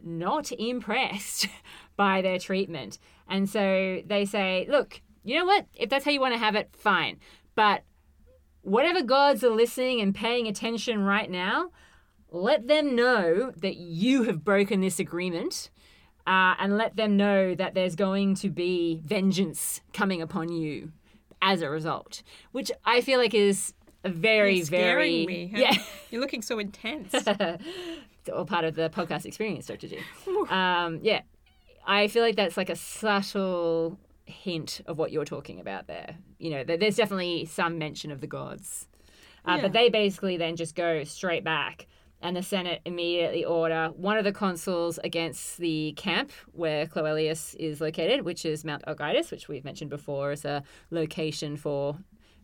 not 0.05 0.53
impressed 0.53 1.47
by 1.97 2.23
their 2.23 2.39
treatment. 2.39 2.99
And 3.29 3.49
so 3.49 4.03
they 4.07 4.25
say, 4.25 4.67
look, 4.69 5.01
you 5.25 5.39
know 5.39 5.45
what? 5.45 5.67
If 5.75 5.91
that's 5.91 6.05
how 6.05 6.11
you 6.11 6.21
want 6.21 6.35
to 6.35 6.39
have 6.39 6.55
it, 6.55 6.71
fine. 6.77 7.19
But 7.55 7.83
whatever 8.63 9.03
gods 9.03 9.45
are 9.45 9.51
listening 9.51 10.01
and 10.01 10.15
paying 10.15 10.47
attention 10.49 11.03
right 11.03 11.31
now, 11.31 11.71
let 12.31 12.69
them 12.69 12.95
know 12.95 13.53
that 13.57 13.77
you 13.77 14.23
have 14.25 14.45
broken 14.45 14.81
this 14.81 14.99
agreement. 14.99 15.71
Uh, 16.27 16.55
and 16.61 16.77
let 16.77 16.95
them 16.97 17.17
know 17.17 17.55
that 17.55 17.75
there's 17.75 17.97
going 17.97 18.35
to 18.37 18.51
be 18.51 19.01
vengeance 19.05 19.81
coming 19.93 20.21
upon 20.23 20.53
you 20.53 20.93
as 21.43 21.63
a 21.63 21.71
result, 21.71 22.23
which 22.53 22.71
I 22.85 23.01
feel 23.01 23.19
like 23.19 23.35
is 23.35 23.73
a 24.05 24.11
very, 24.11 24.59
You're 24.59 24.67
very 24.67 25.27
me. 25.27 25.51
yeah. 25.55 25.75
You're 26.11 26.21
looking 26.21 26.43
so 26.43 26.59
intense. 26.59 27.13
all 28.29 28.45
part 28.45 28.65
of 28.65 28.75
the 28.75 28.91
podcast 28.91 29.25
experience, 29.25 29.67
Dr. 29.67 29.89
G. 29.89 29.99
Um, 30.49 31.01
yeah, 31.03 31.23
I 31.87 32.09
feel 32.09 32.23
like 32.23 32.37
that's 32.37 32.57
like 32.57 32.71
a 32.71 32.77
subtle 32.77 33.99
hint 34.27 34.81
of 34.87 34.99
what 34.99 35.11
you're 35.13 35.25
talking 35.25 35.61
about 35.61 35.87
there. 35.87 36.17
You 36.39 36.51
know, 36.51 36.65
there's 36.65 36.97
definitely 36.97 37.47
some 37.47 37.79
mention 37.79 38.11
of 38.11 38.21
the 38.21 38.27
gods, 38.27 38.89
uh, 39.45 39.55
Yeah. 39.57 39.63
but 39.63 39.73
they 39.73 39.89
basically 39.89 40.37
then 40.37 40.57
just 40.57 40.75
go 40.75 41.05
straight 41.05 41.45
back. 41.45 41.87
And 42.23 42.37
the 42.37 42.43
Senate 42.43 42.83
immediately 42.85 43.47
order 43.47 43.93
one 43.97 44.19
of 44.19 44.25
the 44.25 44.33
consuls 44.33 44.99
against 45.03 45.57
the 45.57 45.93
camp 45.97 46.33
where 46.53 46.87
Cloelius 46.87 47.55
is 47.59 47.81
located, 47.81 48.27
which 48.27 48.45
is 48.45 48.63
Mount 48.63 48.85
Algidus, 48.87 49.31
which 49.31 49.49
we've 49.49 49.65
mentioned 49.65 49.89
before 49.89 50.31
as 50.33 50.45
a 50.45 50.63
location 50.91 51.57
for 51.57 51.97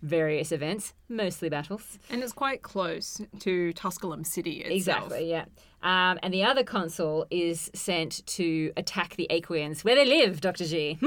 various 0.02 0.52
events, 0.52 0.94
mostly 1.08 1.48
battles. 1.48 1.98
and 2.10 2.22
it's 2.22 2.32
quite 2.32 2.62
close 2.62 3.20
to 3.40 3.72
Tusculum 3.72 4.24
City 4.24 4.58
itself. 4.62 5.04
Exactly, 5.06 5.30
yeah. 5.30 5.44
Um, 5.82 6.18
and 6.22 6.32
the 6.34 6.42
other 6.42 6.64
consul 6.64 7.26
is 7.30 7.70
sent 7.74 8.26
to 8.26 8.72
attack 8.76 9.14
the 9.16 9.26
Aequians 9.30 9.84
where 9.84 9.94
they 9.94 10.04
live, 10.04 10.40
Dr. 10.40 10.64
G. 10.64 10.98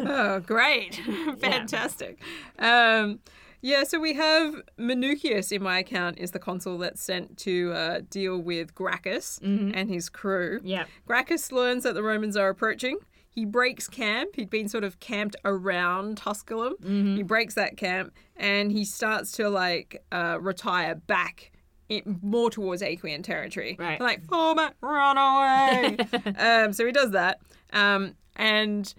Oh, 0.00 0.40
great. 0.44 0.96
Fantastic. 1.38 2.20
Um, 2.58 3.20
yeah, 3.60 3.82
so 3.84 3.98
we 3.98 4.14
have 4.14 4.54
Minucius 4.78 5.50
in 5.50 5.62
my 5.62 5.80
account 5.80 6.18
is 6.18 6.30
the 6.30 6.38
consul 6.38 6.78
that's 6.78 7.02
sent 7.02 7.36
to 7.38 7.72
uh, 7.72 8.00
deal 8.08 8.38
with 8.38 8.74
Gracchus 8.74 9.38
and 9.42 9.90
his 9.90 10.08
crew. 10.08 10.60
yeah. 10.62 10.84
Gracchus 11.06 11.50
learns 11.50 11.82
that 11.82 11.94
the 11.94 12.02
Romans 12.02 12.36
are 12.36 12.48
approaching. 12.48 12.98
He 13.38 13.44
breaks 13.44 13.86
camp. 13.86 14.34
He'd 14.34 14.50
been 14.50 14.68
sort 14.68 14.82
of 14.82 14.98
camped 14.98 15.36
around 15.44 16.16
Tusculum. 16.16 16.74
He 17.16 17.22
breaks 17.22 17.54
that 17.54 17.76
camp 17.76 18.12
and 18.34 18.72
he 18.72 18.84
starts 18.84 19.30
to 19.32 19.48
like 19.48 20.02
uh, 20.10 20.38
retire 20.40 20.96
back 20.96 21.52
in, 21.88 22.18
more 22.20 22.50
towards 22.50 22.82
Aequian 22.82 23.22
territory. 23.22 23.76
Right. 23.78 24.00
Like, 24.00 24.24
format, 24.24 24.74
run 24.80 25.16
away. 25.16 25.98
um, 26.36 26.72
so 26.72 26.84
he 26.84 26.90
does 26.90 27.12
that. 27.12 27.38
Um, 27.72 28.16
and 28.34 28.92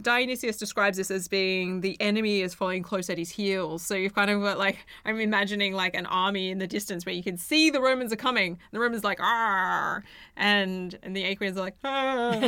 Dionysius 0.00 0.56
describes 0.56 0.96
this 0.96 1.10
as 1.10 1.26
being 1.26 1.80
the 1.80 2.00
enemy 2.00 2.42
is 2.42 2.54
following 2.54 2.82
close 2.82 3.10
at 3.10 3.18
his 3.18 3.30
heels. 3.30 3.82
So 3.82 3.94
you've 3.94 4.14
kind 4.14 4.30
of 4.30 4.40
got 4.40 4.58
like 4.58 4.78
I'm 5.04 5.18
imagining 5.18 5.74
like 5.74 5.94
an 5.94 6.06
army 6.06 6.50
in 6.50 6.58
the 6.58 6.66
distance 6.66 7.04
where 7.04 7.14
you 7.14 7.22
can 7.22 7.36
see 7.36 7.70
the 7.70 7.80
Romans 7.80 8.12
are 8.12 8.16
coming. 8.16 8.58
The 8.72 8.78
Romans 8.78 9.02
like 9.02 9.18
ah, 9.20 10.00
and 10.36 10.96
and 11.02 11.16
the 11.16 11.24
Aequians 11.24 11.56
are 11.56 11.60
like 11.60 11.76
ah, 11.82 12.40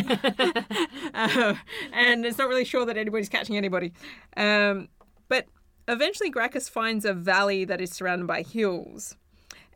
Uh, 1.15 1.55
and 1.93 2.25
it's 2.25 2.39
not 2.39 2.49
really 2.49 2.65
sure 2.65 2.87
that 2.87 2.97
anybody's 2.97 3.29
catching 3.29 3.57
anybody. 3.57 3.93
Um, 4.37 4.89
but 5.29 5.47
eventually 5.89 6.31
Gracchus 6.31 6.69
finds 6.69 7.05
a 7.05 7.13
valley 7.13 7.65
that 7.65 7.81
is 7.81 7.91
surrounded 7.91 8.27
by 8.27 8.43
hills, 8.43 9.17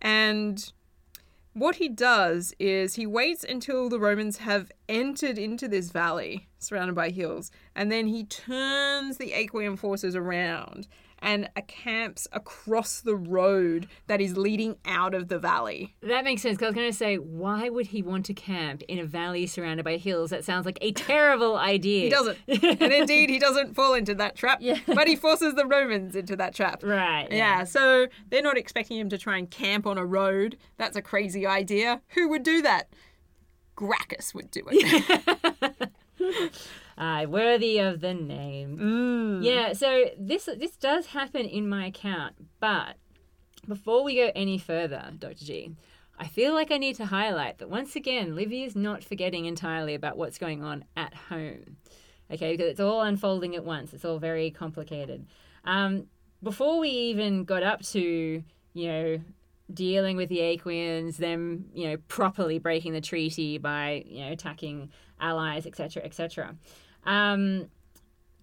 and 0.00 0.72
what 1.56 1.76
he 1.76 1.88
does 1.88 2.54
is 2.58 2.96
he 2.96 3.06
waits 3.06 3.42
until 3.42 3.88
the 3.88 3.98
Romans 3.98 4.36
have 4.36 4.70
entered 4.90 5.38
into 5.38 5.66
this 5.66 5.88
valley 5.88 6.46
surrounded 6.58 6.94
by 6.94 7.08
hills, 7.08 7.50
and 7.74 7.90
then 7.90 8.08
he 8.08 8.24
turns 8.24 9.16
the 9.16 9.32
Aequian 9.32 9.78
forces 9.78 10.14
around 10.14 10.86
and 11.20 11.48
a 11.56 11.62
camps 11.62 12.28
across 12.32 13.00
the 13.00 13.16
road 13.16 13.86
that 14.06 14.20
is 14.20 14.36
leading 14.36 14.76
out 14.84 15.14
of 15.14 15.28
the 15.28 15.38
valley. 15.38 15.94
That 16.02 16.24
makes 16.24 16.42
sense. 16.42 16.58
'cause 16.58 16.64
I 16.64 16.68
was 16.68 16.74
going 16.74 16.90
to 16.90 16.96
say, 16.96 17.16
why 17.16 17.68
would 17.68 17.86
he 17.88 18.02
want 18.02 18.26
to 18.26 18.34
camp 18.34 18.82
in 18.88 18.98
a 18.98 19.04
valley 19.04 19.46
surrounded 19.46 19.84
by 19.84 19.96
hills? 19.96 20.30
That 20.30 20.44
sounds 20.44 20.66
like 20.66 20.78
a 20.82 20.92
terrible 20.92 21.56
idea. 21.56 22.04
He 22.04 22.10
doesn't. 22.10 22.38
and 22.48 22.92
indeed, 22.92 23.30
he 23.30 23.38
doesn't 23.38 23.74
fall 23.74 23.94
into 23.94 24.14
that 24.16 24.36
trap, 24.36 24.58
Yeah. 24.60 24.78
but 24.86 25.08
he 25.08 25.16
forces 25.16 25.54
the 25.54 25.66
Romans 25.66 26.14
into 26.16 26.36
that 26.36 26.54
trap. 26.54 26.82
Right. 26.82 27.28
Yeah, 27.30 27.64
so 27.64 28.06
they're 28.28 28.42
not 28.42 28.56
expecting 28.58 28.98
him 28.98 29.08
to 29.08 29.18
try 29.18 29.38
and 29.38 29.50
camp 29.50 29.86
on 29.86 29.98
a 29.98 30.04
road. 30.04 30.56
That's 30.76 30.96
a 30.96 31.02
crazy 31.02 31.46
idea. 31.46 32.02
Who 32.08 32.28
would 32.28 32.42
do 32.42 32.62
that? 32.62 32.88
Gracchus 33.74 34.34
would 34.34 34.50
do 34.50 34.62
it. 34.70 35.90
Aye, 36.98 37.26
worthy 37.26 37.78
of 37.78 38.00
the 38.00 38.14
name. 38.14 38.78
Mm. 38.78 39.44
Yeah, 39.44 39.72
so 39.74 40.06
this 40.18 40.48
this 40.56 40.76
does 40.76 41.06
happen 41.06 41.44
in 41.44 41.68
my 41.68 41.86
account, 41.86 42.36
but 42.58 42.96
before 43.68 44.02
we 44.02 44.16
go 44.16 44.30
any 44.34 44.58
further, 44.58 45.12
Dr. 45.18 45.44
G, 45.44 45.76
I 46.18 46.26
feel 46.26 46.54
like 46.54 46.70
I 46.70 46.78
need 46.78 46.96
to 46.96 47.06
highlight 47.06 47.58
that 47.58 47.68
once 47.68 47.96
again, 47.96 48.34
Livy 48.34 48.64
is 48.64 48.74
not 48.74 49.04
forgetting 49.04 49.44
entirely 49.44 49.94
about 49.94 50.16
what's 50.16 50.38
going 50.38 50.62
on 50.62 50.84
at 50.96 51.12
home. 51.14 51.76
Okay, 52.30 52.52
because 52.52 52.70
it's 52.70 52.80
all 52.80 53.02
unfolding 53.02 53.54
at 53.54 53.64
once. 53.64 53.92
It's 53.92 54.04
all 54.04 54.18
very 54.18 54.50
complicated. 54.50 55.26
Um, 55.64 56.06
before 56.42 56.78
we 56.78 56.88
even 56.88 57.44
got 57.44 57.62
up 57.62 57.82
to, 57.82 58.42
you 58.72 58.88
know, 58.88 59.20
dealing 59.72 60.16
with 60.16 60.28
the 60.28 60.38
Aequians, 60.38 61.16
them, 61.16 61.66
you 61.74 61.88
know, 61.88 61.96
properly 62.08 62.58
breaking 62.58 62.92
the 62.92 63.00
treaty 63.00 63.58
by, 63.58 64.04
you 64.06 64.24
know, 64.24 64.32
attacking 64.32 64.90
allies, 65.20 65.66
etc., 65.66 66.02
etc. 66.04 66.56
Um, 67.04 67.68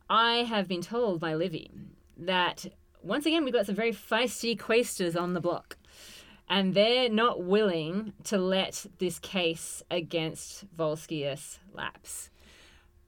I 0.10 0.44
have 0.44 0.68
been 0.68 0.82
told 0.82 1.20
by 1.20 1.34
Livy 1.34 1.72
that 2.18 2.66
once 3.02 3.26
again 3.26 3.44
we've 3.44 3.54
got 3.54 3.66
some 3.66 3.76
very 3.76 3.92
feisty 3.92 4.58
quaestors 4.58 5.20
on 5.20 5.34
the 5.34 5.42
block, 5.42 5.78
and 6.50 6.74
they're 6.74 7.10
not 7.10 7.44
willing 7.44 8.14
to 8.26 8.38
let 8.38 8.86
this 9.00 9.20
case 9.20 9.84
against 9.92 10.66
Volscius 10.76 11.60
lapse. 11.74 12.30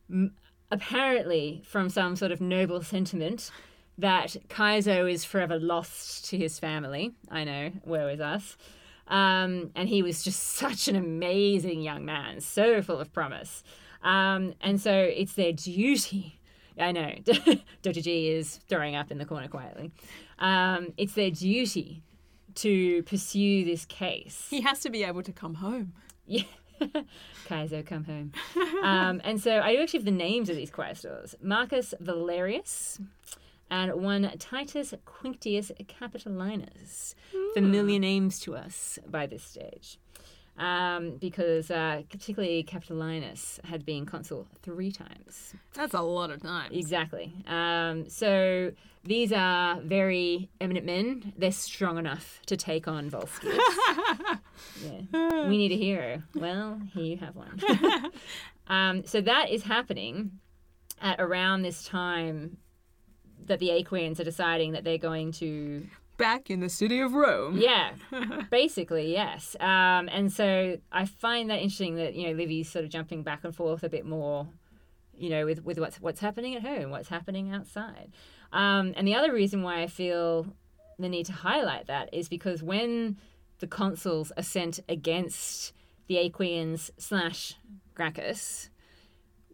M- 0.10 0.34
apparently, 0.72 1.62
from 1.66 1.90
some 1.90 2.16
sort 2.16 2.32
of 2.32 2.42
noble 2.42 2.82
sentiment 2.82 3.52
that 3.98 4.36
Kaeso 4.50 5.10
is 5.12 5.24
forever 5.24 5.58
lost 5.58 6.26
to 6.30 6.38
his 6.38 6.60
family. 6.60 7.14
I 7.30 7.44
know, 7.44 7.72
where 7.84 8.06
was 8.06 8.20
us? 8.20 8.58
Um, 9.08 9.72
and 9.76 9.88
he 9.88 10.02
was 10.02 10.24
just 10.24 10.42
such 10.56 10.88
an 10.88 10.96
amazing 10.96 11.82
young 11.82 12.06
man, 12.06 12.42
so 12.42 12.82
full 12.82 13.00
of 13.00 13.14
promise. 13.14 13.64
Um, 14.04 14.54
and 14.62 14.80
so 14.80 14.94
it's 14.94 15.34
their 15.34 15.54
duty. 15.54 16.40
I 16.78 16.92
know, 16.92 17.14
Dr. 17.82 18.02
G 18.02 18.30
is 18.30 18.60
throwing 18.68 18.96
up 18.96 19.10
in 19.12 19.18
the 19.18 19.26
corner 19.26 19.48
quietly. 19.48 19.92
Um, 20.40 20.94
it's 20.98 21.14
their 21.14 21.32
duty 21.32 22.04
to 22.56 23.04
pursue 23.04 23.64
this 23.66 23.86
case. 23.86 24.48
He 24.50 24.62
has 24.62 24.80
to 24.82 24.90
be 24.90 25.04
able 25.04 25.24
to 25.24 25.32
come 25.32 25.56
home. 25.56 25.94
Yeah. 26.26 26.44
Kaeso, 27.48 27.86
come 27.86 28.04
home. 28.04 28.32
um, 28.84 29.22
and 29.24 29.40
so 29.40 29.60
I 29.62 29.74
do 29.76 29.82
actually 29.82 30.00
have 30.00 30.06
the 30.06 30.12
names 30.12 30.50
of 30.50 30.58
these 30.58 30.72
quaestors 30.72 31.36
Marcus 31.42 31.94
Valerius 32.02 33.00
and 33.70 33.94
one 33.96 34.32
Titus 34.38 34.94
Quinctius 35.06 35.72
Capitolinus. 35.88 37.16
Familiar 37.54 38.00
names 38.00 38.40
to 38.42 38.56
us 38.56 39.00
by 39.08 39.26
this 39.26 39.44
stage. 39.44 40.00
Um, 40.58 41.18
because 41.18 41.70
uh, 41.70 42.04
particularly 42.10 42.64
Capitolinus 42.64 43.60
had 43.66 43.86
been 43.86 44.06
consul 44.06 44.48
three 44.62 44.92
times. 44.92 45.54
That's 45.74 45.94
a 45.94 46.02
lot 46.02 46.30
of 46.32 46.42
times. 46.42 46.74
Exactly. 46.74 47.34
Um, 47.46 48.10
so 48.10 48.72
these 49.04 49.34
are 49.34 49.82
very 49.82 50.50
eminent 50.62 50.86
men. 50.86 51.34
They're 51.38 51.52
strong 51.52 51.98
enough 51.98 52.40
to 52.46 52.56
take 52.56 52.88
on 52.88 53.12
Volscius. 53.12 53.60
yeah. 55.12 55.48
We 55.48 55.58
need 55.58 55.74
a 55.74 55.78
hero. 55.78 56.24
Well, 56.34 56.80
here 56.94 57.04
you 57.04 57.18
have 57.18 57.36
one. 57.36 57.60
um, 58.68 59.06
so 59.06 59.20
that 59.20 59.50
is 59.50 59.64
happening 59.64 60.40
at 61.02 61.20
around 61.20 61.64
this 61.64 61.84
time 61.84 62.58
that 63.46 63.60
the 63.60 63.70
Aequians 63.70 64.20
are 64.20 64.24
deciding 64.24 64.72
that 64.74 64.84
they're 64.84 64.98
going 64.98 65.32
to 65.34 65.88
Back 66.18 66.50
in 66.50 66.62
the 66.62 66.70
city 66.70 67.02
of 67.02 67.14
Rome. 67.14 67.58
yeah, 67.58 67.92
basically, 68.50 69.12
yes. 69.12 69.56
Um, 69.60 70.08
and 70.10 70.32
so 70.32 70.78
I 70.90 71.06
find 71.06 71.50
that 71.50 71.60
interesting 71.60 71.96
that 71.96 72.16
you 72.16 72.28
know 72.28 72.34
Livy's 72.34 72.70
sort 72.70 72.86
of 72.86 72.92
jumping 72.92 73.22
back 73.22 73.44
and 73.44 73.54
forth 73.54 73.84
a 73.84 73.90
bit 73.90 74.06
more, 74.06 74.48
you 75.14 75.30
know, 75.30 75.46
with 75.46 75.66
with 75.66 75.78
what's 75.78 75.98
what's 75.98 76.22
happening 76.22 76.56
at 76.56 76.62
home, 76.62 76.90
what's 76.90 77.10
happening 77.10 77.52
outside. 77.54 78.14
Um, 78.54 78.94
and 78.96 79.06
the 79.06 79.16
other 79.16 79.34
reason 79.34 79.62
why 79.62 79.82
I 79.82 79.88
feel 79.88 80.48
the 80.98 81.10
need 81.10 81.26
to 81.26 81.34
highlight 81.34 81.88
that 81.88 82.14
is 82.14 82.30
because 82.30 82.64
when 82.64 83.18
the 83.60 83.68
consuls 83.68 84.32
are 84.38 84.44
sent 84.44 84.80
against 84.88 85.74
the 86.08 86.16
Aequians 86.16 86.92
slash 86.98 87.56
Gracchus, 87.94 88.70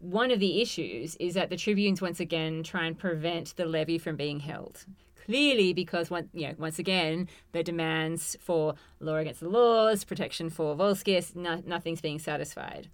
one 0.02 0.30
of 0.30 0.40
the 0.40 0.60
issues 0.60 1.16
is 1.16 1.34
that 1.34 1.48
the 1.48 1.56
tribunes 1.56 2.02
once 2.02 2.20
again 2.20 2.62
try 2.62 2.86
and 2.86 2.98
prevent 2.98 3.56
the 3.56 3.64
levy 3.64 3.98
from 3.98 4.16
being 4.16 4.40
held. 4.40 4.84
clearly 5.24 5.72
because 5.72 6.10
one, 6.10 6.28
you 6.32 6.48
know, 6.48 6.54
once 6.58 6.78
again, 6.78 7.28
the 7.52 7.62
demands 7.62 8.36
for 8.40 8.74
law 9.00 9.16
against 9.16 9.40
the 9.40 9.48
laws, 9.48 10.04
protection 10.04 10.50
for 10.50 10.74
Volscius, 10.74 11.34
no, 11.36 11.62
nothing's 11.64 12.00
being 12.00 12.18
satisfied. 12.18 12.88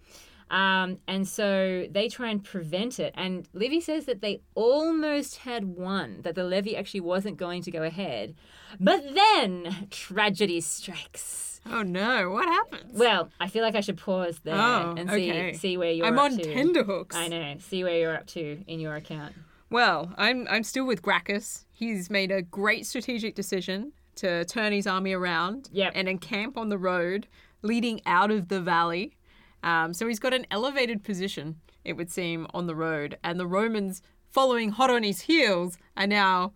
Um, 0.51 0.99
and 1.07 1.29
so 1.29 1.87
they 1.91 2.09
try 2.09 2.29
and 2.31 2.43
prevent 2.43 2.99
it. 2.99 3.13
And 3.17 3.47
Livy 3.53 3.81
says 3.81 4.07
that 4.07 4.23
they 4.23 4.41
almost 4.55 5.39
had 5.39 5.65
won, 5.65 6.21
that 6.23 6.35
the 6.35 6.45
levy 6.45 6.77
actually 6.77 7.01
wasn't 7.01 7.37
going 7.37 7.63
to 7.63 7.71
go 7.71 7.83
ahead. 7.83 8.35
But 8.81 9.15
then 9.15 9.89
tragedy 9.91 10.61
strikes. 10.61 11.48
Oh 11.67 11.83
no, 11.83 12.31
what 12.31 12.47
happens? 12.47 12.99
Well, 12.99 13.31
I 13.41 13.49
feel 13.49 13.63
like 13.63 13.75
I 13.75 13.81
should 13.81 13.99
pause 13.99 14.41
there 14.43 14.55
Oh, 14.55 14.95
and 14.97 15.11
see 15.11 15.31
okay. 15.31 15.53
see 15.55 15.77
where 15.77 15.91
you're 15.93 16.07
I'm 16.07 16.19
up 16.19 16.27
on 16.27 16.37
to. 16.39 16.43
tenterhooks. 16.55 17.15
I 17.17 17.29
know. 17.29 17.57
See 17.59 17.85
where 17.85 17.99
you're 17.99 18.15
up 18.17 18.27
to 18.29 18.63
in 18.67 18.81
your 18.81 18.95
account. 18.95 19.35
Well, 19.71 20.13
I'm 20.17 20.47
I'm 20.49 20.63
still 20.65 20.87
with 20.87 21.03
Gracchus. 21.03 21.65
He's 21.73 22.09
made 22.11 22.31
a 22.31 22.43
great 22.43 22.87
strategic 22.87 23.35
decision 23.35 23.93
to 24.17 24.45
turn 24.47 24.73
his 24.73 24.87
army 24.87 25.13
around 25.13 25.69
Yep. 25.73 25.93
and 25.95 26.09
encamp 26.09 26.57
on 26.57 26.71
the 26.71 26.79
road 26.79 27.29
leading 27.63 28.01
out 28.07 28.31
of 28.31 28.49
the 28.49 28.61
valley. 28.61 29.17
Um, 29.63 29.93
so 29.93 30.07
he's 30.09 30.19
got 30.21 30.33
an 30.35 30.47
elevated 30.51 31.03
position, 31.05 31.57
it 31.85 31.95
would 31.95 32.11
seem, 32.11 32.47
on 32.55 32.67
the 32.67 32.75
road, 32.77 33.19
and 33.25 33.39
the 33.39 33.47
Romans, 33.47 34.01
following 34.31 34.71
hot 34.71 34.91
on 34.91 35.03
his 35.03 35.23
heels, 35.23 35.77
are 35.97 36.07
now 36.07 36.53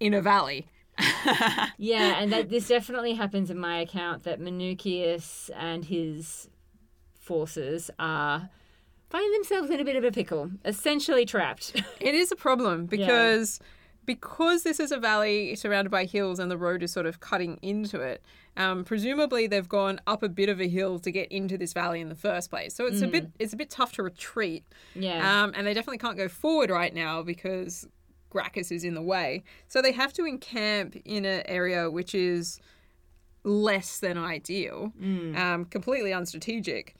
in 0.00 0.14
a 0.14 0.20
valley. 0.22 0.66
Yeah, 1.78 2.20
and 2.20 2.32
that 2.32 2.48
this 2.48 2.68
definitely 2.68 3.14
happens 3.14 3.50
in 3.50 3.58
my 3.58 3.78
account 3.80 4.24
that 4.24 4.40
Minucius 4.40 5.50
and 5.54 5.84
his 5.84 6.48
forces 7.18 7.90
are 7.98 8.48
find 9.10 9.34
themselves 9.34 9.70
in 9.70 9.80
a 9.80 9.84
bit 9.84 9.96
of 9.96 10.04
a 10.04 10.10
pickle, 10.10 10.50
essentially 10.64 11.26
trapped. 11.26 11.82
It 12.00 12.14
is 12.14 12.32
a 12.32 12.36
problem 12.36 12.86
because 12.86 13.60
because 14.04 14.62
this 14.62 14.78
is 14.78 14.92
a 14.92 14.98
valley 14.98 15.56
surrounded 15.56 15.90
by 15.90 16.04
hills 16.04 16.38
and 16.38 16.50
the 16.50 16.56
road 16.56 16.82
is 16.82 16.92
sort 16.92 17.06
of 17.06 17.18
cutting 17.18 17.58
into 17.60 18.00
it. 18.00 18.22
Um, 18.56 18.84
presumably, 18.84 19.48
they've 19.48 19.68
gone 19.68 20.00
up 20.06 20.22
a 20.22 20.28
bit 20.28 20.48
of 20.48 20.60
a 20.60 20.68
hill 20.68 20.98
to 21.00 21.10
get 21.10 21.30
into 21.30 21.58
this 21.58 21.72
valley 21.72 22.00
in 22.00 22.08
the 22.08 22.14
first 22.14 22.48
place. 22.48 22.74
So 22.74 22.86
it's 22.86 23.02
a 23.02 23.08
bit 23.08 23.28
it's 23.38 23.52
a 23.52 23.56
bit 23.56 23.68
tough 23.70 23.92
to 23.92 24.02
retreat. 24.02 24.64
yeah. 24.94 25.42
Um, 25.42 25.52
and 25.54 25.66
they 25.66 25.74
definitely 25.74 25.98
can't 25.98 26.16
go 26.16 26.28
forward 26.28 26.70
right 26.70 26.94
now 26.94 27.22
because 27.22 27.86
Gracchus 28.30 28.70
is 28.70 28.84
in 28.84 28.94
the 28.94 29.02
way. 29.02 29.42
So 29.68 29.80
they 29.80 29.92
have 29.92 30.12
to 30.14 30.24
encamp 30.24 30.96
in 31.04 31.24
an 31.24 31.42
area 31.46 31.90
which 31.90 32.14
is 32.14 32.60
less 33.44 34.00
than 34.00 34.18
ideal, 34.18 34.92
um, 35.36 35.64
completely 35.66 36.10
unstrategic. 36.10 36.94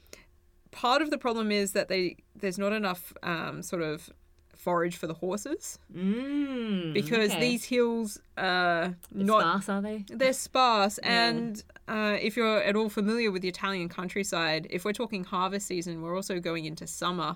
Part 0.71 1.01
of 1.01 1.09
the 1.09 1.17
problem 1.17 1.51
is 1.51 1.73
that 1.73 1.89
they 1.89 2.17
there's 2.35 2.57
not 2.57 2.73
enough 2.73 3.13
um, 3.23 3.61
sort 3.61 3.81
of 3.81 4.09
forage 4.55 4.97
for 4.97 5.07
the 5.07 5.13
horses 5.13 5.77
mm, 5.95 6.93
because 6.93 7.29
okay. 7.31 7.39
these 7.39 7.63
hills 7.63 8.19
are 8.37 8.95
not 9.13 9.41
sparse 9.41 9.69
are 9.69 9.81
they? 9.81 10.03
they're 10.09 10.33
sparse 10.33 10.97
and 10.97 11.63
uh, 11.87 12.17
if 12.19 12.35
you're 12.35 12.61
at 12.63 12.75
all 12.75 12.89
familiar 12.89 13.31
with 13.31 13.43
the 13.43 13.47
italian 13.47 13.87
countryside 13.87 14.65
if 14.71 14.83
we're 14.83 14.91
talking 14.91 15.23
harvest 15.23 15.67
season 15.67 16.01
we're 16.01 16.15
also 16.15 16.39
going 16.39 16.65
into 16.65 16.87
summer 16.87 17.35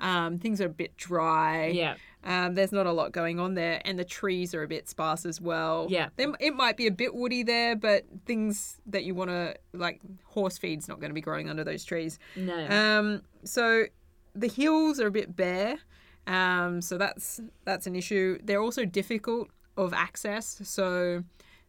um, 0.00 0.38
things 0.38 0.60
are 0.60 0.66
a 0.66 0.70
bit 0.70 0.96
dry 0.96 1.68
Yeah. 1.68 1.94
Um, 2.24 2.54
there's 2.54 2.72
not 2.72 2.86
a 2.86 2.92
lot 2.92 3.12
going 3.12 3.40
on 3.40 3.54
there 3.54 3.80
and 3.84 3.98
the 3.98 4.04
trees 4.04 4.54
are 4.54 4.62
a 4.62 4.68
bit 4.68 4.88
sparse 4.88 5.26
as 5.26 5.40
well 5.40 5.86
Yeah. 5.90 6.08
There- 6.16 6.32
it 6.40 6.54
might 6.54 6.76
be 6.76 6.86
a 6.86 6.90
bit 6.92 7.14
woody 7.14 7.42
there 7.42 7.74
but 7.76 8.04
things 8.26 8.80
that 8.86 9.04
you 9.04 9.14
want 9.14 9.30
to 9.30 9.54
like 9.72 10.00
horse 10.24 10.58
feed's 10.58 10.86
not 10.88 11.00
going 11.00 11.10
to 11.10 11.14
be 11.14 11.20
growing 11.20 11.48
under 11.50 11.64
those 11.64 11.84
trees 11.84 12.18
No. 12.36 12.66
um, 12.68 13.22
so 13.44 13.84
the 14.34 14.48
hills 14.48 14.98
are 15.00 15.08
a 15.08 15.10
bit 15.10 15.34
bare, 15.36 15.78
um, 16.26 16.80
so 16.80 16.96
that's 16.96 17.40
that's 17.64 17.86
an 17.86 17.94
issue. 17.94 18.38
They're 18.42 18.62
also 18.62 18.84
difficult 18.86 19.48
of 19.76 19.92
access. 19.92 20.60
So 20.64 21.22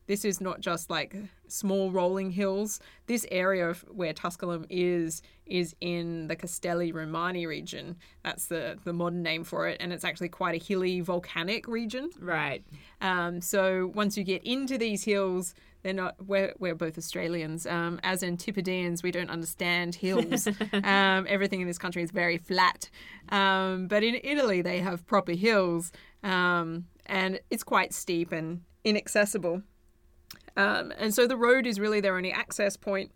this 0.08 0.26
is 0.26 0.41
not 0.41 0.60
just 0.60 0.89
like 0.89 1.16
small 1.47 1.91
rolling 1.91 2.32
hills. 2.32 2.80
This 3.08 3.26
area 3.32 3.70
of 3.70 3.82
where 3.89 4.14
Tusculum 4.14 4.66
is 4.70 5.22
is 5.45 5.76
in 5.82 6.28
the 6.28 6.36
Castelli 6.36 6.91
Romani 6.91 7.45
region. 7.45 7.97
That's 8.24 8.47
the 8.47 8.78
the 8.84 8.93
modern 8.93 9.24
name 9.24 9.43
for 9.43 9.68
it, 9.68 9.78
and 9.80 9.93
it's 9.93 10.04
actually 10.04 10.30
quite 10.30 10.62
a 10.62 10.64
hilly 10.64 11.01
volcanic 11.01 11.68
region. 11.68 12.10
right. 12.20 12.64
Um, 13.01 13.41
so 13.41 13.91
once 13.93 14.18
you 14.18 14.24
get 14.24 14.43
into 14.43 14.78
these 14.78 15.04
hills, 15.04 15.54
they're 15.84 15.93
not. 15.93 16.16
We're, 16.26 16.54
we're 16.60 16.76
both 16.76 16.97
Australians. 16.97 17.68
Um, 17.68 17.99
as 18.04 18.24
Antipodeans, 18.24 19.04
we 19.04 19.12
don't 19.12 19.30
understand 19.30 19.95
hills. 19.95 20.47
um, 20.84 21.26
everything 21.30 21.62
in 21.62 21.68
this 21.68 21.78
country 21.78 22.01
is 22.04 22.12
very 22.12 22.38
flat. 22.38 22.89
Um, 23.30 23.88
but 23.88 24.04
in 24.04 24.20
Italy, 24.24 24.62
they 24.62 24.80
have 24.80 25.06
proper 25.06 25.34
hills, 25.34 25.91
um, 26.24 26.86
and 27.06 27.39
it's 27.49 27.64
quite 27.64 27.93
steep 27.93 28.32
and 28.32 28.62
inaccessible. 28.84 29.62
Um, 30.56 30.93
and 30.97 31.14
so 31.14 31.28
the 31.28 31.38
road 31.38 31.66
is 31.66 31.80
really 31.80 31.99
their 32.01 32.16
only 32.16 32.32
access 32.32 32.78
point. 32.78 33.12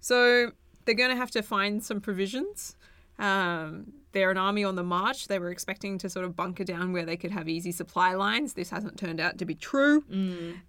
So 0.00 0.52
they're 0.84 0.94
going 0.94 1.10
to 1.10 1.16
have 1.16 1.30
to 1.32 1.42
find 1.42 1.82
some 1.82 2.00
provisions. 2.00 2.76
Um, 3.18 3.92
they're 4.12 4.30
an 4.30 4.36
army 4.36 4.64
on 4.64 4.74
the 4.74 4.82
march. 4.82 5.28
They 5.28 5.38
were 5.38 5.50
expecting 5.50 5.96
to 5.98 6.08
sort 6.08 6.24
of 6.24 6.36
bunker 6.36 6.64
down 6.64 6.92
where 6.92 7.06
they 7.06 7.16
could 7.16 7.30
have 7.30 7.48
easy 7.48 7.72
supply 7.72 8.14
lines. 8.14 8.54
This 8.54 8.70
hasn't 8.70 8.98
turned 8.98 9.20
out 9.20 9.38
to 9.38 9.44
be 9.44 9.54
true. 9.54 10.04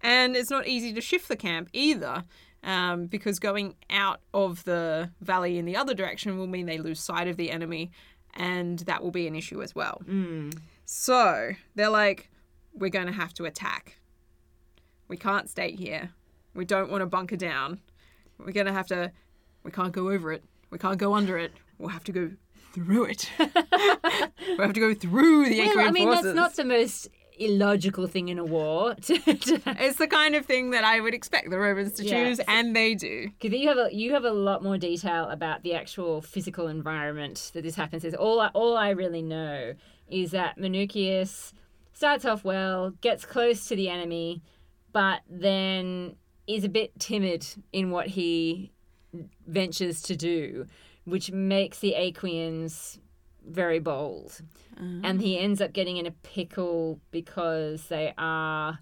And 0.01 0.36
it's 0.36 0.49
not 0.49 0.67
easy 0.67 0.93
to 0.93 1.01
shift 1.01 1.28
the 1.28 1.36
camp 1.36 1.69
either, 1.74 2.24
um, 2.63 3.07
because 3.07 3.39
going 3.39 3.76
out 3.89 4.21
of 4.34 4.63
the 4.63 5.09
valley 5.19 5.57
in 5.57 5.65
the 5.65 5.76
other 5.76 5.93
direction 5.93 6.38
will 6.38 6.47
mean 6.47 6.67
they 6.67 6.78
lose 6.78 6.99
sight 6.99 7.28
of 7.28 7.36
the 7.36 7.51
enemy, 7.51 7.91
and 8.36 8.80
that 8.80 9.03
will 9.03 9.11
be 9.11 9.28
an 9.28 9.36
issue 9.36 9.61
as 9.61 9.76
well. 9.76 10.01
So 10.86 11.51
they're 11.76 11.89
like, 11.89 12.30
we're 12.74 12.89
going 12.89 13.07
to 13.07 13.13
have 13.13 13.34
to 13.36 13.45
attack. 13.45 13.97
We 15.14 15.18
can't 15.18 15.47
stay 15.47 15.74
here. 15.76 16.09
We 16.55 16.66
don't 16.66 16.89
want 16.89 17.01
to 17.01 17.05
bunker 17.05 17.36
down. 17.36 17.80
We're 18.39 18.51
going 18.51 18.66
to 18.66 18.74
have 18.74 18.88
to, 18.88 19.11
we 19.64 19.70
can't 19.70 19.91
go 19.91 20.09
over 20.09 20.32
it. 20.32 20.43
We 20.72 20.80
can't 20.80 20.97
go 20.97 21.14
under 21.14 21.38
it. 21.38 21.51
We'll 21.78 21.89
have 21.89 22.03
to 22.05 22.11
go 22.11 22.32
through 22.74 23.05
it. 23.11 23.30
we'll 23.38 24.57
have 24.57 24.74
to 24.74 24.80
go 24.80 24.95
through 24.95 25.49
the 25.49 25.59
Well, 25.68 25.88
I 25.88 25.91
mean, 25.91 26.07
forces. 26.07 26.24
that's 26.24 26.36
not 26.36 26.55
the 26.55 26.66
most 26.66 27.09
illogical 27.38 28.07
thing 28.07 28.30
in 28.30 28.39
a 28.39 28.43
war. 28.43 28.95
It's 29.07 29.97
the 29.99 30.07
kind 30.09 30.34
of 30.34 30.47
thing 30.47 30.72
that 30.72 30.84
I 30.84 30.99
would 30.99 31.14
expect 31.14 31.51
the 31.51 31.59
Romans 31.59 31.93
to 31.93 32.03
Yeah. 32.03 32.24
choose, 32.30 32.39
and 32.47 32.76
they 32.76 32.95
do. 32.95 33.30
Because 33.39 33.55
you 33.55 33.68
have 33.68 33.78
a 33.78 33.89
you 33.93 34.14
have 34.14 34.24
a 34.26 34.32
lot 34.32 34.64
more 34.64 34.80
detail 34.80 35.30
about 35.30 35.61
the 35.61 35.76
actual 35.76 36.22
physical 36.24 36.68
environment 36.68 37.51
that 37.53 37.61
this 37.61 37.76
happens. 37.76 38.03
Is 38.03 38.16
all 38.16 38.39
I, 38.39 38.47
all 38.55 38.76
I 38.76 38.89
really 38.89 39.22
know 39.22 39.76
is 40.09 40.32
that 40.32 40.57
Minucius 40.57 41.53
starts 41.93 42.26
off 42.26 42.43
well, 42.43 42.89
gets 43.01 43.26
close 43.26 43.68
to 43.68 43.76
the 43.76 43.89
enemy, 43.89 44.41
but 44.93 45.21
then 45.29 46.15
is 46.47 46.63
a 46.63 46.69
bit 46.69 46.97
timid 46.99 47.45
in 47.71 47.91
what 47.91 48.07
he 48.07 48.71
ventures 49.47 50.01
to 50.03 50.15
do, 50.15 50.67
which 51.05 51.31
makes 51.31 51.79
the 51.79 51.93
Aequians 51.97 52.99
very 53.45 53.79
bold. 53.79 54.41
And 55.03 55.21
he 55.21 55.37
ends 55.37 55.61
up 55.61 55.73
getting 55.73 55.97
in 55.97 56.05
a 56.05 56.11
pickle 56.11 56.99
because 57.11 57.87
they 57.87 58.13
are 58.17 58.79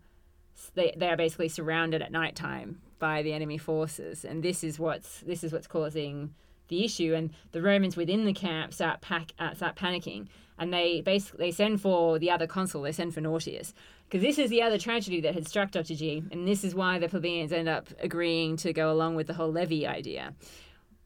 they, 0.76 0.94
they 0.96 1.10
are 1.10 1.18
basically 1.18 1.50
surrounded 1.50 2.02
at 2.02 2.12
nighttime 2.12 2.82
by 3.00 3.24
the 3.24 3.34
enemy 3.34 3.58
forces, 3.58 4.24
and 4.24 4.44
this 4.44 4.64
is 4.64 4.78
what's 4.78 5.22
this 5.22 5.44
is 5.44 5.52
what's 5.52 5.68
causing 5.68 6.34
the 6.68 6.86
issue. 6.86 7.14
And 7.16 7.32
the 7.52 7.62
Romans 7.62 7.98
within 7.98 8.26
the 8.26 8.34
camp 8.34 8.74
start 8.74 9.02
pack 9.02 9.34
uh, 9.40 9.54
start 9.56 9.76
panicking, 9.76 10.28
and 10.60 10.72
they 10.72 11.02
basically 11.02 11.48
they 11.48 11.52
send 11.52 11.82
for 11.82 12.20
the 12.20 12.30
other 12.30 12.48
consul. 12.48 12.84
They 12.84 12.92
send 12.92 13.14
for 13.14 13.22
Nautius 13.22 13.74
because 14.12 14.26
this 14.26 14.38
is 14.38 14.50
the 14.50 14.62
other 14.62 14.78
tragedy 14.78 15.22
that 15.22 15.34
had 15.34 15.48
struck 15.48 15.72
Dr. 15.72 15.96
G, 15.96 16.22
and 16.32 16.46
this 16.46 16.66
is 16.66 16.76
why 16.76 17.00
the 17.00 17.08
plebeians 17.08 17.54
end 17.54 17.70
up 17.70 17.88
agreeing 18.02 18.58
to 18.58 18.74
go 18.74 18.92
along 18.92 19.16
with 19.16 19.28
the 19.28 19.34
whole 19.34 19.50
levy 19.50 19.88
idea. 19.88 20.34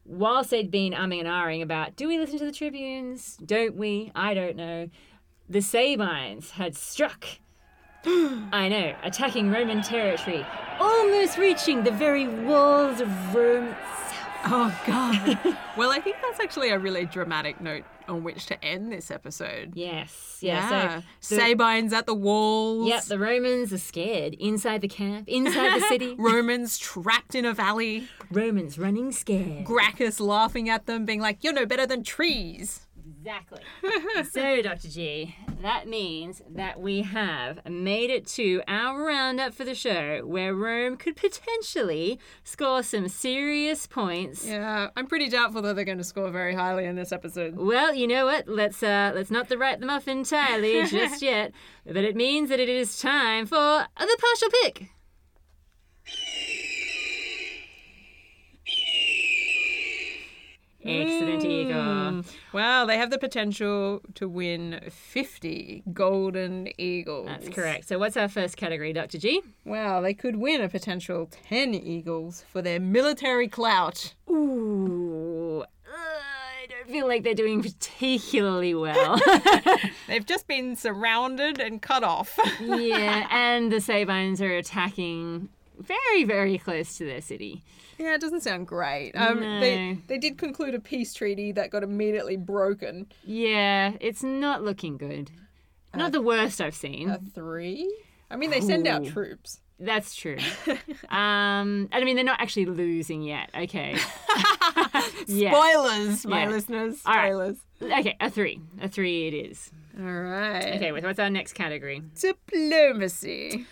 Whilst 0.06 0.50
they'd 0.50 0.72
been 0.72 0.94
umming 0.94 1.20
and 1.20 1.28
ahhing 1.28 1.62
about, 1.62 1.96
do 1.96 2.08
we 2.08 2.18
listen 2.18 2.40
to 2.40 2.46
the 2.46 2.52
tribunes? 2.52 3.38
Don't 3.46 3.76
we? 3.76 4.12
I 4.16 4.34
don't 4.34 4.56
know. 4.56 4.90
The 5.48 5.62
Sabines 5.62 6.52
had 6.52 6.76
struck 6.76 7.28
I 8.08 8.70
know, 8.70 8.96
attacking 9.04 9.52
Roman 9.52 9.82
territory, 9.82 10.46
almost 10.80 11.38
reaching 11.38 11.84
the 11.84 11.92
very 11.92 12.28
walls 12.28 13.02
of 13.02 13.36
Rome. 13.36 13.76
Oh, 14.46 14.82
God. 14.86 15.58
well, 15.78 15.92
I 15.92 16.00
think 16.00 16.18
that's 16.22 16.40
actually 16.40 16.70
a 16.70 16.80
really 16.80 17.06
dramatic 17.06 17.60
note 17.60 17.84
on 18.08 18.24
which 18.24 18.46
to 18.48 18.64
end 18.64 18.92
this 18.92 19.10
episode. 19.10 19.74
Yes, 19.76 20.38
yeah. 20.42 21.02
So, 21.20 21.36
the, 21.36 21.42
Sabines 21.42 21.94
at 21.94 22.06
the 22.06 22.14
walls. 22.14 22.88
yeah, 22.88 23.02
the 23.08 23.18
Romans 23.18 23.74
are 23.74 23.80
scared 23.80 24.36
inside 24.36 24.82
the 24.82 24.88
camp, 24.88 25.28
inside 25.28 25.82
the 25.82 25.86
city. 25.88 26.16
Romans 26.20 26.78
trapped 26.78 27.34
in 27.34 27.46
a 27.46 27.54
valley. 27.54 28.08
Romans 28.32 28.78
running 28.78 29.12
scared. 29.12 29.66
Gracchus 29.66 30.20
laughing 30.20 30.70
at 30.70 30.86
them, 30.86 31.06
being 31.06 31.20
like, 31.22 31.44
"You're 31.44 31.54
no 31.54 31.66
better 31.66 31.88
than 31.88 32.04
trees." 32.04 32.86
Exactly. 33.26 33.62
so, 34.32 34.62
Dr. 34.62 34.88
G, 34.88 35.36
that 35.64 35.88
means 35.88 36.44
that 36.48 36.80
we 36.80 37.02
have 37.02 37.60
made 37.68 38.12
it 38.12 38.28
to 38.28 38.62
our 38.68 39.04
roundup 39.04 39.56
for 39.56 39.64
the 39.64 39.74
show 39.74 40.22
where 40.24 40.54
Rome 40.54 40.96
could 40.96 41.16
potentially 41.16 42.20
score 42.44 42.84
some 42.84 43.08
serious 43.08 43.88
points. 43.88 44.46
Yeah, 44.46 44.90
I'm 44.96 45.08
pretty 45.08 45.28
doubtful 45.28 45.64
that 45.64 45.76
they're 45.76 45.86
going 45.86 45.98
to 45.98 46.04
score 46.04 46.30
very 46.30 46.54
highly 46.54 46.86
in 46.86 46.96
this 46.96 47.12
episode. 47.12 47.56
Well, 47.56 47.96
you 47.96 48.06
know 48.06 48.26
what? 48.26 48.48
Let's 48.48 48.84
uh 48.84 49.12
let's 49.16 49.32
not 49.32 49.52
write 49.58 49.80
them 49.80 49.90
off 49.90 50.08
entirely 50.08 50.86
just 50.86 51.24
yet. 51.24 51.52
But 51.84 52.04
it 52.04 52.16
means 52.16 52.50
that 52.50 52.60
it 52.60 52.70
is 52.70 53.00
time 53.00 53.48
for 53.48 53.56
the 53.98 54.18
partial 54.20 54.50
pick. 54.62 54.95
Excellent, 60.86 61.44
Eagle. 61.44 62.24
Wow, 62.54 62.86
they 62.86 62.98
have 62.98 63.10
the 63.10 63.18
potential 63.18 64.02
to 64.14 64.30
win 64.30 64.80
50 64.90 65.84
golden 65.94 66.70
eagles. 66.78 67.28
That's 67.28 67.50
correct. 67.50 67.88
So, 67.88 67.98
what's 67.98 68.16
our 68.18 68.28
first 68.28 68.58
category, 68.58 68.94
Dr. 68.94 69.18
G? 69.18 69.42
Wow, 69.66 70.02
they 70.02 70.14
could 70.14 70.36
win 70.36 70.62
a 70.62 70.70
potential 70.70 71.30
10 71.50 71.74
eagles 71.74 72.46
for 72.52 72.62
their 72.62 72.80
military 72.80 73.48
clout. 73.48 74.14
Ooh, 74.30 75.64
I 75.88 76.68
don't 76.70 76.88
feel 76.88 77.08
like 77.08 77.24
they're 77.24 77.34
doing 77.34 77.62
particularly 77.62 78.76
well. 78.76 79.20
They've 80.08 80.26
just 80.26 80.48
been 80.48 80.76
surrounded 80.76 81.60
and 81.60 81.82
cut 81.82 82.04
off. 82.04 82.38
yeah, 82.62 83.28
and 83.32 83.72
the 83.72 83.82
Sabines 83.82 84.42
are 84.42 84.56
attacking 84.56 85.50
very, 85.80 86.24
very 86.24 86.58
close 86.58 86.98
to 86.98 87.06
their 87.06 87.22
city. 87.22 87.64
yeah, 87.98 88.14
it 88.16 88.22
doesn't 88.22 88.42
sound 88.42 88.68
great. 88.68 89.12
Um, 89.14 89.40
they, 89.40 89.94
No. 89.94 89.98
they 90.08 90.18
did 90.18 90.38
conclude 90.38 90.74
a 90.76 90.80
peace 90.80 91.14
treaty 91.14 91.52
that 91.54 91.70
got 91.72 91.84
immediately 91.84 92.38
broken. 92.38 93.08
Yeah, 93.24 93.94
it's 94.00 94.24
not 94.24 94.64
looking 94.64 94.98
good. 94.98 95.32
Not 95.94 96.12
the 96.12 96.22
worst 96.22 96.60
I've 96.60 96.76
seen. 96.76 97.10
A 97.10 97.20
three? 97.34 97.90
I 98.30 98.36
mean, 98.36 98.50
they 98.50 98.60
send 98.62 98.86
out 98.88 99.06
troops. 99.06 99.62
That's 99.80 100.16
true. 100.16 100.38
um, 101.10 101.88
and 101.92 101.94
I 101.94 102.04
mean, 102.04 102.16
they're 102.16 102.26
not 102.26 102.40
actually 102.42 102.66
losing 102.66 103.22
yet. 103.22 103.50
Okay. 103.54 103.98
yeah. 105.28 105.52
Spoilers, 105.54 106.26
my 106.26 106.44
Yeah. 106.44 106.50
listeners. 106.50 107.02
All 107.06 107.14
right. 107.14 107.28
Spoilers. 107.30 107.58
Okay, 107.82 108.16
a 108.20 108.30
three. 108.30 108.60
A 108.82 108.88
three 108.90 109.28
it 109.28 109.34
is. 109.34 109.72
All 109.98 110.06
right. 110.06 110.76
Okay, 110.76 110.92
what's 110.92 111.20
our 111.20 111.30
next 111.30 111.54
category? 111.54 112.02
Diplomacy. 112.20 113.66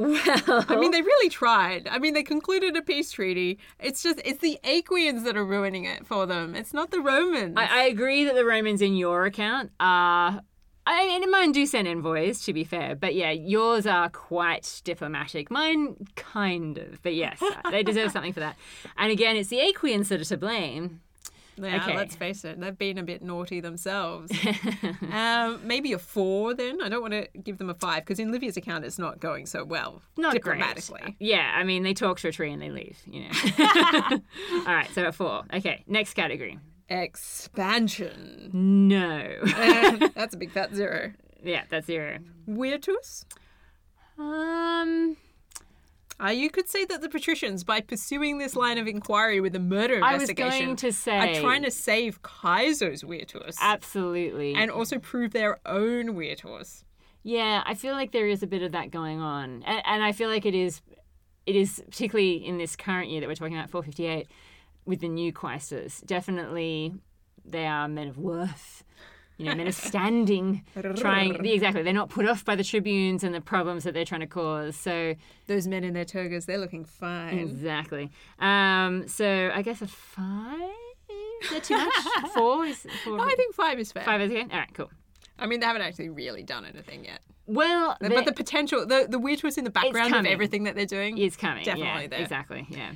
Well, 0.00 0.64
I 0.68 0.76
mean, 0.76 0.92
they 0.92 1.02
really 1.02 1.28
tried. 1.28 1.86
I 1.86 1.98
mean, 1.98 2.14
they 2.14 2.22
concluded 2.22 2.74
a 2.74 2.80
peace 2.80 3.12
treaty. 3.12 3.58
It's 3.78 4.02
just, 4.02 4.20
it's 4.24 4.40
the 4.40 4.58
Aequians 4.64 5.24
that 5.24 5.36
are 5.36 5.44
ruining 5.44 5.84
it 5.84 6.06
for 6.06 6.24
them. 6.24 6.54
It's 6.54 6.72
not 6.72 6.90
the 6.90 7.00
Romans. 7.00 7.54
I, 7.58 7.82
I 7.82 7.82
agree 7.84 8.24
that 8.24 8.34
the 8.34 8.46
Romans 8.46 8.80
in 8.80 8.96
your 8.96 9.26
account 9.26 9.72
are. 9.78 10.40
I 10.86 11.06
mean, 11.06 11.30
mine 11.30 11.52
do 11.52 11.66
send 11.66 11.86
envoys, 11.86 12.42
to 12.46 12.54
be 12.54 12.64
fair, 12.64 12.96
but 12.96 13.14
yeah, 13.14 13.30
yours 13.30 13.86
are 13.86 14.08
quite 14.08 14.80
diplomatic. 14.82 15.50
Mine, 15.50 15.96
kind 16.16 16.78
of, 16.78 17.02
but 17.02 17.14
yes, 17.14 17.38
they 17.70 17.82
deserve 17.82 18.10
something 18.10 18.32
for 18.32 18.40
that. 18.40 18.56
And 18.96 19.12
again, 19.12 19.36
it's 19.36 19.50
the 19.50 19.58
Aequians 19.58 20.08
that 20.08 20.22
are 20.22 20.24
to 20.24 20.38
blame. 20.38 21.02
Yeah, 21.62 21.82
okay. 21.82 21.96
let's 21.96 22.16
face 22.16 22.44
it. 22.44 22.60
They've 22.60 22.76
been 22.76 22.98
a 22.98 23.02
bit 23.02 23.22
naughty 23.22 23.60
themselves. 23.60 24.32
um, 25.12 25.60
maybe 25.66 25.92
a 25.92 25.98
four 25.98 26.54
then. 26.54 26.80
I 26.80 26.88
don't 26.88 27.00
want 27.02 27.12
to 27.14 27.28
give 27.42 27.58
them 27.58 27.68
a 27.70 27.74
five 27.74 28.04
because 28.04 28.18
in 28.18 28.32
Livy's 28.32 28.56
account, 28.56 28.84
it's 28.84 28.98
not 28.98 29.20
going 29.20 29.46
so 29.46 29.64
well 29.64 30.02
Not 30.16 30.32
diplomatically. 30.32 31.00
great. 31.00 31.16
Yeah, 31.18 31.52
I 31.54 31.64
mean, 31.64 31.82
they 31.82 31.94
talk 31.94 32.18
to 32.20 32.28
a 32.28 32.32
tree 32.32 32.52
and 32.52 32.60
they 32.62 32.70
leave, 32.70 32.98
you 33.06 33.22
know. 33.24 33.30
All 34.66 34.74
right, 34.74 34.88
so 34.94 35.04
a 35.06 35.12
four. 35.12 35.42
Okay, 35.52 35.84
next 35.86 36.14
category. 36.14 36.58
Expansion. 36.88 38.50
No. 38.52 39.36
That's 40.14 40.34
a 40.34 40.36
big 40.36 40.50
fat 40.50 40.74
zero. 40.74 41.12
yeah, 41.42 41.62
that's 41.68 41.86
zero. 41.86 42.18
Virtus? 42.46 43.24
Um, 44.18 45.16
Uh, 46.22 46.28
you 46.28 46.50
could 46.50 46.68
say 46.68 46.84
that 46.84 47.00
the 47.00 47.08
patricians, 47.08 47.64
by 47.64 47.80
pursuing 47.80 48.38
this 48.38 48.54
line 48.54 48.78
of 48.78 48.86
inquiry 48.86 49.40
with 49.40 49.54
a 49.54 49.60
murder 49.60 50.00
I 50.02 50.12
was 50.12 50.22
investigation, 50.22 50.66
going 50.66 50.76
to 50.76 50.92
say- 50.92 51.38
are 51.38 51.40
trying 51.40 51.62
to 51.62 51.70
save 51.70 52.20
Kaeso's 52.22 53.02
Virtus 53.02 53.56
absolutely. 53.60 54.54
and 54.54 54.70
also 54.70 54.98
prove 54.98 55.32
their 55.32 55.58
own 55.64 56.14
Virtus. 56.14 56.84
Yeah, 57.22 57.62
I 57.66 57.74
feel 57.74 57.94
like 57.94 58.12
there 58.12 58.28
is 58.28 58.42
a 58.42 58.46
bit 58.46 58.62
of 58.62 58.72
that 58.72 58.90
going 58.90 59.20
on, 59.20 59.62
and, 59.64 59.82
and 59.84 60.02
I 60.02 60.12
feel 60.12 60.28
like 60.28 60.46
it 60.46 60.54
is, 60.54 60.80
it 61.46 61.56
is 61.56 61.82
particularly 61.90 62.44
in 62.46 62.58
this 62.58 62.76
current 62.76 63.10
year 63.10 63.20
that 63.20 63.28
we're 63.28 63.34
talking 63.34 63.56
about, 63.56 63.70
458, 63.70 64.26
with 64.84 65.00
the 65.00 65.08
new 65.08 65.32
quaestors. 65.32 66.04
Definitely, 66.06 66.94
they 67.44 67.66
are 67.66 67.88
men 67.88 68.08
of 68.08 68.18
worth. 68.18 68.84
You 69.40 69.46
know, 69.46 69.54
men 69.54 69.68
are 69.68 69.72
standing, 69.72 70.62
trying 70.96 71.44
exactly. 71.46 71.82
They're 71.82 71.92
not 71.92 72.10
put 72.10 72.28
off 72.28 72.44
by 72.44 72.56
the 72.56 72.64
tribunes 72.64 73.24
and 73.24 73.34
the 73.34 73.40
problems 73.40 73.84
that 73.84 73.94
they're 73.94 74.04
trying 74.04 74.20
to 74.20 74.26
cause. 74.26 74.76
So 74.76 75.14
Those 75.46 75.66
men 75.66 75.82
in 75.82 75.94
their 75.94 76.04
togas, 76.04 76.44
they're 76.44 76.58
looking 76.58 76.84
fine. 76.84 77.38
exactly. 77.38 78.10
Um, 78.38 79.08
so 79.08 79.50
I 79.54 79.62
guess 79.62 79.80
a 79.80 79.86
five. 79.86 80.70
Is 81.42 81.50
that 81.50 81.64
too 81.64 81.76
much? 81.76 81.92
Four 82.34 82.66
is 82.66 82.86
four. 83.02 83.16
No, 83.16 83.24
I 83.24 83.34
think 83.34 83.54
five 83.54 83.78
is 83.78 83.90
fair. 83.92 84.02
five 84.04 84.20
is 84.20 84.30
okay. 84.30 84.42
All 84.42 84.58
right, 84.58 84.74
cool. 84.74 84.90
I 85.38 85.46
mean, 85.46 85.60
they 85.60 85.66
haven't 85.66 85.82
actually 85.82 86.10
really 86.10 86.42
done 86.42 86.66
anything 86.66 87.04
yet. 87.06 87.20
Well, 87.46 87.96
but 88.00 88.26
the 88.26 88.32
potential, 88.32 88.86
the, 88.86 89.06
the 89.08 89.18
Virtus 89.18 89.56
in 89.56 89.64
the 89.64 89.70
background 89.70 90.14
of 90.14 90.26
everything 90.26 90.64
that 90.64 90.76
they're 90.76 90.86
doing 90.86 91.18
is 91.18 91.34
coming. 91.36 91.64
definitely 91.64 92.02
yeah, 92.02 92.06
there. 92.08 92.20
Exactly. 92.20 92.66
Yeah. 92.68 92.92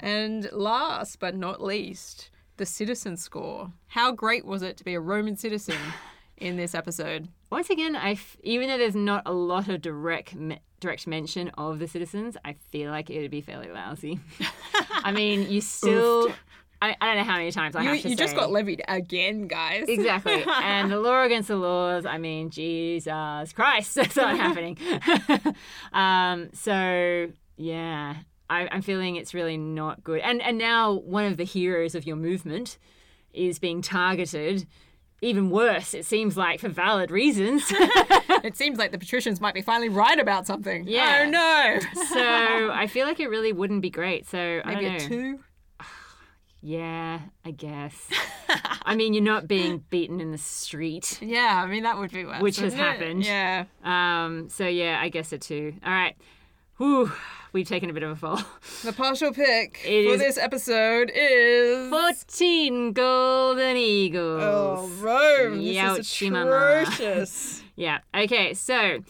And 0.00 0.50
last 0.52 1.20
but 1.20 1.36
not 1.36 1.62
least, 1.62 2.30
the 2.62 2.66
citizen 2.66 3.16
score. 3.16 3.72
How 3.88 4.12
great 4.12 4.44
was 4.44 4.62
it 4.62 4.76
to 4.76 4.84
be 4.84 4.94
a 4.94 5.00
Roman 5.00 5.36
citizen 5.36 5.74
in 6.36 6.56
this 6.56 6.76
episode? 6.76 7.26
Once 7.50 7.70
again, 7.70 7.96
I 7.96 8.12
f- 8.12 8.36
even 8.44 8.68
though 8.68 8.78
there's 8.78 8.94
not 8.94 9.24
a 9.26 9.32
lot 9.32 9.68
of 9.68 9.82
direct 9.82 10.36
me- 10.36 10.60
direct 10.78 11.08
mention 11.08 11.48
of 11.58 11.80
the 11.80 11.88
citizens, 11.88 12.36
I 12.44 12.54
feel 12.70 12.92
like 12.92 13.10
it 13.10 13.20
would 13.20 13.32
be 13.32 13.40
fairly 13.40 13.68
lousy. 13.68 14.20
I 14.92 15.10
mean, 15.10 15.50
you 15.50 15.60
still. 15.76 16.32
I, 16.80 16.94
I 17.00 17.06
don't 17.06 17.16
know 17.16 17.24
how 17.32 17.38
many 17.38 17.50
times 17.50 17.74
I 17.74 17.82
You, 17.82 17.88
have 17.88 18.02
to 18.02 18.08
you 18.10 18.14
just 18.14 18.36
got 18.36 18.52
levied 18.52 18.82
again, 18.86 19.48
guys. 19.48 19.86
Exactly. 19.88 20.44
and 20.46 20.88
the 20.88 21.00
law 21.00 21.24
against 21.24 21.48
the 21.48 21.56
laws, 21.56 22.06
I 22.06 22.18
mean, 22.18 22.50
Jesus 22.50 23.52
Christ, 23.54 23.94
that's 23.96 24.14
not 24.14 24.36
happening. 24.36 24.78
um, 25.92 26.50
so, 26.54 27.32
yeah, 27.56 28.14
I, 28.50 28.68
I'm 28.70 28.82
feeling 28.82 29.16
it's 29.16 29.34
really 29.34 29.56
not 29.56 30.04
good. 30.04 30.20
And, 30.20 30.42
and 30.42 30.58
now 30.58 30.92
one 30.92 31.24
of 31.24 31.36
the 31.36 31.44
heroes 31.44 31.94
of 31.94 32.06
your 32.06 32.16
movement 32.16 32.78
is 33.32 33.58
being 33.58 33.82
targeted. 33.82 34.66
Even 35.20 35.50
worse, 35.50 35.94
it 35.94 36.04
seems 36.04 36.36
like 36.36 36.58
for 36.58 36.68
valid 36.68 37.10
reasons. 37.12 37.64
it 37.70 38.56
seems 38.56 38.76
like 38.76 38.90
the 38.90 38.98
patricians 38.98 39.40
might 39.40 39.54
be 39.54 39.62
finally 39.62 39.88
right 39.88 40.18
about 40.18 40.46
something. 40.46 40.84
Yeah. 40.86 41.22
Oh 41.22 41.30
no. 41.30 42.04
so 42.06 42.70
I 42.72 42.88
feel 42.88 43.06
like 43.06 43.20
it 43.20 43.28
really 43.28 43.52
wouldn't 43.52 43.82
be 43.82 43.90
great. 43.90 44.26
So 44.26 44.60
I 44.64 44.74
Maybe 44.74 44.86
a 44.96 45.00
two. 45.00 45.40
Yeah, 46.64 47.18
I 47.44 47.50
guess. 47.50 47.96
I 48.84 48.94
mean, 48.94 49.14
you're 49.14 49.22
not 49.24 49.48
being 49.48 49.82
beaten 49.90 50.20
in 50.20 50.30
the 50.30 50.38
street. 50.38 51.18
Yeah, 51.20 51.60
I 51.60 51.66
mean 51.66 51.82
that 51.82 51.98
would 51.98 52.12
be 52.12 52.24
worse. 52.24 52.40
Which 52.40 52.58
has 52.58 52.72
it? 52.72 52.76
happened. 52.76 53.24
Yeah. 53.24 53.64
Um, 53.82 54.48
so 54.48 54.68
yeah, 54.68 55.00
I 55.02 55.08
guess 55.08 55.32
a 55.32 55.38
two. 55.38 55.74
All 55.84 55.92
right. 55.92 56.14
Whew, 56.76 57.10
we've 57.52 57.66
taken 57.68 57.90
a 57.90 57.92
bit 57.92 58.02
of 58.02 58.10
a 58.10 58.16
fall. 58.16 58.40
The 58.82 58.92
partial 58.92 59.32
pick 59.32 59.80
It 59.84 60.10
for 60.10 60.16
this 60.16 60.38
episode 60.38 61.10
is 61.14 61.90
14 61.90 62.92
golden 62.92 63.76
eagles. 63.76 64.42
Oh, 64.42 64.88
Rome. 65.00 65.58
This 65.62 66.10
is 66.10 66.22
atrocious. 66.22 67.62
Yeah. 67.74 68.00
Okay, 68.14 68.52
so 68.52 69.02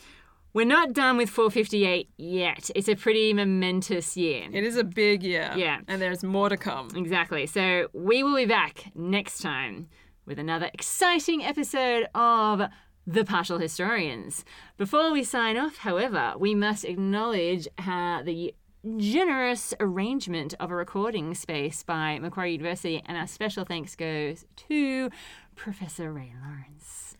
we're 0.54 0.64
not 0.64 0.92
done 0.92 1.16
with 1.16 1.28
458 1.30 2.08
yet. 2.16 2.70
It's 2.76 2.88
a 2.88 2.94
pretty 2.94 3.32
momentous 3.34 4.16
year. 4.16 4.46
it 4.52 4.62
is 4.62 4.76
a 4.76 4.84
big 4.84 5.24
year. 5.24 5.52
Yeah. 5.56 5.80
And 5.88 6.00
there's 6.00 6.22
more 6.22 6.48
to 6.48 6.56
come. 6.56 6.88
Exactly. 6.94 7.46
So 7.46 7.88
we 7.92 8.22
will 8.22 8.36
be 8.36 8.46
back 8.46 8.92
next 8.94 9.40
time 9.40 9.88
with 10.26 10.38
another 10.38 10.70
exciting 10.72 11.42
episode 11.42 12.06
of 12.14 12.62
The 13.06 13.24
Partial 13.24 13.58
Historians. 13.58 14.44
Before 14.76 15.12
we 15.12 15.24
sign 15.24 15.56
off, 15.56 15.78
however, 15.78 16.34
we 16.38 16.54
must 16.54 16.84
acknowledge 16.84 17.66
uh, 17.76 18.22
the 18.22 18.54
generous 18.96 19.74
arrangement 19.80 20.54
of 20.60 20.70
a 20.70 20.76
recording 20.76 21.34
space 21.34 21.82
by 21.82 22.20
Macquarie 22.20 22.52
University, 22.52 23.02
and 23.06 23.16
our 23.16 23.26
special 23.26 23.64
thanks 23.64 23.96
goes 23.96 24.44
to 24.68 25.10
Professor 25.56 26.12
Ray 26.12 26.32
Laurence. 26.44 27.16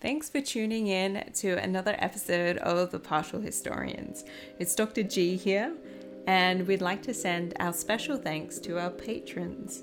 Thanks 0.00 0.30
for 0.30 0.40
tuning 0.40 0.86
in 0.86 1.30
to 1.34 1.62
another 1.62 1.94
episode 1.98 2.56
of 2.58 2.90
The 2.90 2.98
Partial 2.98 3.42
Historians. 3.42 4.24
It's 4.58 4.74
Dr. 4.74 5.02
G 5.02 5.36
here, 5.36 5.74
and 6.30 6.64
we'd 6.68 6.80
like 6.80 7.02
to 7.02 7.12
send 7.12 7.54
our 7.58 7.72
special 7.72 8.16
thanks 8.16 8.60
to 8.60 8.78
our 8.78 8.90
patrons 8.90 9.82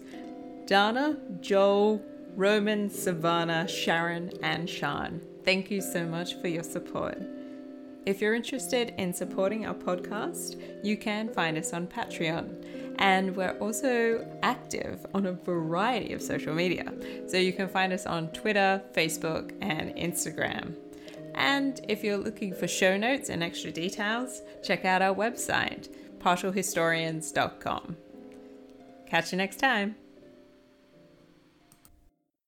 Dana, 0.66 1.18
Joel, 1.42 2.02
Roman, 2.36 2.90
Savannah, 2.90 3.68
Sharon, 3.68 4.32
and 4.42 4.70
Sean. 4.70 5.20
Thank 5.44 5.70
you 5.70 5.82
so 5.82 6.06
much 6.06 6.36
for 6.36 6.48
your 6.48 6.64
support. 6.64 7.18
If 8.06 8.22
you're 8.22 8.34
interested 8.34 8.94
in 8.98 9.14
supporting 9.14 9.66
our 9.66 9.74
podcast, 9.74 10.56
you 10.86 10.96
can 10.96 11.34
find 11.34 11.58
us 11.58 11.74
on 11.74 11.88
Patreon. 11.88 12.96
And 13.00 13.36
we're 13.36 13.58
also 13.60 14.26
active 14.42 15.06
on 15.14 15.26
a 15.26 15.34
variety 15.34 16.14
of 16.14 16.22
social 16.22 16.54
media. 16.54 16.94
So 17.28 17.36
you 17.38 17.52
can 17.52 17.68
find 17.68 17.92
us 17.92 18.06
on 18.06 18.30
Twitter, 18.30 18.82
Facebook, 18.94 19.54
and 19.62 19.94
Instagram. 19.96 20.76
And 21.36 21.80
if 21.88 22.04
you're 22.04 22.18
looking 22.18 22.54
for 22.54 22.68
show 22.68 22.98
notes 22.98 23.30
and 23.30 23.44
extra 23.44 23.72
details, 23.72 24.42
check 24.64 24.86
out 24.86 25.02
our 25.02 25.14
website, 25.14 25.88
partialhistorians.com. 26.20 27.98
Catch 29.08 29.32
you 29.32 29.38
next 29.38 29.58
time. 29.58 29.96